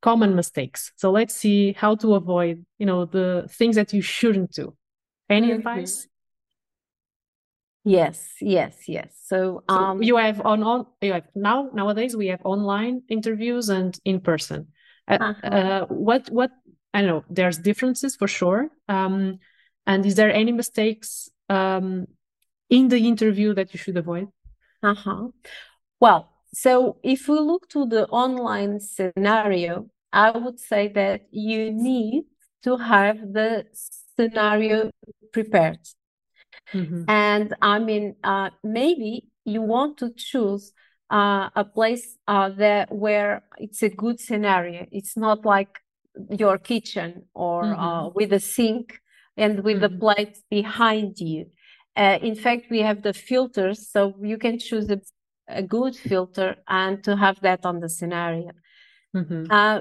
common 0.00 0.34
mistakes. 0.34 0.92
So 0.96 1.10
let's 1.10 1.34
see 1.34 1.72
how 1.72 1.96
to 1.96 2.14
avoid, 2.14 2.64
you 2.78 2.86
know, 2.86 3.04
the 3.04 3.48
things 3.50 3.76
that 3.76 3.92
you 3.92 4.02
shouldn't 4.02 4.52
do. 4.52 4.74
Any 5.28 5.48
mm-hmm. 5.48 5.58
advice? 5.58 6.06
Yes, 7.84 8.34
yes, 8.40 8.76
yes. 8.86 9.14
So, 9.24 9.62
so 9.68 9.74
um, 9.74 10.02
you 10.02 10.16
have 10.16 10.44
on 10.44 10.62
on 10.62 10.86
you 11.00 11.14
have 11.14 11.24
now 11.34 11.70
nowadays 11.72 12.14
we 12.14 12.26
have 12.26 12.40
online 12.44 13.02
interviews 13.08 13.68
and 13.68 13.98
in 14.04 14.20
person. 14.20 14.68
Uh, 15.08 15.18
uh-huh. 15.20 15.46
uh, 15.48 15.86
what 15.86 16.28
what 16.28 16.50
I 16.92 17.00
don't 17.00 17.08
know. 17.08 17.24
There's 17.30 17.58
differences 17.58 18.16
for 18.16 18.28
sure. 18.28 18.68
Um, 18.88 19.38
and 19.86 20.04
is 20.04 20.16
there 20.16 20.32
any 20.32 20.52
mistakes 20.52 21.30
um, 21.48 22.06
in 22.68 22.88
the 22.88 23.08
interview 23.08 23.54
that 23.54 23.72
you 23.72 23.78
should 23.78 23.96
avoid? 23.96 24.28
Uh 24.82 24.94
huh. 24.94 25.28
Well, 25.98 26.30
so 26.62 26.96
if 27.04 27.28
we 27.28 27.38
look 27.38 27.68
to 27.68 27.86
the 27.86 28.08
online 28.08 28.80
scenario, 28.80 29.86
I 30.12 30.32
would 30.32 30.58
say 30.58 30.88
that 30.88 31.20
you 31.30 31.70
need 31.72 32.24
to 32.64 32.76
have 32.76 33.18
the 33.32 33.66
scenario 34.16 34.90
prepared. 35.32 35.78
Mm-hmm. 36.74 37.04
And 37.06 37.54
I 37.62 37.78
mean, 37.78 38.16
uh, 38.24 38.50
maybe 38.64 39.28
you 39.44 39.62
want 39.62 39.98
to 39.98 40.10
choose 40.16 40.72
uh, 41.12 41.48
a 41.54 41.64
place 41.64 42.18
uh, 42.26 42.48
that 42.48 42.92
where 42.92 43.44
it's 43.58 43.84
a 43.84 43.88
good 43.88 44.18
scenario. 44.18 44.84
It's 44.90 45.16
not 45.16 45.44
like 45.44 45.78
your 46.28 46.58
kitchen 46.58 47.26
or 47.34 47.66
uh, 47.66 47.76
mm-hmm. 47.76 48.14
with 48.16 48.32
a 48.32 48.40
sink 48.40 49.00
and 49.36 49.62
with 49.62 49.80
mm-hmm. 49.80 49.94
the 49.94 50.00
plate 50.00 50.38
behind 50.50 51.20
you. 51.20 51.46
Uh, 51.94 52.18
in 52.20 52.34
fact, 52.34 52.66
we 52.68 52.80
have 52.80 53.02
the 53.02 53.12
filters, 53.12 53.88
so 53.88 54.14
you 54.20 54.38
can 54.38 54.58
choose 54.58 54.90
a 54.90 55.00
a 55.48 55.62
good 55.62 55.96
filter 55.96 56.56
and 56.68 57.02
to 57.04 57.16
have 57.16 57.40
that 57.40 57.64
on 57.64 57.80
the 57.80 57.88
scenario. 57.88 58.52
Mm-hmm. 59.14 59.50
Uh, 59.50 59.80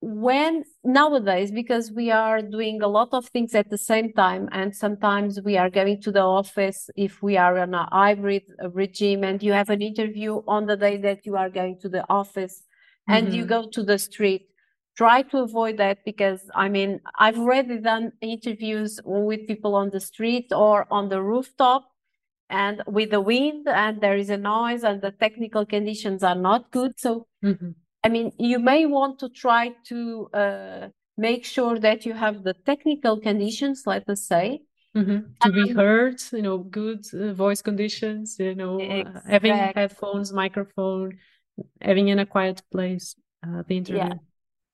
when 0.00 0.62
nowadays, 0.84 1.50
because 1.50 1.90
we 1.90 2.10
are 2.10 2.40
doing 2.40 2.82
a 2.82 2.86
lot 2.86 3.08
of 3.12 3.26
things 3.26 3.54
at 3.54 3.68
the 3.68 3.78
same 3.78 4.12
time, 4.12 4.48
and 4.52 4.74
sometimes 4.74 5.40
we 5.40 5.56
are 5.56 5.70
going 5.70 6.00
to 6.02 6.12
the 6.12 6.22
office 6.22 6.88
if 6.96 7.20
we 7.20 7.36
are 7.36 7.58
on 7.58 7.74
a 7.74 7.88
hybrid 7.90 8.44
regime, 8.72 9.24
and 9.24 9.42
you 9.42 9.52
have 9.52 9.70
an 9.70 9.82
interview 9.82 10.40
on 10.46 10.66
the 10.66 10.76
day 10.76 10.98
that 10.98 11.26
you 11.26 11.36
are 11.36 11.50
going 11.50 11.80
to 11.80 11.88
the 11.88 12.04
office, 12.08 12.62
mm-hmm. 13.08 13.14
and 13.14 13.34
you 13.34 13.42
mm-hmm. 13.42 13.62
go 13.62 13.68
to 13.70 13.82
the 13.82 13.98
street. 13.98 14.46
Try 14.96 15.22
to 15.22 15.38
avoid 15.38 15.78
that 15.78 15.98
because 16.04 16.42
I 16.54 16.68
mean, 16.68 17.00
I've 17.18 17.38
already 17.38 17.78
done 17.78 18.12
interviews 18.20 19.00
with 19.04 19.46
people 19.48 19.74
on 19.74 19.90
the 19.90 20.00
street 20.00 20.52
or 20.52 20.86
on 20.92 21.08
the 21.08 21.22
rooftop, 21.22 21.88
and 22.50 22.82
with 22.86 23.10
the 23.10 23.20
wind 23.20 23.66
and 23.68 24.00
there 24.00 24.16
is 24.16 24.30
a 24.30 24.36
noise 24.36 24.82
and 24.82 25.02
the 25.02 25.10
technical 25.10 25.66
conditions 25.66 26.22
are 26.22 26.34
not 26.34 26.70
good 26.70 26.92
so 26.96 27.26
mm-hmm. 27.44 27.70
i 28.04 28.08
mean 28.08 28.32
you 28.38 28.58
may 28.58 28.86
want 28.86 29.18
to 29.18 29.28
try 29.28 29.72
to 29.84 30.28
uh, 30.32 30.88
make 31.16 31.44
sure 31.44 31.78
that 31.78 32.06
you 32.06 32.14
have 32.14 32.44
the 32.44 32.54
technical 32.64 33.20
conditions 33.20 33.82
let 33.86 34.08
us 34.08 34.26
say 34.26 34.60
mm-hmm. 34.96 35.18
to 35.40 35.52
be 35.52 35.72
heard 35.72 36.20
you 36.32 36.42
know 36.42 36.58
good 36.58 37.04
uh, 37.14 37.32
voice 37.34 37.60
conditions 37.60 38.36
you 38.38 38.54
know 38.54 38.78
exactly. 38.78 39.12
uh, 39.12 39.30
having 39.30 39.54
headphones 39.54 40.32
microphone 40.32 41.18
having 41.80 42.08
in 42.08 42.18
a 42.18 42.26
quiet 42.26 42.62
place 42.72 43.14
uh, 43.46 43.62
the 43.68 43.76
interview 43.76 44.02
yeah. 44.02 44.14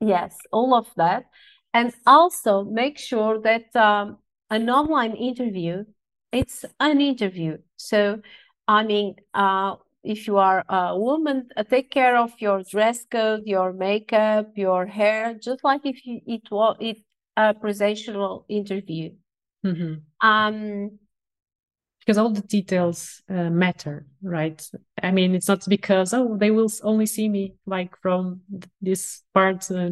yes 0.01 0.37
all 0.53 0.75
of 0.75 0.87
that 0.97 1.25
and 1.73 1.93
also 2.07 2.63
make 2.63 2.99
sure 2.99 3.41
that 3.41 3.75
um, 3.75 4.19
an 4.51 4.71
online 4.71 5.15
interview 5.15 5.85
it's 6.35 6.65
an 6.81 7.01
interview. 7.01 7.59
So, 7.77 8.21
I 8.69 8.85
mean, 8.85 9.17
uh, 9.33 9.77
if 10.03 10.27
you 10.27 10.37
are 10.37 10.65
a 10.69 10.99
woman, 10.99 11.49
uh, 11.57 11.63
take 11.63 11.91
care 11.91 12.17
of 12.17 12.33
your 12.39 12.63
dress 12.63 13.07
code, 13.11 13.43
your 13.47 13.73
makeup, 13.73 14.53
your 14.57 14.87
hair, 14.87 15.35
just 15.35 15.65
like 15.65 15.83
if 15.85 16.05
you, 16.05 16.21
it 16.27 16.51
was 16.51 16.77
it 16.81 16.99
a 17.37 17.55
professional 17.55 18.45
interview. 18.49 19.11
Mm-hmm. 19.65 20.27
Um, 20.27 20.99
because 22.01 22.19
all 22.19 22.29
the 22.29 22.43
details 22.43 23.23
uh, 23.31 23.49
matter 23.49 24.07
right 24.23 24.69
i 25.03 25.11
mean 25.11 25.35
it's 25.35 25.49
not 25.49 25.65
because 25.67 26.13
oh 26.13 26.37
they 26.37 26.51
will 26.51 26.69
only 26.83 27.07
see 27.07 27.31
me 27.31 27.55
like 27.65 27.97
from 28.03 28.43
this 28.83 29.23
part 29.33 29.71
uh, 29.71 29.89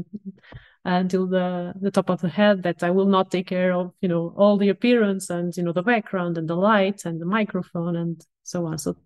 until 0.84 1.26
the 1.26 1.72
the 1.80 1.90
top 1.90 2.10
of 2.10 2.20
the 2.20 2.28
head 2.28 2.62
that 2.62 2.82
i 2.82 2.90
will 2.90 3.06
not 3.06 3.30
take 3.30 3.46
care 3.46 3.72
of 3.72 3.92
you 4.00 4.08
know 4.08 4.34
all 4.36 4.56
the 4.56 4.68
appearance 4.68 5.30
and 5.30 5.56
you 5.56 5.62
know 5.62 5.72
the 5.72 5.82
background 5.82 6.36
and 6.36 6.48
the 6.48 6.56
light 6.56 7.04
and 7.04 7.20
the 7.20 7.26
microphone 7.26 7.96
and 7.96 8.26
so 8.42 8.66
on. 8.66 8.76
So 8.78 8.96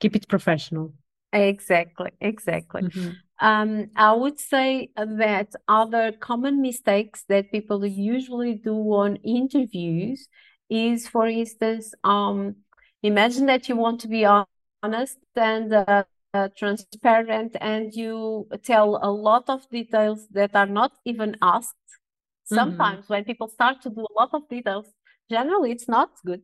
keep 0.00 0.14
it 0.14 0.28
professional. 0.28 0.92
Exactly 1.32 2.10
exactly. 2.20 2.82
Mm-hmm. 2.82 3.10
um, 3.40 3.88
i 3.96 4.12
would 4.12 4.38
say 4.38 4.90
that 4.96 5.48
other 5.66 6.12
common 6.12 6.60
mistakes 6.60 7.24
that 7.30 7.50
people 7.50 7.86
usually 7.86 8.54
do 8.54 8.74
on 8.92 9.16
interviews 9.16 10.28
is, 10.72 11.06
for 11.06 11.26
instance, 11.26 11.94
um, 12.02 12.56
imagine 13.02 13.46
that 13.46 13.68
you 13.68 13.76
want 13.76 14.00
to 14.00 14.08
be 14.08 14.24
honest 14.24 15.18
and 15.36 15.72
uh, 15.72 16.04
uh, 16.34 16.48
transparent 16.56 17.56
and 17.60 17.92
you 17.94 18.48
tell 18.64 18.98
a 19.02 19.10
lot 19.10 19.44
of 19.48 19.68
details 19.70 20.26
that 20.30 20.54
are 20.54 20.66
not 20.66 20.92
even 21.04 21.36
asked. 21.42 21.74
Mm-hmm. 21.86 22.54
Sometimes 22.54 23.04
mm-hmm. 23.04 23.12
when 23.12 23.24
people 23.24 23.48
start 23.48 23.82
to 23.82 23.90
do 23.90 24.00
a 24.00 24.14
lot 24.18 24.30
of 24.32 24.48
details, 24.48 24.86
generally 25.30 25.72
it's 25.72 25.88
not 25.88 26.10
good. 26.24 26.42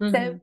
Mm-hmm. 0.00 0.14
So 0.14 0.40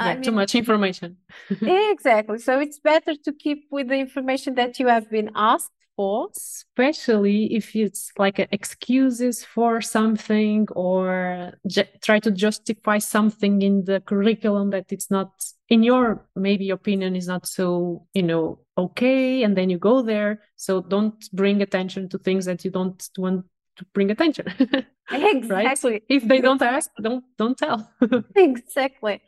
yeah, 0.00 0.14
mean, 0.14 0.22
too 0.22 0.32
much 0.32 0.54
information. 0.54 1.16
exactly. 1.60 2.38
So 2.38 2.60
it's 2.60 2.78
better 2.78 3.14
to 3.24 3.32
keep 3.32 3.64
with 3.70 3.88
the 3.88 3.96
information 3.96 4.54
that 4.54 4.78
you 4.78 4.86
have 4.86 5.10
been 5.10 5.30
asked 5.34 5.72
for. 5.98 6.28
Especially 6.36 7.52
if 7.56 7.74
it's 7.74 8.12
like 8.16 8.38
excuses 8.52 9.44
for 9.44 9.80
something 9.80 10.68
or 10.76 11.52
ju- 11.66 11.92
try 12.00 12.20
to 12.20 12.30
justify 12.30 12.98
something 12.98 13.62
in 13.62 13.84
the 13.84 14.00
curriculum 14.00 14.70
that 14.70 14.92
it's 14.92 15.10
not, 15.10 15.32
in 15.68 15.82
your 15.82 16.24
maybe 16.36 16.70
opinion, 16.70 17.16
is 17.16 17.26
not 17.26 17.48
so, 17.48 18.06
you 18.14 18.22
know, 18.22 18.60
okay. 18.76 19.42
And 19.42 19.56
then 19.56 19.70
you 19.70 19.78
go 19.78 20.02
there. 20.02 20.40
So 20.54 20.80
don't 20.80 21.18
bring 21.32 21.62
attention 21.62 22.08
to 22.10 22.18
things 22.18 22.44
that 22.44 22.64
you 22.64 22.70
don't 22.70 23.02
want 23.18 23.44
to 23.78 23.84
bring 23.92 24.12
attention. 24.12 24.46
exactly. 25.10 25.92
Right? 25.92 26.02
If 26.08 26.28
they 26.28 26.40
don't 26.40 26.62
ask, 26.62 26.90
don't 27.02 27.24
don't 27.36 27.58
tell. 27.58 27.90
exactly. 28.36 29.20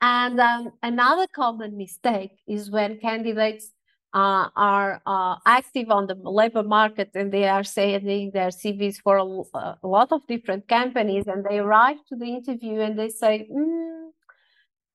And 0.00 0.38
um, 0.40 0.72
another 0.82 1.26
common 1.26 1.76
mistake 1.76 2.32
is 2.46 2.70
when 2.70 2.98
candidates 2.98 3.70
uh, 4.12 4.48
are 4.56 5.02
uh, 5.06 5.36
active 5.44 5.90
on 5.90 6.06
the 6.06 6.14
labor 6.14 6.62
market 6.62 7.10
and 7.14 7.32
they 7.32 7.48
are 7.48 7.64
sending 7.64 8.30
their 8.30 8.48
CVs 8.48 8.96
for 9.02 9.18
a, 9.18 9.76
a, 9.82 9.86
lot 9.86 10.12
of 10.12 10.26
different 10.26 10.68
companies 10.68 11.26
and 11.26 11.44
they 11.44 11.58
arrive 11.58 11.98
to 12.08 12.16
the 12.16 12.24
interview 12.24 12.80
and 12.80 12.98
they 12.98 13.10
say, 13.10 13.46
mm, 13.52 14.06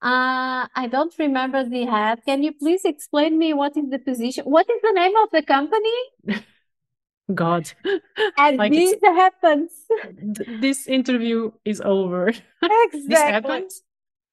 uh, 0.02 0.66
I 0.76 0.88
don't 0.90 1.14
remember 1.20 1.64
the 1.64 1.86
head. 1.86 2.22
Can 2.26 2.42
you 2.42 2.54
please 2.54 2.84
explain 2.86 3.38
me 3.38 3.54
what 3.54 3.78
is 3.78 3.90
the 3.90 4.00
position? 4.00 4.46
What 4.46 4.68
is 4.70 4.82
the 4.82 4.94
name 4.94 5.16
of 5.18 5.30
the 5.32 5.44
company? 5.44 5.98
God. 7.36 7.72
And 8.38 8.58
like 8.58 8.72
this 8.72 8.96
happens. 9.02 9.72
This 10.60 10.88
interview 10.88 11.52
is 11.64 11.82
over. 11.82 12.30
Exactly. 12.64 13.08
this 13.08 13.20
happens? 13.20 13.84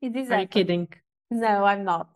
It 0.00 0.16
is. 0.16 0.30
Are 0.30 0.40
you 0.40 0.46
kidding? 0.46 0.88
No, 1.30 1.64
I'm 1.64 1.84
not. 1.84 2.08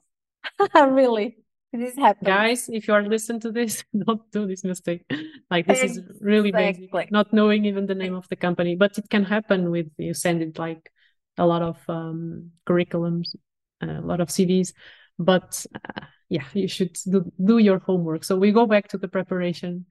really. 0.75 1.42
This 1.73 1.97
happens. 1.97 2.27
Guys, 2.27 2.69
if 2.69 2.87
you 2.87 2.93
are 2.93 3.03
listening 3.03 3.41
to 3.41 3.51
this, 3.51 3.83
don't 4.07 4.31
do 4.31 4.47
this 4.47 4.63
mistake. 4.63 5.05
Like 5.51 5.67
this 5.67 5.83
exactly. 5.83 6.15
is 6.15 6.21
really 6.23 6.53
basic, 6.53 7.11
not 7.11 7.33
knowing 7.33 7.65
even 7.65 7.87
the 7.87 7.95
name 7.95 8.15
of 8.15 8.29
the 8.29 8.37
company. 8.37 8.77
But 8.77 8.99
it 8.99 9.09
can 9.09 9.25
happen 9.25 9.71
with 9.71 9.89
you 9.97 10.13
send 10.13 10.43
it 10.43 10.59
like 10.59 10.93
a 11.39 11.47
lot 11.47 11.63
of 11.63 11.79
um, 11.89 12.51
curriculums, 12.67 13.35
a 13.81 14.01
lot 14.03 14.21
of 14.21 14.29
CVs. 14.29 14.75
But 15.19 15.65
uh, 15.75 16.05
yeah, 16.29 16.45
you 16.53 16.69
should 16.69 16.97
do, 17.11 17.33
do 17.43 17.57
your 17.57 17.79
homework. 17.79 18.25
So 18.25 18.37
we 18.37 18.53
go 18.53 18.67
back 18.67 18.89
to 18.89 18.99
the 18.99 19.09
preparation, 19.09 19.87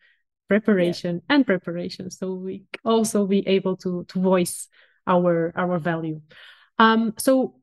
preparation, 0.49 1.15
yeah. 1.15 1.36
and 1.36 1.47
preparation. 1.47 2.11
So 2.11 2.34
we 2.36 2.65
also 2.86 3.25
be 3.25 3.47
able 3.47 3.77
to 3.77 4.05
to 4.09 4.19
voice 4.19 4.67
our 5.07 5.51
our 5.55 5.79
value. 5.79 6.21
Um, 6.77 7.15
so 7.17 7.55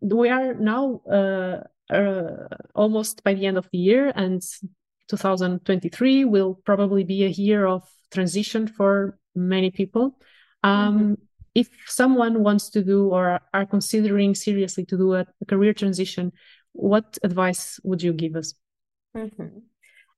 we 0.00 0.28
are 0.28 0.54
now 0.54 1.00
uh, 1.10 1.14
uh, 1.14 1.64
almost 2.74 3.24
by 3.24 3.34
the 3.34 3.46
end 3.46 3.58
of 3.58 3.68
the 3.72 3.78
year, 3.78 4.12
and 4.14 4.42
2023 5.08 6.24
will 6.24 6.54
probably 6.64 7.04
be 7.04 7.24
a 7.24 7.28
year 7.28 7.66
of 7.66 7.88
transition 8.10 8.66
for 8.66 9.18
many 9.34 9.70
people. 9.70 10.18
Um, 10.62 10.94
mm-hmm. 10.94 11.14
If 11.54 11.68
someone 11.86 12.42
wants 12.42 12.70
to 12.70 12.84
do 12.84 13.08
or 13.08 13.40
are 13.52 13.66
considering 13.66 14.34
seriously 14.34 14.84
to 14.86 14.96
do 14.96 15.14
a, 15.14 15.26
a 15.40 15.44
career 15.46 15.72
transition, 15.72 16.32
what 16.72 17.18
advice 17.22 17.80
would 17.82 18.02
you 18.02 18.12
give 18.12 18.36
us? 18.36 18.54
Mm-hmm. 19.16 19.58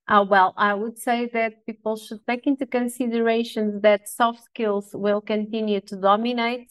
Uh, 0.08 0.24
well, 0.24 0.54
I 0.56 0.74
would 0.74 0.98
say 0.98 1.30
that 1.32 1.64
people 1.66 1.96
should 1.96 2.26
take 2.26 2.46
into 2.46 2.66
consideration 2.66 3.80
that 3.82 4.08
soft 4.08 4.42
skills 4.44 4.90
will 4.92 5.20
continue 5.20 5.80
to 5.82 5.96
dominate 5.96 6.68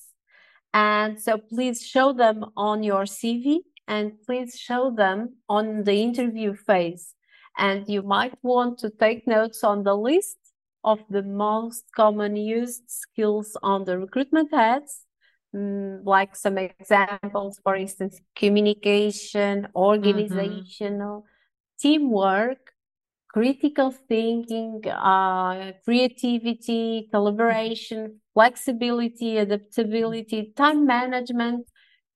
and 0.73 1.19
so 1.19 1.37
please 1.37 1.85
show 1.85 2.13
them 2.13 2.45
on 2.55 2.83
your 2.83 3.03
CV 3.03 3.59
and 3.89 4.13
please 4.25 4.57
show 4.57 4.93
them 4.95 5.35
on 5.49 5.83
the 5.83 5.95
interview 5.95 6.53
phase. 6.53 7.15
And 7.57 7.89
you 7.89 8.03
might 8.03 8.35
want 8.43 8.77
to 8.79 8.91
take 8.91 9.27
notes 9.27 9.63
on 9.63 9.83
the 9.83 9.95
list 9.95 10.37
of 10.83 10.99
the 11.09 11.23
most 11.23 11.83
common 11.93 12.37
used 12.37 12.83
skills 12.87 13.57
on 13.63 13.83
the 13.83 13.97
recruitment 13.97 14.53
ads, 14.53 15.01
mm, 15.53 15.99
like 16.05 16.35
some 16.35 16.57
examples, 16.57 17.59
for 17.63 17.75
instance, 17.75 18.21
communication, 18.35 19.67
organizational, 19.75 21.21
mm-hmm. 21.21 21.81
teamwork, 21.81 22.59
critical 23.27 23.91
thinking, 24.07 24.81
uh, 24.87 25.71
creativity, 25.83 27.09
collaboration, 27.11 28.21
flexibility, 28.33 29.37
adaptability, 29.37 30.53
time 30.55 30.85
management, 30.85 31.65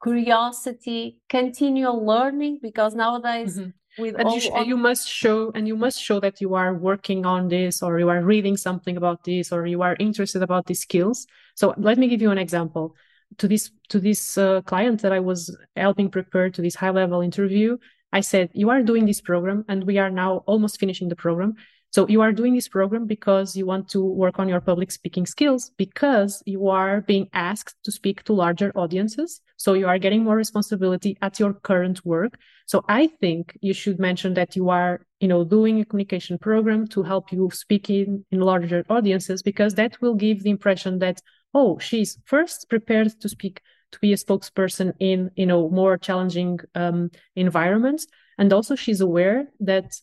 curiosity, 0.04 1.20
continual 1.30 2.06
learning, 2.06 2.60
because 2.62 2.93
nowadays 2.93 3.58
mm-hmm. 3.58 4.01
with 4.01 4.16
and 4.20 4.28
all, 4.28 4.38
you, 4.38 4.51
all... 4.51 4.64
you 4.66 4.78
must 4.78 5.08
show 5.08 5.51
and 5.56 5.68
you 5.68 5.78
must 5.78 6.01
show 6.01 6.20
that 6.20 6.41
you 6.41 6.54
are 6.56 6.74
working 6.76 7.26
on 7.26 7.47
this 7.47 7.82
or 7.82 7.97
you 7.99 8.10
are 8.10 8.22
reading 8.22 8.58
something 8.58 8.97
about 8.97 9.24
this 9.24 9.51
or 9.51 9.66
you 9.66 9.82
are 9.82 9.95
interested 9.99 10.43
about 10.43 10.66
these 10.66 10.82
skills. 10.82 11.26
So 11.56 11.74
let 11.78 11.97
me 11.97 12.08
give 12.08 12.22
you 12.22 12.32
an 12.32 12.38
example. 12.38 12.95
To 13.39 13.47
this 13.47 13.72
to 13.89 13.99
this 13.99 14.38
uh, 14.38 14.62
client 14.62 15.01
that 15.01 15.12
I 15.12 15.20
was 15.20 15.58
helping 15.76 16.12
prepare 16.12 16.51
to 16.51 16.62
this 16.62 16.76
high 16.76 16.91
level 16.91 17.22
interview, 17.22 17.78
I 18.12 18.22
said, 18.22 18.51
You 18.54 18.70
are 18.70 18.84
doing 18.84 19.08
this 19.08 19.22
program, 19.22 19.66
and 19.68 19.86
we 19.86 19.97
are 19.97 20.12
now 20.12 20.43
almost 20.45 20.80
finishing 20.80 21.10
the 21.10 21.16
program. 21.16 21.56
So 21.93 22.07
you 22.07 22.21
are 22.21 22.31
doing 22.31 22.55
this 22.55 22.67
program 22.67 23.05
because 23.05 23.55
you 23.55 23.67
want 23.67 23.87
to 23.89 24.03
work 24.03 24.39
on 24.39 24.49
your 24.49 24.59
public 24.59 24.89
speaking 24.91 25.27
skills, 25.27 25.69
because 25.77 26.41
you 26.47 26.67
are 26.69 27.01
being 27.01 27.29
asked 27.33 27.75
to 27.83 27.91
speak 27.91 28.23
to 28.23 28.33
larger 28.33 28.71
audiences. 28.73 29.41
So 29.57 29.73
you 29.73 29.87
are 29.87 29.99
getting 29.99 30.23
more 30.23 30.35
responsibility 30.35 31.15
at 31.21 31.39
your 31.39 31.53
current 31.53 32.03
work. 32.03 32.39
So 32.65 32.83
I 32.89 33.05
think 33.21 33.55
you 33.61 33.75
should 33.75 33.99
mention 33.99 34.33
that 34.33 34.55
you 34.55 34.71
are, 34.71 35.05
you 35.19 35.27
know, 35.27 35.43
doing 35.43 35.81
a 35.81 35.85
communication 35.85 36.39
program 36.39 36.87
to 36.87 37.03
help 37.03 37.31
you 37.31 37.51
speak 37.53 37.91
in, 37.91 38.25
in 38.31 38.39
larger 38.39 38.83
audiences, 38.89 39.43
because 39.43 39.75
that 39.75 40.01
will 40.01 40.15
give 40.15 40.41
the 40.41 40.49
impression 40.49 40.97
that, 40.97 41.21
oh, 41.53 41.77
she's 41.77 42.17
first 42.25 42.69
prepared 42.71 43.21
to 43.21 43.29
speak 43.29 43.61
to 43.91 43.99
be 43.99 44.13
a 44.13 44.15
spokesperson 44.15 44.93
in 44.99 45.29
you 45.35 45.45
know 45.45 45.69
more 45.69 45.99
challenging 45.99 46.59
um, 46.73 47.11
environments 47.35 48.07
and 48.39 48.51
also 48.51 48.75
she's 48.75 49.01
aware 49.01 49.47
that 49.59 49.93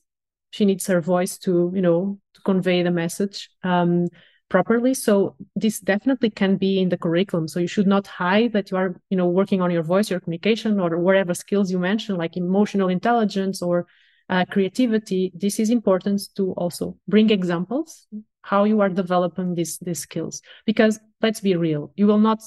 she 0.51 0.65
needs 0.65 0.87
her 0.87 1.01
voice 1.01 1.39
to 1.39 1.73
you 1.75 1.83
know 1.83 2.19
to 2.35 2.41
convey 2.43 2.83
the 2.83 2.91
message 2.91 3.51
um, 3.63 4.09
properly. 4.49 4.95
So 4.95 5.37
this 5.55 5.81
definitely 5.81 6.31
can 6.31 6.57
be 6.57 6.81
in 6.81 6.89
the 6.89 6.99
curriculum. 6.99 7.49
So 7.49 7.61
you 7.61 7.69
should 7.69 7.87
not 7.87 8.07
hide 8.07 8.53
that 8.53 8.71
you 8.71 8.77
are 8.77 8.95
you 9.11 9.17
know 9.17 9.29
working 9.29 9.61
on 9.63 9.71
your 9.71 9.83
voice 9.83 10.11
your 10.11 10.21
communication 10.21 10.81
or 10.81 10.99
whatever 10.99 11.35
skills 11.35 11.71
you 11.71 11.79
mentioned 11.79 12.19
like 12.19 12.37
emotional 12.37 12.89
intelligence 12.89 13.63
or 13.63 13.87
uh, 14.29 14.45
creativity. 14.51 15.33
This 15.35 15.59
is 15.59 15.71
important 15.71 16.23
to 16.37 16.53
also 16.53 16.97
bring 17.09 17.31
examples 17.31 18.07
how 18.43 18.65
you 18.65 18.81
are 18.81 18.89
developing 18.89 19.55
these 19.55 19.79
these 19.79 20.01
skills. 20.01 20.43
Because 20.67 20.99
let's 21.23 21.41
be 21.41 21.57
real 21.57 21.93
you 21.97 22.07
will 22.07 22.19
not 22.19 22.41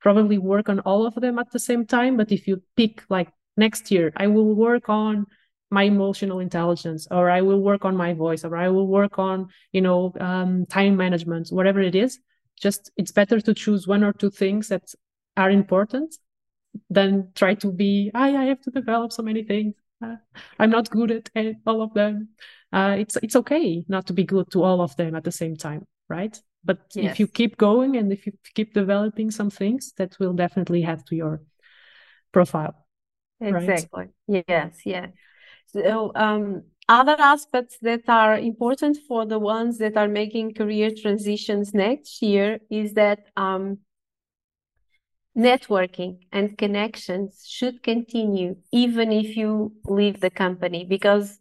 probably 0.00 0.38
work 0.38 0.68
on 0.68 0.80
all 0.80 1.06
of 1.06 1.14
them 1.14 1.38
at 1.38 1.50
the 1.50 1.58
same 1.58 1.86
time 1.86 2.16
but 2.16 2.30
if 2.30 2.46
you 2.46 2.62
pick 2.76 3.02
like 3.08 3.28
next 3.56 3.90
year 3.90 4.12
i 4.16 4.26
will 4.26 4.54
work 4.54 4.88
on 4.88 5.26
my 5.70 5.82
emotional 5.84 6.38
intelligence 6.40 7.06
or 7.10 7.30
i 7.30 7.40
will 7.40 7.60
work 7.60 7.84
on 7.84 7.96
my 7.96 8.12
voice 8.12 8.44
or 8.44 8.56
i 8.56 8.68
will 8.68 8.86
work 8.86 9.18
on 9.18 9.48
you 9.72 9.80
know 9.80 10.12
um, 10.20 10.66
time 10.66 10.96
management 10.96 11.48
whatever 11.48 11.80
it 11.80 11.94
is 11.94 12.18
just 12.60 12.90
it's 12.96 13.12
better 13.12 13.40
to 13.40 13.52
choose 13.52 13.86
one 13.86 14.04
or 14.04 14.12
two 14.12 14.30
things 14.30 14.68
that 14.68 14.82
are 15.36 15.50
important 15.50 16.14
than 16.90 17.28
try 17.34 17.54
to 17.54 17.72
be 17.72 18.10
i 18.14 18.36
i 18.36 18.44
have 18.44 18.60
to 18.60 18.70
develop 18.70 19.12
so 19.12 19.22
many 19.22 19.42
things 19.42 19.74
uh, 20.04 20.16
i'm 20.58 20.70
not 20.70 20.90
good 20.90 21.10
at 21.10 21.54
all 21.66 21.82
of 21.82 21.92
them 21.94 22.28
uh, 22.72 22.94
it's 22.98 23.16
it's 23.22 23.36
okay 23.36 23.84
not 23.88 24.06
to 24.06 24.12
be 24.12 24.24
good 24.24 24.50
to 24.50 24.62
all 24.62 24.80
of 24.80 24.94
them 24.96 25.14
at 25.14 25.24
the 25.24 25.32
same 25.32 25.56
time 25.56 25.84
right 26.08 26.40
but 26.64 26.78
yes. 26.94 27.12
if 27.12 27.20
you 27.20 27.26
keep 27.26 27.56
going 27.56 27.96
and 27.96 28.12
if 28.12 28.26
you 28.26 28.32
keep 28.54 28.74
developing 28.74 29.30
some 29.30 29.50
things 29.50 29.92
that 29.96 30.18
will 30.18 30.32
definitely 30.32 30.84
add 30.84 31.06
to 31.06 31.14
your 31.14 31.40
profile. 32.32 32.74
Exactly. 33.40 34.06
Right? 34.28 34.44
Yes, 34.48 34.80
yes. 34.84 35.10
So 35.66 36.12
um, 36.14 36.62
other 36.88 37.16
aspects 37.18 37.78
that 37.82 38.08
are 38.08 38.38
important 38.38 38.98
for 39.08 39.26
the 39.26 39.38
ones 39.38 39.78
that 39.78 39.96
are 39.96 40.08
making 40.08 40.54
career 40.54 40.90
transitions 40.90 41.74
next 41.74 42.22
year 42.22 42.60
is 42.70 42.94
that 42.94 43.26
um, 43.36 43.78
networking 45.36 46.18
and 46.32 46.56
connections 46.56 47.44
should 47.46 47.82
continue 47.82 48.56
even 48.72 49.12
if 49.12 49.36
you 49.36 49.72
leave 49.84 50.20
the 50.20 50.30
company 50.30 50.84
because 50.84 51.38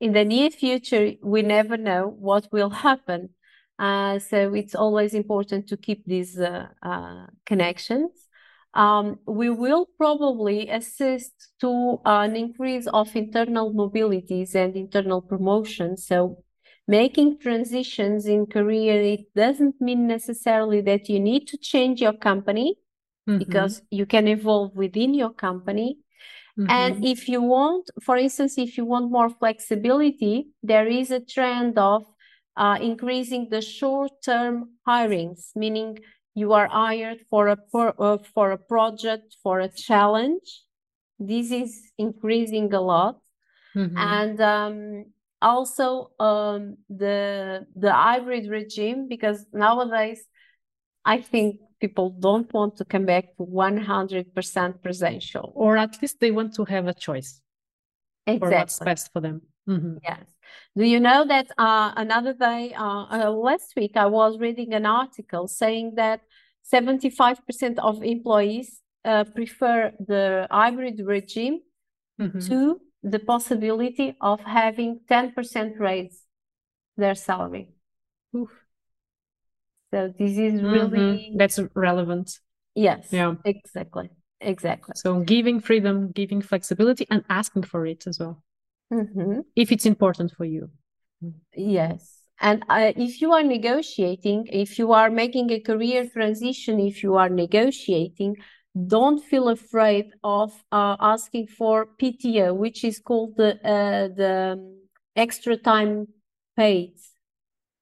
in 0.00 0.12
the 0.12 0.24
near 0.24 0.50
future 0.50 1.12
we 1.22 1.42
never 1.42 1.76
know 1.76 2.14
what 2.18 2.46
will 2.52 2.70
happen. 2.70 3.30
Uh, 3.78 4.18
so 4.18 4.52
it's 4.54 4.74
always 4.74 5.14
important 5.14 5.68
to 5.68 5.76
keep 5.76 6.04
these 6.04 6.38
uh, 6.38 6.66
uh, 6.82 7.26
connections 7.46 8.10
um, 8.74 9.18
we 9.26 9.50
will 9.50 9.86
probably 9.96 10.68
assist 10.68 11.32
to 11.60 12.00
an 12.04 12.36
increase 12.36 12.86
of 12.88 13.14
internal 13.16 13.72
mobilities 13.72 14.54
and 14.54 14.76
internal 14.76 15.22
promotions 15.22 16.06
so 16.06 16.42
making 16.86 17.38
transitions 17.38 18.26
in 18.26 18.46
career 18.46 19.00
it 19.02 19.20
doesn't 19.34 19.80
mean 19.80 20.06
necessarily 20.06 20.80
that 20.80 21.08
you 21.08 21.20
need 21.20 21.46
to 21.46 21.56
change 21.58 22.00
your 22.00 22.14
company 22.14 22.76
mm-hmm. 23.28 23.38
because 23.38 23.82
you 23.90 24.06
can 24.06 24.26
evolve 24.26 24.74
within 24.74 25.14
your 25.14 25.30
company. 25.30 25.98
Mm-hmm. 26.58 26.70
And 26.70 27.04
if 27.04 27.28
you 27.28 27.42
want, 27.42 27.90
for 28.02 28.16
instance, 28.16 28.58
if 28.58 28.76
you 28.76 28.84
want 28.84 29.12
more 29.12 29.30
flexibility, 29.30 30.48
there 30.62 30.86
is 30.86 31.10
a 31.10 31.20
trend 31.20 31.78
of 31.78 32.04
uh, 32.56 32.78
increasing 32.80 33.48
the 33.50 33.60
short-term 33.60 34.70
hirings, 34.86 35.54
meaning 35.54 35.98
you 36.38 36.52
are 36.52 36.68
hired 36.68 37.20
for 37.30 37.48
a 37.48 37.56
for, 37.72 37.94
uh, 37.98 38.18
for 38.34 38.50
a 38.52 38.58
project 38.58 39.36
for 39.42 39.60
a 39.60 39.68
challenge. 39.68 40.48
This 41.18 41.50
is 41.50 41.70
increasing 41.98 42.72
a 42.72 42.80
lot, 42.80 43.16
mm-hmm. 43.74 43.96
and 43.96 44.40
um, 44.40 45.04
also 45.42 46.10
um, 46.20 46.76
the 46.88 47.66
the 47.74 47.92
hybrid 47.92 48.48
regime 48.48 49.08
because 49.08 49.44
nowadays 49.52 50.20
I 51.04 51.20
think 51.20 51.60
people 51.80 52.10
don't 52.10 52.52
want 52.52 52.76
to 52.76 52.84
come 52.84 53.06
back 53.06 53.36
to 53.36 53.44
100% 53.44 54.82
presential. 54.82 55.52
Or 55.54 55.76
at 55.76 56.00
least 56.02 56.20
they 56.20 56.30
want 56.30 56.54
to 56.54 56.64
have 56.64 56.86
a 56.86 56.94
choice. 56.94 57.40
Exactly. 58.26 58.48
For 58.50 58.58
what's 58.58 58.78
best 58.80 59.12
for 59.12 59.20
them. 59.20 59.42
Mm-hmm. 59.68 59.96
Yes. 60.02 60.24
Do 60.76 60.84
you 60.84 61.00
know 61.00 61.26
that 61.26 61.48
uh, 61.58 61.92
another 61.96 62.34
day, 62.34 62.74
uh, 62.74 63.04
uh, 63.10 63.30
last 63.30 63.74
week, 63.76 63.92
I 63.96 64.06
was 64.06 64.38
reading 64.38 64.74
an 64.74 64.86
article 64.86 65.46
saying 65.48 65.94
that 65.96 66.20
75% 66.72 67.78
of 67.78 68.02
employees 68.02 68.80
uh, 69.04 69.24
prefer 69.24 69.92
the 69.98 70.46
hybrid 70.50 71.00
regime 71.04 71.60
mm-hmm. 72.20 72.38
to 72.40 72.80
the 73.02 73.18
possibility 73.18 74.16
of 74.20 74.40
having 74.40 75.00
10% 75.10 75.78
raise 75.78 76.24
their 76.96 77.14
salary. 77.14 77.70
Oof. 78.36 78.50
So 79.92 80.12
this 80.18 80.32
is 80.36 80.62
really 80.62 80.98
mm-hmm. 80.98 81.38
that's 81.38 81.58
relevant. 81.74 82.38
Yes. 82.74 83.08
Yeah. 83.10 83.34
Exactly. 83.44 84.10
Exactly. 84.40 84.92
So 84.96 85.20
giving 85.20 85.60
freedom, 85.60 86.12
giving 86.12 86.42
flexibility, 86.42 87.06
and 87.10 87.24
asking 87.28 87.64
for 87.64 87.86
it 87.86 88.06
as 88.06 88.18
well, 88.18 88.42
mm-hmm. 88.92 89.40
if 89.56 89.72
it's 89.72 89.86
important 89.86 90.32
for 90.32 90.44
you. 90.44 90.70
Yes. 91.56 92.17
And 92.40 92.62
uh, 92.68 92.92
if 92.96 93.20
you 93.20 93.32
are 93.32 93.42
negotiating, 93.42 94.48
if 94.52 94.78
you 94.78 94.92
are 94.92 95.10
making 95.10 95.50
a 95.50 95.60
career 95.60 96.08
transition, 96.08 96.78
if 96.78 97.02
you 97.02 97.16
are 97.16 97.28
negotiating, 97.28 98.36
don't 98.86 99.18
feel 99.18 99.48
afraid 99.48 100.12
of 100.22 100.52
uh, 100.70 100.96
asking 101.00 101.48
for 101.48 101.88
PTO, 102.00 102.54
which 102.54 102.84
is 102.84 103.00
called 103.00 103.36
the 103.36 103.56
uh, 103.66 104.08
the 104.14 104.52
um, 104.52 104.78
extra 105.16 105.56
time 105.56 106.06
paid 106.56 106.94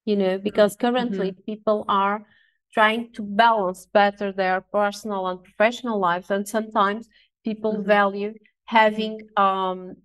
you 0.06 0.16
know, 0.16 0.38
because 0.38 0.76
currently 0.76 1.32
mm-hmm. 1.32 1.42
people 1.42 1.84
are 1.88 2.24
trying 2.72 3.12
to 3.12 3.22
balance 3.22 3.86
better 3.92 4.32
their 4.32 4.60
personal 4.60 5.26
and 5.26 5.42
professional 5.42 5.98
lives. 5.98 6.30
And 6.30 6.48
sometimes 6.48 7.08
people 7.44 7.74
mm-hmm. 7.74 7.86
value 7.86 8.34
having 8.64 9.20
um, 9.36 9.96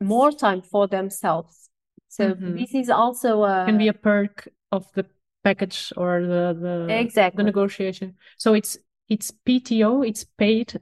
more 0.00 0.32
time 0.32 0.60
for 0.60 0.88
themselves. 0.88 1.70
So 2.12 2.34
mm-hmm. 2.34 2.56
this 2.58 2.74
is 2.74 2.90
also 2.90 3.42
a 3.44 3.64
can 3.64 3.78
be 3.78 3.88
a 3.88 3.94
perk 3.94 4.46
of 4.70 4.84
the 4.92 5.06
package 5.42 5.94
or 5.96 6.20
the 6.20 6.52
the 6.60 7.00
exactly 7.00 7.38
the 7.38 7.44
negotiation. 7.44 8.16
So 8.36 8.52
it's 8.52 8.76
it's 9.08 9.32
PTO, 9.46 10.06
it's 10.06 10.24
paid 10.24 10.78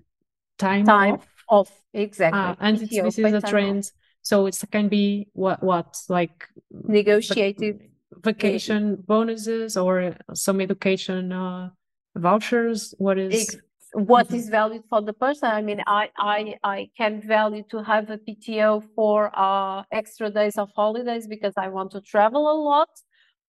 time, 0.58 0.84
time 0.84 1.14
off. 1.14 1.28
off. 1.48 1.82
Exactly. 1.94 2.40
Ah, 2.40 2.56
and 2.58 2.78
PTO, 2.78 3.04
this 3.04 3.18
is 3.20 3.32
a 3.32 3.40
trend. 3.40 3.84
Off. 3.84 3.92
So 4.22 4.46
it 4.46 4.60
can 4.72 4.88
be 4.88 5.28
what 5.32 5.62
what 5.62 5.96
like 6.08 6.48
negotiated 6.70 7.78
vacation 8.24 8.96
bonuses 8.96 9.76
or 9.76 10.16
some 10.34 10.60
education 10.60 11.30
uh, 11.30 11.70
vouchers? 12.16 12.92
What 12.98 13.18
is 13.18 13.56
what 13.92 14.26
mm-hmm. 14.26 14.36
is 14.36 14.48
valued 14.48 14.84
for 14.88 15.02
the 15.02 15.12
person? 15.12 15.50
I 15.50 15.62
mean, 15.62 15.82
I 15.86 16.10
I 16.16 16.54
I 16.62 16.90
can 16.96 17.20
value 17.20 17.64
to 17.70 17.82
have 17.82 18.10
a 18.10 18.18
PTO 18.18 18.84
for 18.94 19.30
uh, 19.34 19.82
extra 19.92 20.30
days 20.30 20.58
of 20.58 20.70
holidays 20.76 21.26
because 21.26 21.54
I 21.56 21.68
want 21.68 21.90
to 21.92 22.00
travel 22.00 22.50
a 22.50 22.56
lot, 22.70 22.88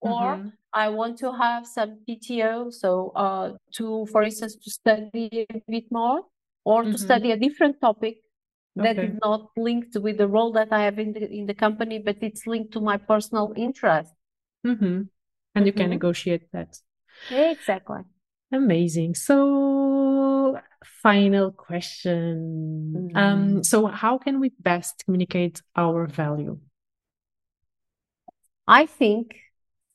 or 0.02 0.38
mm-hmm. 0.38 0.50
I 0.74 0.90
want 0.90 1.20
to 1.20 1.32
have 1.32 1.66
some 1.68 2.00
PTO 2.08 2.74
so 2.74 3.12
uh, 3.16 3.54
to, 3.76 4.06
for 4.12 4.24
instance, 4.24 4.56
to 4.56 4.72
study 4.72 5.46
a 5.50 5.62
bit 5.68 5.86
more 5.92 6.22
or 6.64 6.84
mm-hmm. 6.84 6.94
to 6.94 6.98
study 6.98 7.32
a 7.32 7.38
different 7.38 7.80
topic 7.82 8.18
that 8.76 8.98
okay. 8.98 9.08
is 9.08 9.20
not 9.22 9.50
linked 9.58 9.98
with 10.00 10.18
the 10.18 10.28
role 10.28 10.52
that 10.54 10.72
I 10.72 10.84
have 10.84 10.98
in 10.98 11.14
the 11.14 11.30
in 11.30 11.46
the 11.46 11.54
company, 11.54 12.00
but 12.00 12.18
it's 12.22 12.48
linked 12.48 12.74
to 12.74 12.82
my 12.82 12.98
personal 12.98 13.54
interest. 13.56 14.14
Mm-hmm. 14.66 15.02
And 15.54 15.66
you 15.66 15.74
can 15.74 15.84
mm-hmm. 15.84 15.92
negotiate 15.92 16.52
that. 16.54 16.78
Exactly. 17.30 18.02
Amazing. 18.54 19.16
So, 19.16 19.38
final 20.84 21.52
question. 21.52 23.12
Um, 23.16 23.40
mm-hmm. 23.40 23.62
so, 23.62 23.88
how 23.88 24.18
can 24.18 24.40
we 24.40 24.52
best 24.60 25.04
communicate 25.06 25.62
our 25.76 26.08
value? 26.08 26.60
I 28.68 28.86
think 28.86 29.36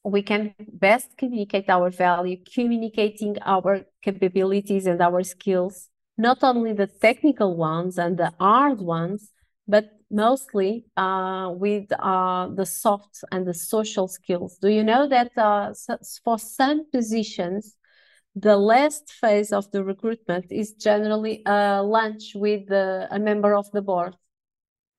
we 0.04 0.22
can 0.22 0.54
best 0.59 1.16
communicate 1.16 1.68
our 1.68 1.90
value, 1.90 2.36
communicating 2.54 3.36
our 3.44 3.86
capabilities 4.02 4.86
and 4.86 5.00
our 5.00 5.22
skills, 5.22 5.88
not 6.16 6.38
only 6.42 6.72
the 6.72 6.86
technical 6.86 7.57
ones 7.57 7.98
and 7.98 8.16
the 8.16 8.32
hard 8.38 8.80
ones, 8.80 9.32
but 9.66 9.90
mostly 10.11 10.84
uh, 10.96 11.50
with 11.52 11.90
uh, 11.98 12.48
the 12.54 12.64
soft 12.64 13.24
and 13.32 13.46
the 13.46 13.54
social 13.54 14.07
skills. 14.07 14.59
Do 14.59 14.68
you 14.68 14.84
know 14.84 15.09
that 15.09 15.36
uh, 15.36 15.74
for 16.24 16.38
some 16.38 16.88
positions, 16.90 17.76
the 18.37 18.57
last 18.57 19.11
phase 19.11 19.51
of 19.51 19.70
the 19.70 19.82
recruitment 19.82 20.53
is 20.53 20.74
generally 20.74 21.43
a 21.47 21.82
lunch 21.82 22.34
with 22.34 22.70
a 22.70 23.18
member 23.18 23.57
of 23.57 23.70
the 23.72 23.80
board? 23.80 24.14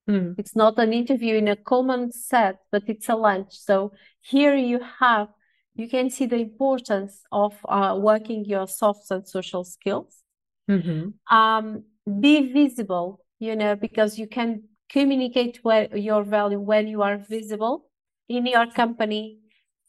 Mm. 0.10 0.36
It's 0.40 0.56
not 0.56 0.80
an 0.80 0.92
interview 0.92 1.36
in 1.36 1.48
a 1.48 1.56
common 1.56 2.12
set, 2.12 2.60
but 2.72 2.84
it's 2.88 3.10
a 3.10 3.16
lunch. 3.16 3.52
So 3.52 3.92
here 4.22 4.56
you 4.56 4.80
have, 5.00 5.28
you 5.76 5.88
can 5.88 6.10
see 6.10 6.26
the 6.26 6.38
importance 6.38 7.22
of 7.32 7.54
uh, 7.70 7.96
working 8.00 8.44
your 8.46 8.68
soft 8.68 9.12
and 9.12 9.28
social 9.28 9.64
skills. 9.64 10.24
Mm-hmm. 10.70 11.36
Um, 11.36 11.84
be 12.20 12.52
visible, 12.52 13.24
you 13.38 13.56
know, 13.56 13.76
because 13.76 14.18
you 14.18 14.28
can 14.28 14.64
communicate 14.90 15.60
where 15.62 15.96
your 15.96 16.24
value 16.24 16.60
when 16.60 16.88
you 16.88 17.04
are 17.04 17.18
visible 17.18 17.86
in 18.28 18.48
your 18.48 18.66
company, 18.72 19.40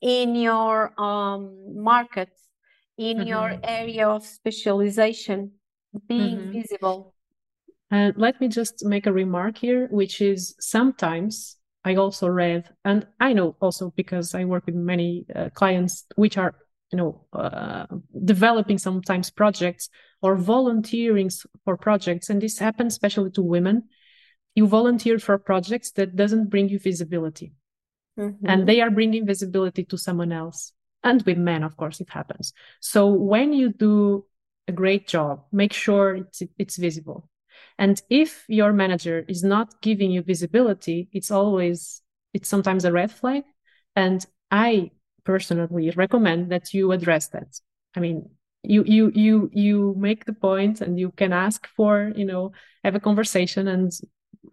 in 0.03 0.35
your 0.35 0.93
um, 1.01 1.83
market, 1.83 2.31
in 2.99 3.19
mm-hmm. 3.19 3.29
your 3.29 3.59
area 3.63 4.09
of 4.09 4.27
specialization, 4.27 5.53
being 6.09 6.39
mm-hmm. 6.39 6.53
visible. 6.53 7.15
And 7.91 8.15
let 8.17 8.41
me 8.41 8.49
just 8.49 8.85
make 8.85 9.07
a 9.07 9.13
remark 9.13 9.59
here, 9.59 9.89
which 9.91 10.21
is 10.21 10.55
sometimes 10.61 11.57
I 11.85 11.95
also 11.95 12.29
read, 12.29 12.69
and 12.85 13.07
I 13.19 13.33
know 13.33 13.57
also 13.61 13.93
because 13.97 14.35
I 14.35 14.45
work 14.45 14.67
with 14.67 14.75
many 14.75 15.25
uh, 15.35 15.49
clients 15.55 16.05
which 16.17 16.37
are, 16.37 16.55
you 16.93 16.99
know, 16.99 17.25
uh, 17.33 17.87
developing 18.25 18.77
sometimes 18.77 19.31
projects 19.31 19.89
or 20.21 20.37
volunteering 20.37 21.31
for 21.65 21.77
projects, 21.77 22.29
and 22.29 22.43
this 22.43 22.59
happens 22.59 22.95
especially 22.95 23.31
to 23.31 23.43
women 23.43 23.85
you 24.59 24.67
volunteer 24.67 25.21
for 25.21 25.39
projects 25.39 25.93
that 25.93 26.17
doesn't 26.17 26.51
bring 26.51 26.69
you 26.69 26.81
visibility 26.81 27.53
mm-hmm. 28.19 28.45
and 28.45 28.69
they 28.69 28.81
are 28.81 28.91
bringing 28.91 29.25
visibility 29.25 29.85
to 29.85 29.97
someone 29.97 30.33
else 30.33 30.73
and 31.05 31.23
with 31.23 31.39
men 31.39 31.63
of 31.63 31.77
course 31.77 32.01
it 32.01 32.11
happens. 32.11 32.53
So 32.81 33.07
when 33.09 33.53
you 33.53 33.73
do 33.73 34.25
a 34.67 34.73
great 34.73 35.07
job 35.09 35.45
make 35.53 35.73
sure 35.73 36.17
it's, 36.17 36.43
it's 36.59 36.77
visible. 36.77 37.29
And 37.79 38.01
if 38.11 38.45
your 38.49 38.73
manager 38.73 39.25
is 39.29 39.43
not 39.45 39.81
giving 39.83 40.11
you 40.11 40.23
visibility 40.23 41.09
it's 41.13 41.31
always 41.31 42.03
it's 42.35 42.49
sometimes 42.49 42.85
a 42.85 42.93
red 42.93 43.11
flag. 43.11 43.45
And 43.97 44.25
i 44.51 44.91
personally 45.25 45.91
recommend 45.91 46.51
that 46.51 46.73
you 46.73 46.93
address 46.93 47.29
that. 47.29 47.61
I 47.95 48.01
mean 48.01 48.31
you 48.63 48.83
you 48.85 49.13
you 49.15 49.51
you 49.53 49.95
make 49.99 50.25
the 50.25 50.33
point 50.33 50.81
and 50.81 50.99
you 50.99 51.11
can 51.13 51.33
ask 51.33 51.67
for 51.77 52.13
you 52.17 52.25
know 52.25 52.53
have 52.85 52.95
a 52.95 53.01
conversation 53.01 53.69
and 53.69 53.93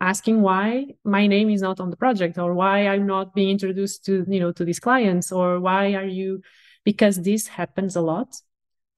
asking 0.01 0.41
why 0.41 0.85
my 1.03 1.27
name 1.27 1.49
is 1.49 1.61
not 1.61 1.79
on 1.79 1.89
the 1.89 1.95
project 1.95 2.37
or 2.37 2.53
why 2.53 2.87
i'm 2.87 3.05
not 3.05 3.33
being 3.33 3.49
introduced 3.49 4.05
to 4.05 4.25
you 4.27 4.39
know 4.39 4.51
to 4.51 4.65
these 4.65 4.79
clients 4.79 5.31
or 5.31 5.59
why 5.59 5.93
are 5.93 6.05
you 6.05 6.41
because 6.83 7.21
this 7.21 7.47
happens 7.47 7.95
a 7.95 8.01
lot 8.01 8.35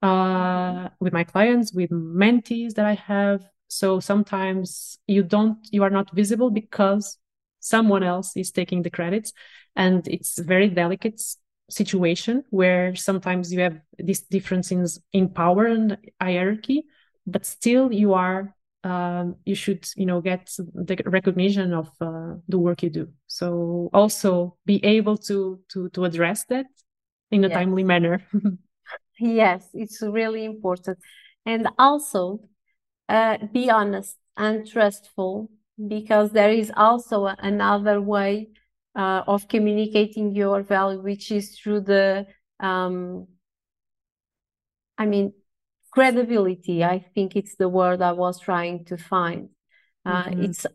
uh, 0.01 0.89
with 0.99 1.13
my 1.13 1.23
clients 1.23 1.73
with 1.73 1.89
mentees 1.89 2.73
that 2.75 2.85
i 2.85 2.93
have. 2.93 3.41
So 3.69 3.99
sometimes 3.99 4.99
you 5.07 5.23
don't 5.23 5.57
you 5.71 5.83
are 5.83 5.89
not 5.89 6.11
visible 6.15 6.49
because 6.51 7.17
someone 7.59 8.03
else 8.03 8.37
is 8.37 8.51
taking 8.51 8.81
the 8.81 8.89
credits 8.89 9.33
and 9.75 10.07
it's 10.07 10.39
very 10.39 10.69
delicate 10.69 11.21
situation 11.69 12.45
where 12.49 12.95
sometimes 12.95 13.51
you 13.51 13.59
have 13.59 13.79
these 13.97 14.21
differences 14.21 15.01
in 15.11 15.27
power 15.27 15.65
and 15.65 15.97
hierarchy 16.21 16.85
but 17.25 17.45
still 17.45 17.91
you 17.91 18.13
are 18.13 18.55
um, 18.83 19.35
you 19.45 19.55
should 19.55 19.87
you 19.95 20.05
know 20.05 20.21
get 20.21 20.49
the 20.57 20.97
recognition 21.05 21.73
of 21.73 21.89
uh, 22.01 22.35
the 22.47 22.57
work 22.57 22.83
you 22.83 22.89
do. 22.89 23.09
So 23.27 23.89
also 23.93 24.57
be 24.65 24.83
able 24.85 25.17
to 25.29 25.59
to 25.73 25.89
to 25.89 26.05
address 26.05 26.45
that 26.49 26.67
in 27.31 27.43
a 27.43 27.49
yes. 27.49 27.55
timely 27.55 27.83
manner. 27.83 28.25
Yes 29.19 29.69
it's 29.73 30.01
really 30.01 30.45
important. 30.45 30.99
And 31.45 31.67
also 31.79 32.39
uh, 33.09 33.37
be 33.51 33.69
honest 33.69 34.17
and 34.35 34.67
trustful 34.67 35.49
because 35.87 36.31
there 36.31 36.51
is 36.51 36.71
also 36.75 37.25
another 37.25 38.01
way 38.01 38.49
uh, 38.95 39.23
of 39.27 39.47
communicating 39.47 40.35
your 40.35 40.63
value, 40.63 41.01
which 41.01 41.31
is 41.31 41.57
through 41.57 41.81
the, 41.81 42.25
um, 42.59 43.27
I 44.97 45.05
mean, 45.05 45.33
credibility. 45.91 46.83
I 46.83 47.05
think 47.13 47.35
it's 47.35 47.55
the 47.55 47.69
word 47.69 48.01
I 48.01 48.11
was 48.11 48.39
trying 48.39 48.85
to 48.85 48.97
find. 48.97 49.49
Uh, 50.05 50.23
mm-hmm. 50.23 50.43
It's 50.43 50.65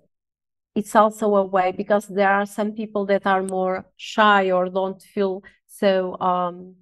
it's 0.75 0.97
also 0.97 1.35
a 1.37 1.45
way 1.45 1.73
because 1.73 2.07
there 2.09 2.31
are 2.31 2.47
some 2.47 2.73
people 2.73 3.05
that 3.07 3.27
are 3.27 3.43
more 3.43 3.85
shy 3.97 4.51
or 4.51 4.69
don't 4.69 5.03
feel 5.03 5.43
so 5.67 6.19
um 6.21 6.77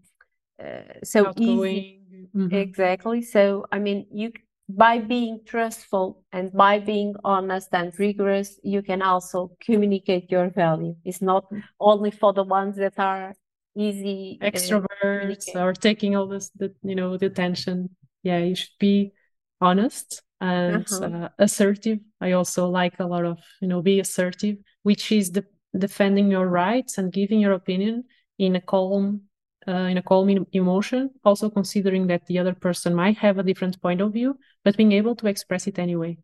uh, 0.63 0.83
so 1.03 1.27
Outgoing. 1.27 1.77
easy. 1.77 2.29
Mm-hmm. 2.37 2.55
Exactly. 2.55 3.23
So 3.23 3.67
I 3.73 3.79
mean, 3.79 4.07
you 4.13 4.33
by 4.69 4.99
being 4.99 5.41
trustful 5.45 6.23
and 6.33 6.53
by 6.53 6.79
being 6.79 7.15
honest 7.25 7.69
and 7.73 7.93
rigorous, 7.99 8.59
you 8.63 8.83
can 8.83 9.03
also 9.03 9.51
communicate 9.61 10.31
your 10.31 10.51
value. 10.51 10.95
It's 11.05 11.23
not 11.23 11.47
only 11.81 12.11
for 12.11 12.33
the 12.33 12.45
ones 12.45 12.77
that 12.77 12.99
are 12.99 13.35
easy 13.77 14.39
uh, 14.41 14.47
extroverts 14.47 15.55
uh, 15.55 15.61
or 15.61 15.73
taking 15.73 16.17
all 16.17 16.27
this, 16.27 16.51
the, 16.51 16.73
you 16.83 16.95
know, 16.95 17.17
the 17.17 17.27
attention. 17.27 17.91
Yeah, 18.23 18.39
you 18.39 18.55
should 18.55 18.79
be 18.79 19.13
honest 19.61 20.23
and 20.41 20.87
uh-huh. 20.91 21.05
uh, 21.05 21.29
assertive. 21.39 21.99
I 22.21 22.33
also 22.33 22.69
like 22.69 22.99
a 22.99 23.07
lot 23.07 23.25
of, 23.25 23.39
you 23.61 23.69
know, 23.69 23.83
be 23.83 24.01
assertive, 24.01 24.57
which 24.83 25.13
is 25.13 25.33
the 25.33 25.45
defending 25.77 26.31
your 26.31 26.47
rights 26.47 26.99
and 26.99 27.13
giving 27.13 27.41
your 27.41 27.53
opinion 27.53 28.05
in 28.39 28.57
a 28.57 28.61
calm 28.61 29.23
uh, 29.69 29.73
in 29.73 29.99
a 29.99 30.03
calm 30.03 30.47
emotion, 30.53 31.11
also 31.23 31.51
considering 31.51 32.07
that 32.07 32.27
the 32.27 32.39
other 32.39 32.55
person 32.55 32.95
might 32.95 33.19
have 33.19 33.39
a 33.39 33.43
different 33.43 33.81
point 33.83 34.01
of 34.01 34.13
view, 34.13 34.39
but 34.65 34.77
being 34.77 34.93
able 34.93 35.15
to 35.15 35.27
express 35.27 35.67
it 35.67 35.79
anyway. 35.79 36.17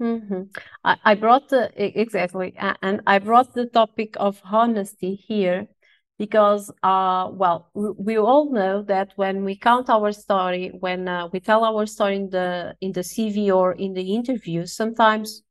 Mm-hmm. 0.00 0.42
I, 0.84 0.96
I 1.04 1.14
brought 1.14 1.48
the 1.48 1.70
exactly, 1.76 2.54
and 2.82 3.00
I 3.06 3.18
brought 3.18 3.52
the 3.52 3.66
topic 3.66 4.14
of 4.18 4.40
honesty 4.44 5.16
here 5.16 5.66
because, 6.18 6.70
uh, 6.82 7.28
well, 7.32 7.70
we 7.74 8.18
all 8.18 8.52
know 8.52 8.82
that 8.82 9.12
when 9.16 9.44
we 9.44 9.56
count 9.56 9.90
our 9.90 10.12
story, 10.12 10.70
when 10.78 11.08
uh, 11.08 11.28
we 11.32 11.40
tell 11.40 11.64
our 11.64 11.86
story 11.86 12.16
in 12.16 12.30
the 12.30 12.74
in 12.80 12.92
the 12.92 13.00
CV 13.00 13.52
or 13.54 13.72
in 13.72 13.94
the 13.94 14.14
interview, 14.14 14.66
sometimes 14.66 15.42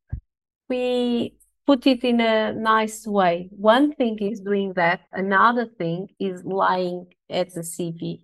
we 0.69 1.35
put 1.65 1.85
it 1.87 2.03
in 2.03 2.21
a 2.21 2.53
nice 2.53 3.05
way. 3.07 3.49
One 3.51 3.93
thing 3.93 4.17
is 4.19 4.39
doing 4.41 4.73
that. 4.75 5.01
Another 5.11 5.65
thing 5.65 6.07
is 6.19 6.43
lying 6.43 7.07
at 7.29 7.53
the 7.53 7.61
CV. 7.61 8.21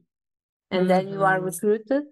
And 0.72 0.82
mm-hmm. 0.82 0.88
then 0.88 1.08
you 1.10 1.24
are 1.24 1.38
mm-hmm. 1.38 1.46
recruited 1.46 2.04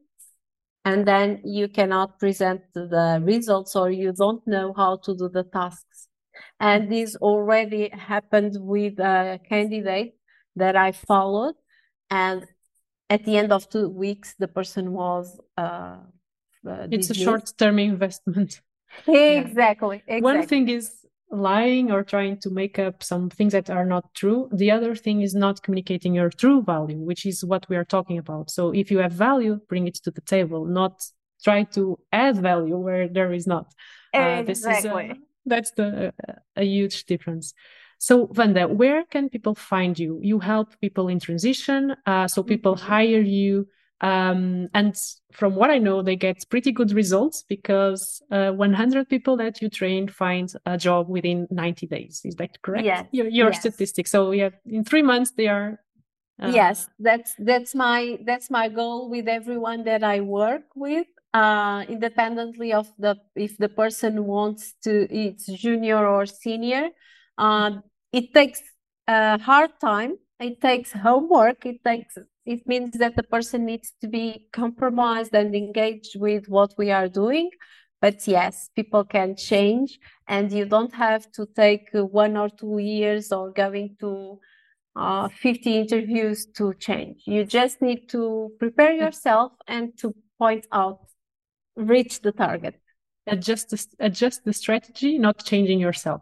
and 0.86 1.06
then 1.06 1.42
you 1.44 1.68
cannot 1.68 2.18
present 2.18 2.62
the 2.74 3.22
results 3.24 3.76
or 3.76 3.92
you 3.92 4.14
don't 4.14 4.46
know 4.48 4.74
how 4.76 4.98
to 5.04 5.16
do 5.16 5.30
the 5.30 5.44
tasks. 5.44 6.08
And 6.60 6.92
this 6.92 7.16
already 7.18 7.90
happened 7.90 8.56
with 8.60 9.00
a 9.00 9.40
candidate 9.50 10.17
that 10.58 10.76
I 10.76 10.92
followed. 10.92 11.56
And 12.10 12.46
at 13.10 13.24
the 13.24 13.38
end 13.38 13.52
of 13.52 13.70
two 13.70 13.90
weeks, 13.90 14.36
the 14.38 14.48
person 14.48 14.94
was. 14.94 15.40
Uh, 15.58 15.98
uh, 16.68 16.88
it's 16.92 17.10
a 17.10 17.14
short 17.14 17.52
term 17.58 17.80
investment. 17.80 18.62
Exactly, 19.08 20.04
yeah. 20.08 20.16
exactly. 20.16 20.22
One 20.22 20.46
thing 20.46 20.70
is 20.70 21.06
lying 21.30 21.92
or 21.92 22.04
trying 22.04 22.38
to 22.40 22.50
make 22.50 22.80
up 22.80 23.04
some 23.04 23.30
things 23.30 23.54
that 23.54 23.70
are 23.70 23.86
not 23.86 24.14
true. 24.14 24.50
The 24.54 24.72
other 24.72 24.96
thing 24.96 25.22
is 25.22 25.36
not 25.36 25.62
communicating 25.62 26.14
your 26.14 26.30
true 26.30 26.62
value, 26.62 26.98
which 26.98 27.26
is 27.26 27.44
what 27.44 27.68
we 27.70 27.76
are 27.76 27.86
talking 27.86 28.18
about. 28.18 28.50
So 28.50 28.74
if 28.74 28.90
you 28.92 29.00
have 29.00 29.12
value, 29.12 29.60
bring 29.68 29.88
it 29.88 29.96
to 30.04 30.12
the 30.12 30.22
table, 30.22 30.66
not 30.66 31.04
try 31.44 31.64
to 31.64 32.00
add 32.12 32.38
value 32.38 32.78
where 32.78 33.08
there 33.08 33.34
is 33.34 33.46
not. 33.46 33.74
Uh, 34.14 34.44
exactly. 34.48 35.12
Uh, 35.12 35.14
a, 35.14 35.18
that's 35.46 35.72
the 35.72 36.14
a 36.56 36.64
huge 36.64 37.06
difference. 37.06 37.54
So 37.98 38.28
Vanda, 38.28 38.68
where 38.68 39.04
can 39.06 39.30
people 39.30 39.56
find 39.56 39.98
you? 39.98 40.20
You 40.22 40.40
help 40.40 40.80
people 40.80 41.08
in 41.08 41.20
transition, 41.20 41.96
uh, 42.06 42.28
so 42.28 42.44
people 42.44 42.76
mm-hmm. 42.76 42.86
hire 42.86 43.22
you 43.22 43.68
um, 44.02 44.70
and 44.74 44.96
from 45.32 45.56
what 45.56 45.72
I 45.72 45.80
know, 45.80 46.02
they 46.02 46.16
get 46.16 46.44
pretty 46.50 46.72
good 46.72 46.92
results 46.92 47.44
because 47.48 48.22
uh, 48.32 48.52
100 48.52 49.10
people 49.10 49.38
that 49.38 49.62
you 49.62 49.70
train 49.70 50.08
find 50.08 50.52
a 50.66 50.78
job 50.78 51.10
within 51.10 51.48
90 51.50 51.88
days. 51.88 52.22
Is 52.24 52.36
that 52.36 52.62
correct? 52.62 52.86
Yes. 52.86 53.06
Your, 53.12 53.28
your 53.28 53.48
yes. 53.48 53.60
statistics. 53.60 54.12
So 54.12 54.32
yeah, 54.32 54.50
in 54.66 54.84
three 54.84 55.02
months 55.02 55.32
they 55.32 55.48
are. 55.48 55.80
Uh, 56.40 56.50
yes, 56.50 56.88
that's 57.00 57.34
that's 57.40 57.74
my 57.74 58.20
that's 58.24 58.52
my 58.52 58.70
goal 58.70 59.10
with 59.10 59.28
everyone 59.28 59.86
that 59.86 60.04
I 60.04 60.22
work 60.22 60.66
with. 60.76 61.08
Uh, 61.34 61.84
independently 61.90 62.74
of 62.74 62.88
the 63.00 63.16
if 63.36 63.58
the 63.58 63.70
person 63.70 64.26
wants 64.26 64.76
to, 64.84 65.08
it's 65.12 65.48
junior 65.48 66.08
or 66.08 66.28
senior. 66.28 66.90
Uh, 67.38 67.72
it 68.12 68.34
takes 68.34 68.62
a 69.08 69.40
hard 69.40 69.72
time. 69.80 70.18
It 70.40 70.62
takes 70.62 70.92
homework. 70.92 71.66
It 71.66 71.84
takes 71.84 72.18
it 72.48 72.66
means 72.66 72.92
that 73.00 73.18
the 73.18 73.24
person 73.24 73.66
needs 73.66 73.94
to 74.00 74.08
be 74.08 74.48
compromised 74.54 75.36
and 75.36 75.54
engaged 75.54 76.18
with 76.18 76.48
what 76.48 76.74
we 76.78 76.92
are 76.92 77.10
doing. 77.10 77.50
But 78.02 78.26
yes, 78.26 78.70
people 78.74 79.04
can 79.04 79.36
change, 79.36 80.00
and 80.28 80.50
you 80.50 80.66
don't 80.66 80.94
have 80.94 81.30
to 81.34 81.46
take 81.56 81.90
one 81.92 82.38
or 82.38 82.50
two 82.50 82.78
years 82.78 83.34
or 83.34 83.52
going 83.52 83.98
to 84.00 84.40
uh, 84.96 85.28
50 85.28 85.78
interviews 85.78 86.46
to 86.56 86.74
change. 86.76 87.24
You 87.26 87.44
just 87.44 87.82
need 87.82 88.08
to 88.10 88.52
prepare 88.60 88.94
yourself 88.94 89.52
and 89.68 89.98
to 89.98 90.16
point 90.40 90.68
out, 90.72 91.00
reach 91.76 92.22
the 92.22 92.32
target. 92.32 92.80
Adjust 93.28 93.72
the, 93.72 93.86
adjust 94.00 94.46
the 94.46 94.54
strategy, 94.54 95.18
not 95.18 95.44
changing 95.44 95.80
yourself. 95.80 96.22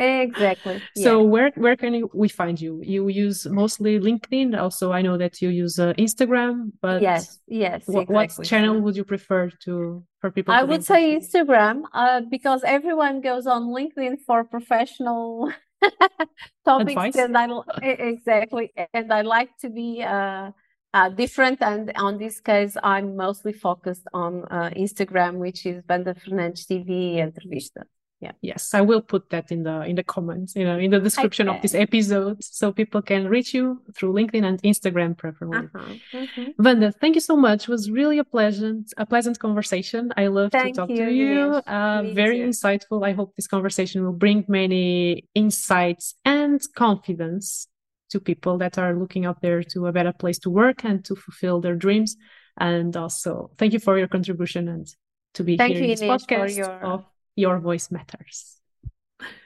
Exactly. 0.00 0.82
So 0.96 1.20
yeah. 1.20 1.26
where 1.26 1.50
where 1.56 1.76
can 1.76 2.08
we 2.14 2.28
find 2.28 2.58
you? 2.58 2.80
You 2.82 3.08
use 3.08 3.46
mostly 3.46 4.00
LinkedIn. 4.00 4.58
Also, 4.58 4.92
I 4.92 5.02
know 5.02 5.18
that 5.18 5.42
you 5.42 5.50
use 5.50 5.78
uh, 5.78 5.92
Instagram. 5.98 6.72
But 6.80 7.02
yes, 7.02 7.38
yes. 7.46 7.82
What, 7.84 8.08
exactly. 8.08 8.14
what 8.14 8.46
channel 8.46 8.80
would 8.80 8.96
you 8.96 9.04
prefer 9.04 9.50
to 9.64 10.02
for 10.20 10.30
people? 10.30 10.54
I 10.54 10.62
would 10.62 10.84
say 10.84 11.18
Instagram, 11.18 11.82
uh, 11.92 12.22
because 12.30 12.62
everyone 12.64 13.20
goes 13.20 13.46
on 13.46 13.64
LinkedIn 13.64 14.20
for 14.26 14.42
professional 14.42 15.52
topics, 16.64 16.92
Advice? 16.92 17.16
and 17.16 17.36
I 17.36 17.46
exactly, 17.82 18.72
and 18.94 19.12
I 19.12 19.20
like 19.20 19.50
to 19.58 19.68
be. 19.68 20.02
Uh, 20.02 20.52
uh, 20.92 21.08
different. 21.08 21.62
And 21.62 21.92
on 21.94 22.18
this 22.18 22.40
case, 22.40 22.76
I'm 22.82 23.14
mostly 23.14 23.52
focused 23.52 24.08
on 24.12 24.44
uh, 24.50 24.70
Instagram, 24.76 25.36
which 25.36 25.64
is 25.64 25.84
Vanda 25.86 26.14
Fernandes 26.14 26.66
CV 26.66 27.18
Entrevista 27.18 27.84
yeah 28.20 28.32
yes 28.42 28.74
i 28.74 28.80
will 28.80 29.00
put 29.00 29.28
that 29.30 29.50
in 29.50 29.62
the 29.62 29.80
in 29.82 29.96
the 29.96 30.02
comments 30.02 30.54
you 30.54 30.64
know 30.64 30.78
in 30.78 30.90
the 30.90 31.00
description 31.00 31.48
okay. 31.48 31.56
of 31.56 31.62
this 31.62 31.74
episode 31.74 32.42
so 32.44 32.70
people 32.70 33.00
can 33.00 33.26
reach 33.26 33.54
you 33.54 33.80
through 33.94 34.12
linkedin 34.12 34.44
and 34.44 34.62
instagram 34.62 35.16
preferably 35.16 35.58
uh-huh. 35.58 35.94
mm-hmm. 36.12 36.62
Vanda, 36.62 36.92
thank 36.92 37.14
you 37.14 37.20
so 37.20 37.36
much 37.36 37.64
it 37.64 37.68
was 37.68 37.90
really 37.90 38.18
a 38.18 38.24
pleasant 38.24 38.92
a 38.98 39.06
pleasant 39.06 39.38
conversation 39.38 40.12
i 40.16 40.26
love 40.26 40.52
thank 40.52 40.74
to 40.74 40.80
talk 40.80 40.90
you, 40.90 41.04
to 41.04 41.10
you 41.10 41.40
uh, 41.66 42.02
very 42.14 42.38
too. 42.38 42.48
insightful 42.48 43.06
i 43.06 43.12
hope 43.12 43.34
this 43.36 43.46
conversation 43.46 44.04
will 44.04 44.12
bring 44.12 44.44
many 44.48 45.26
insights 45.34 46.14
and 46.24 46.60
confidence 46.76 47.66
to 48.10 48.20
people 48.20 48.58
that 48.58 48.76
are 48.76 48.94
looking 48.94 49.24
out 49.24 49.40
there 49.40 49.62
to 49.62 49.86
a 49.86 49.92
better 49.92 50.12
place 50.12 50.38
to 50.38 50.50
work 50.50 50.84
and 50.84 51.04
to 51.04 51.14
fulfill 51.14 51.60
their 51.60 51.76
dreams 51.76 52.16
and 52.58 52.96
also 52.96 53.50
thank 53.56 53.72
you 53.72 53.78
for 53.78 53.96
your 53.96 54.08
contribution 54.08 54.68
and 54.68 54.94
to 55.32 55.44
be 55.44 55.56
thank 55.56 55.74
here 55.74 55.84
you, 55.84 55.84
in 55.84 55.90
this 55.90 56.02
podcast 56.02 56.56
your... 56.56 56.70
of 56.84 57.04
your 57.36 57.58
voice 57.58 57.90
matters. 57.90 58.56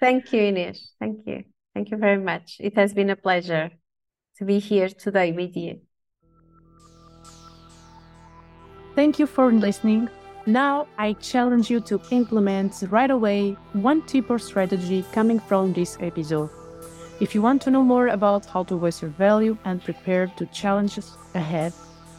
Thank 0.00 0.32
you, 0.32 0.40
Ines. 0.42 0.92
Thank 1.00 1.20
you. 1.26 1.44
Thank 1.74 1.90
you 1.90 1.96
very 1.96 2.22
much. 2.22 2.56
It 2.60 2.76
has 2.76 2.94
been 2.94 3.10
a 3.10 3.16
pleasure 3.16 3.70
to 4.38 4.44
be 4.44 4.58
here 4.58 4.88
today 4.88 5.32
with 5.32 5.56
you. 5.56 5.80
Thank 8.94 9.18
you 9.18 9.26
for 9.26 9.52
listening. 9.52 10.08
Now, 10.46 10.86
I 10.98 11.14
challenge 11.14 11.70
you 11.70 11.80
to 11.80 12.00
implement 12.10 12.84
right 12.90 13.10
away 13.10 13.56
one 13.72 14.02
tip 14.02 14.30
or 14.30 14.38
strategy 14.38 15.04
coming 15.12 15.40
from 15.40 15.72
this 15.72 15.96
episode. 16.00 16.50
If 17.18 17.34
you 17.34 17.42
want 17.42 17.62
to 17.62 17.70
know 17.70 17.82
more 17.82 18.08
about 18.08 18.44
how 18.46 18.62
to 18.64 18.76
voice 18.76 19.00
your 19.00 19.10
value 19.12 19.56
and 19.64 19.82
prepare 19.82 20.26
to 20.36 20.46
challenges 20.46 21.16
ahead, 21.34 21.72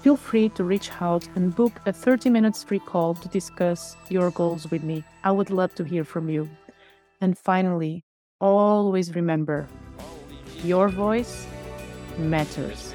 feel 0.06 0.16
free 0.16 0.50
to 0.50 0.64
reach 0.64 0.92
out 1.02 1.28
and 1.36 1.56
book 1.56 1.82
a 1.88 1.92
30 1.92 2.30
minutes 2.30 2.62
free 2.62 2.78
call 2.78 3.16
to 3.16 3.28
discuss 3.30 3.96
your 4.08 4.30
goals 4.30 4.70
with 4.70 4.84
me. 4.84 5.04
I 5.24 5.32
would 5.32 5.50
love 5.50 5.74
to 5.74 5.84
hear 5.84 6.04
from 6.04 6.30
you. 6.30 6.48
And 7.22 7.36
finally, 7.36 8.04
always 8.40 9.16
remember 9.16 9.68
your 10.64 10.90
voice 10.90 11.48
matters. 12.20 12.94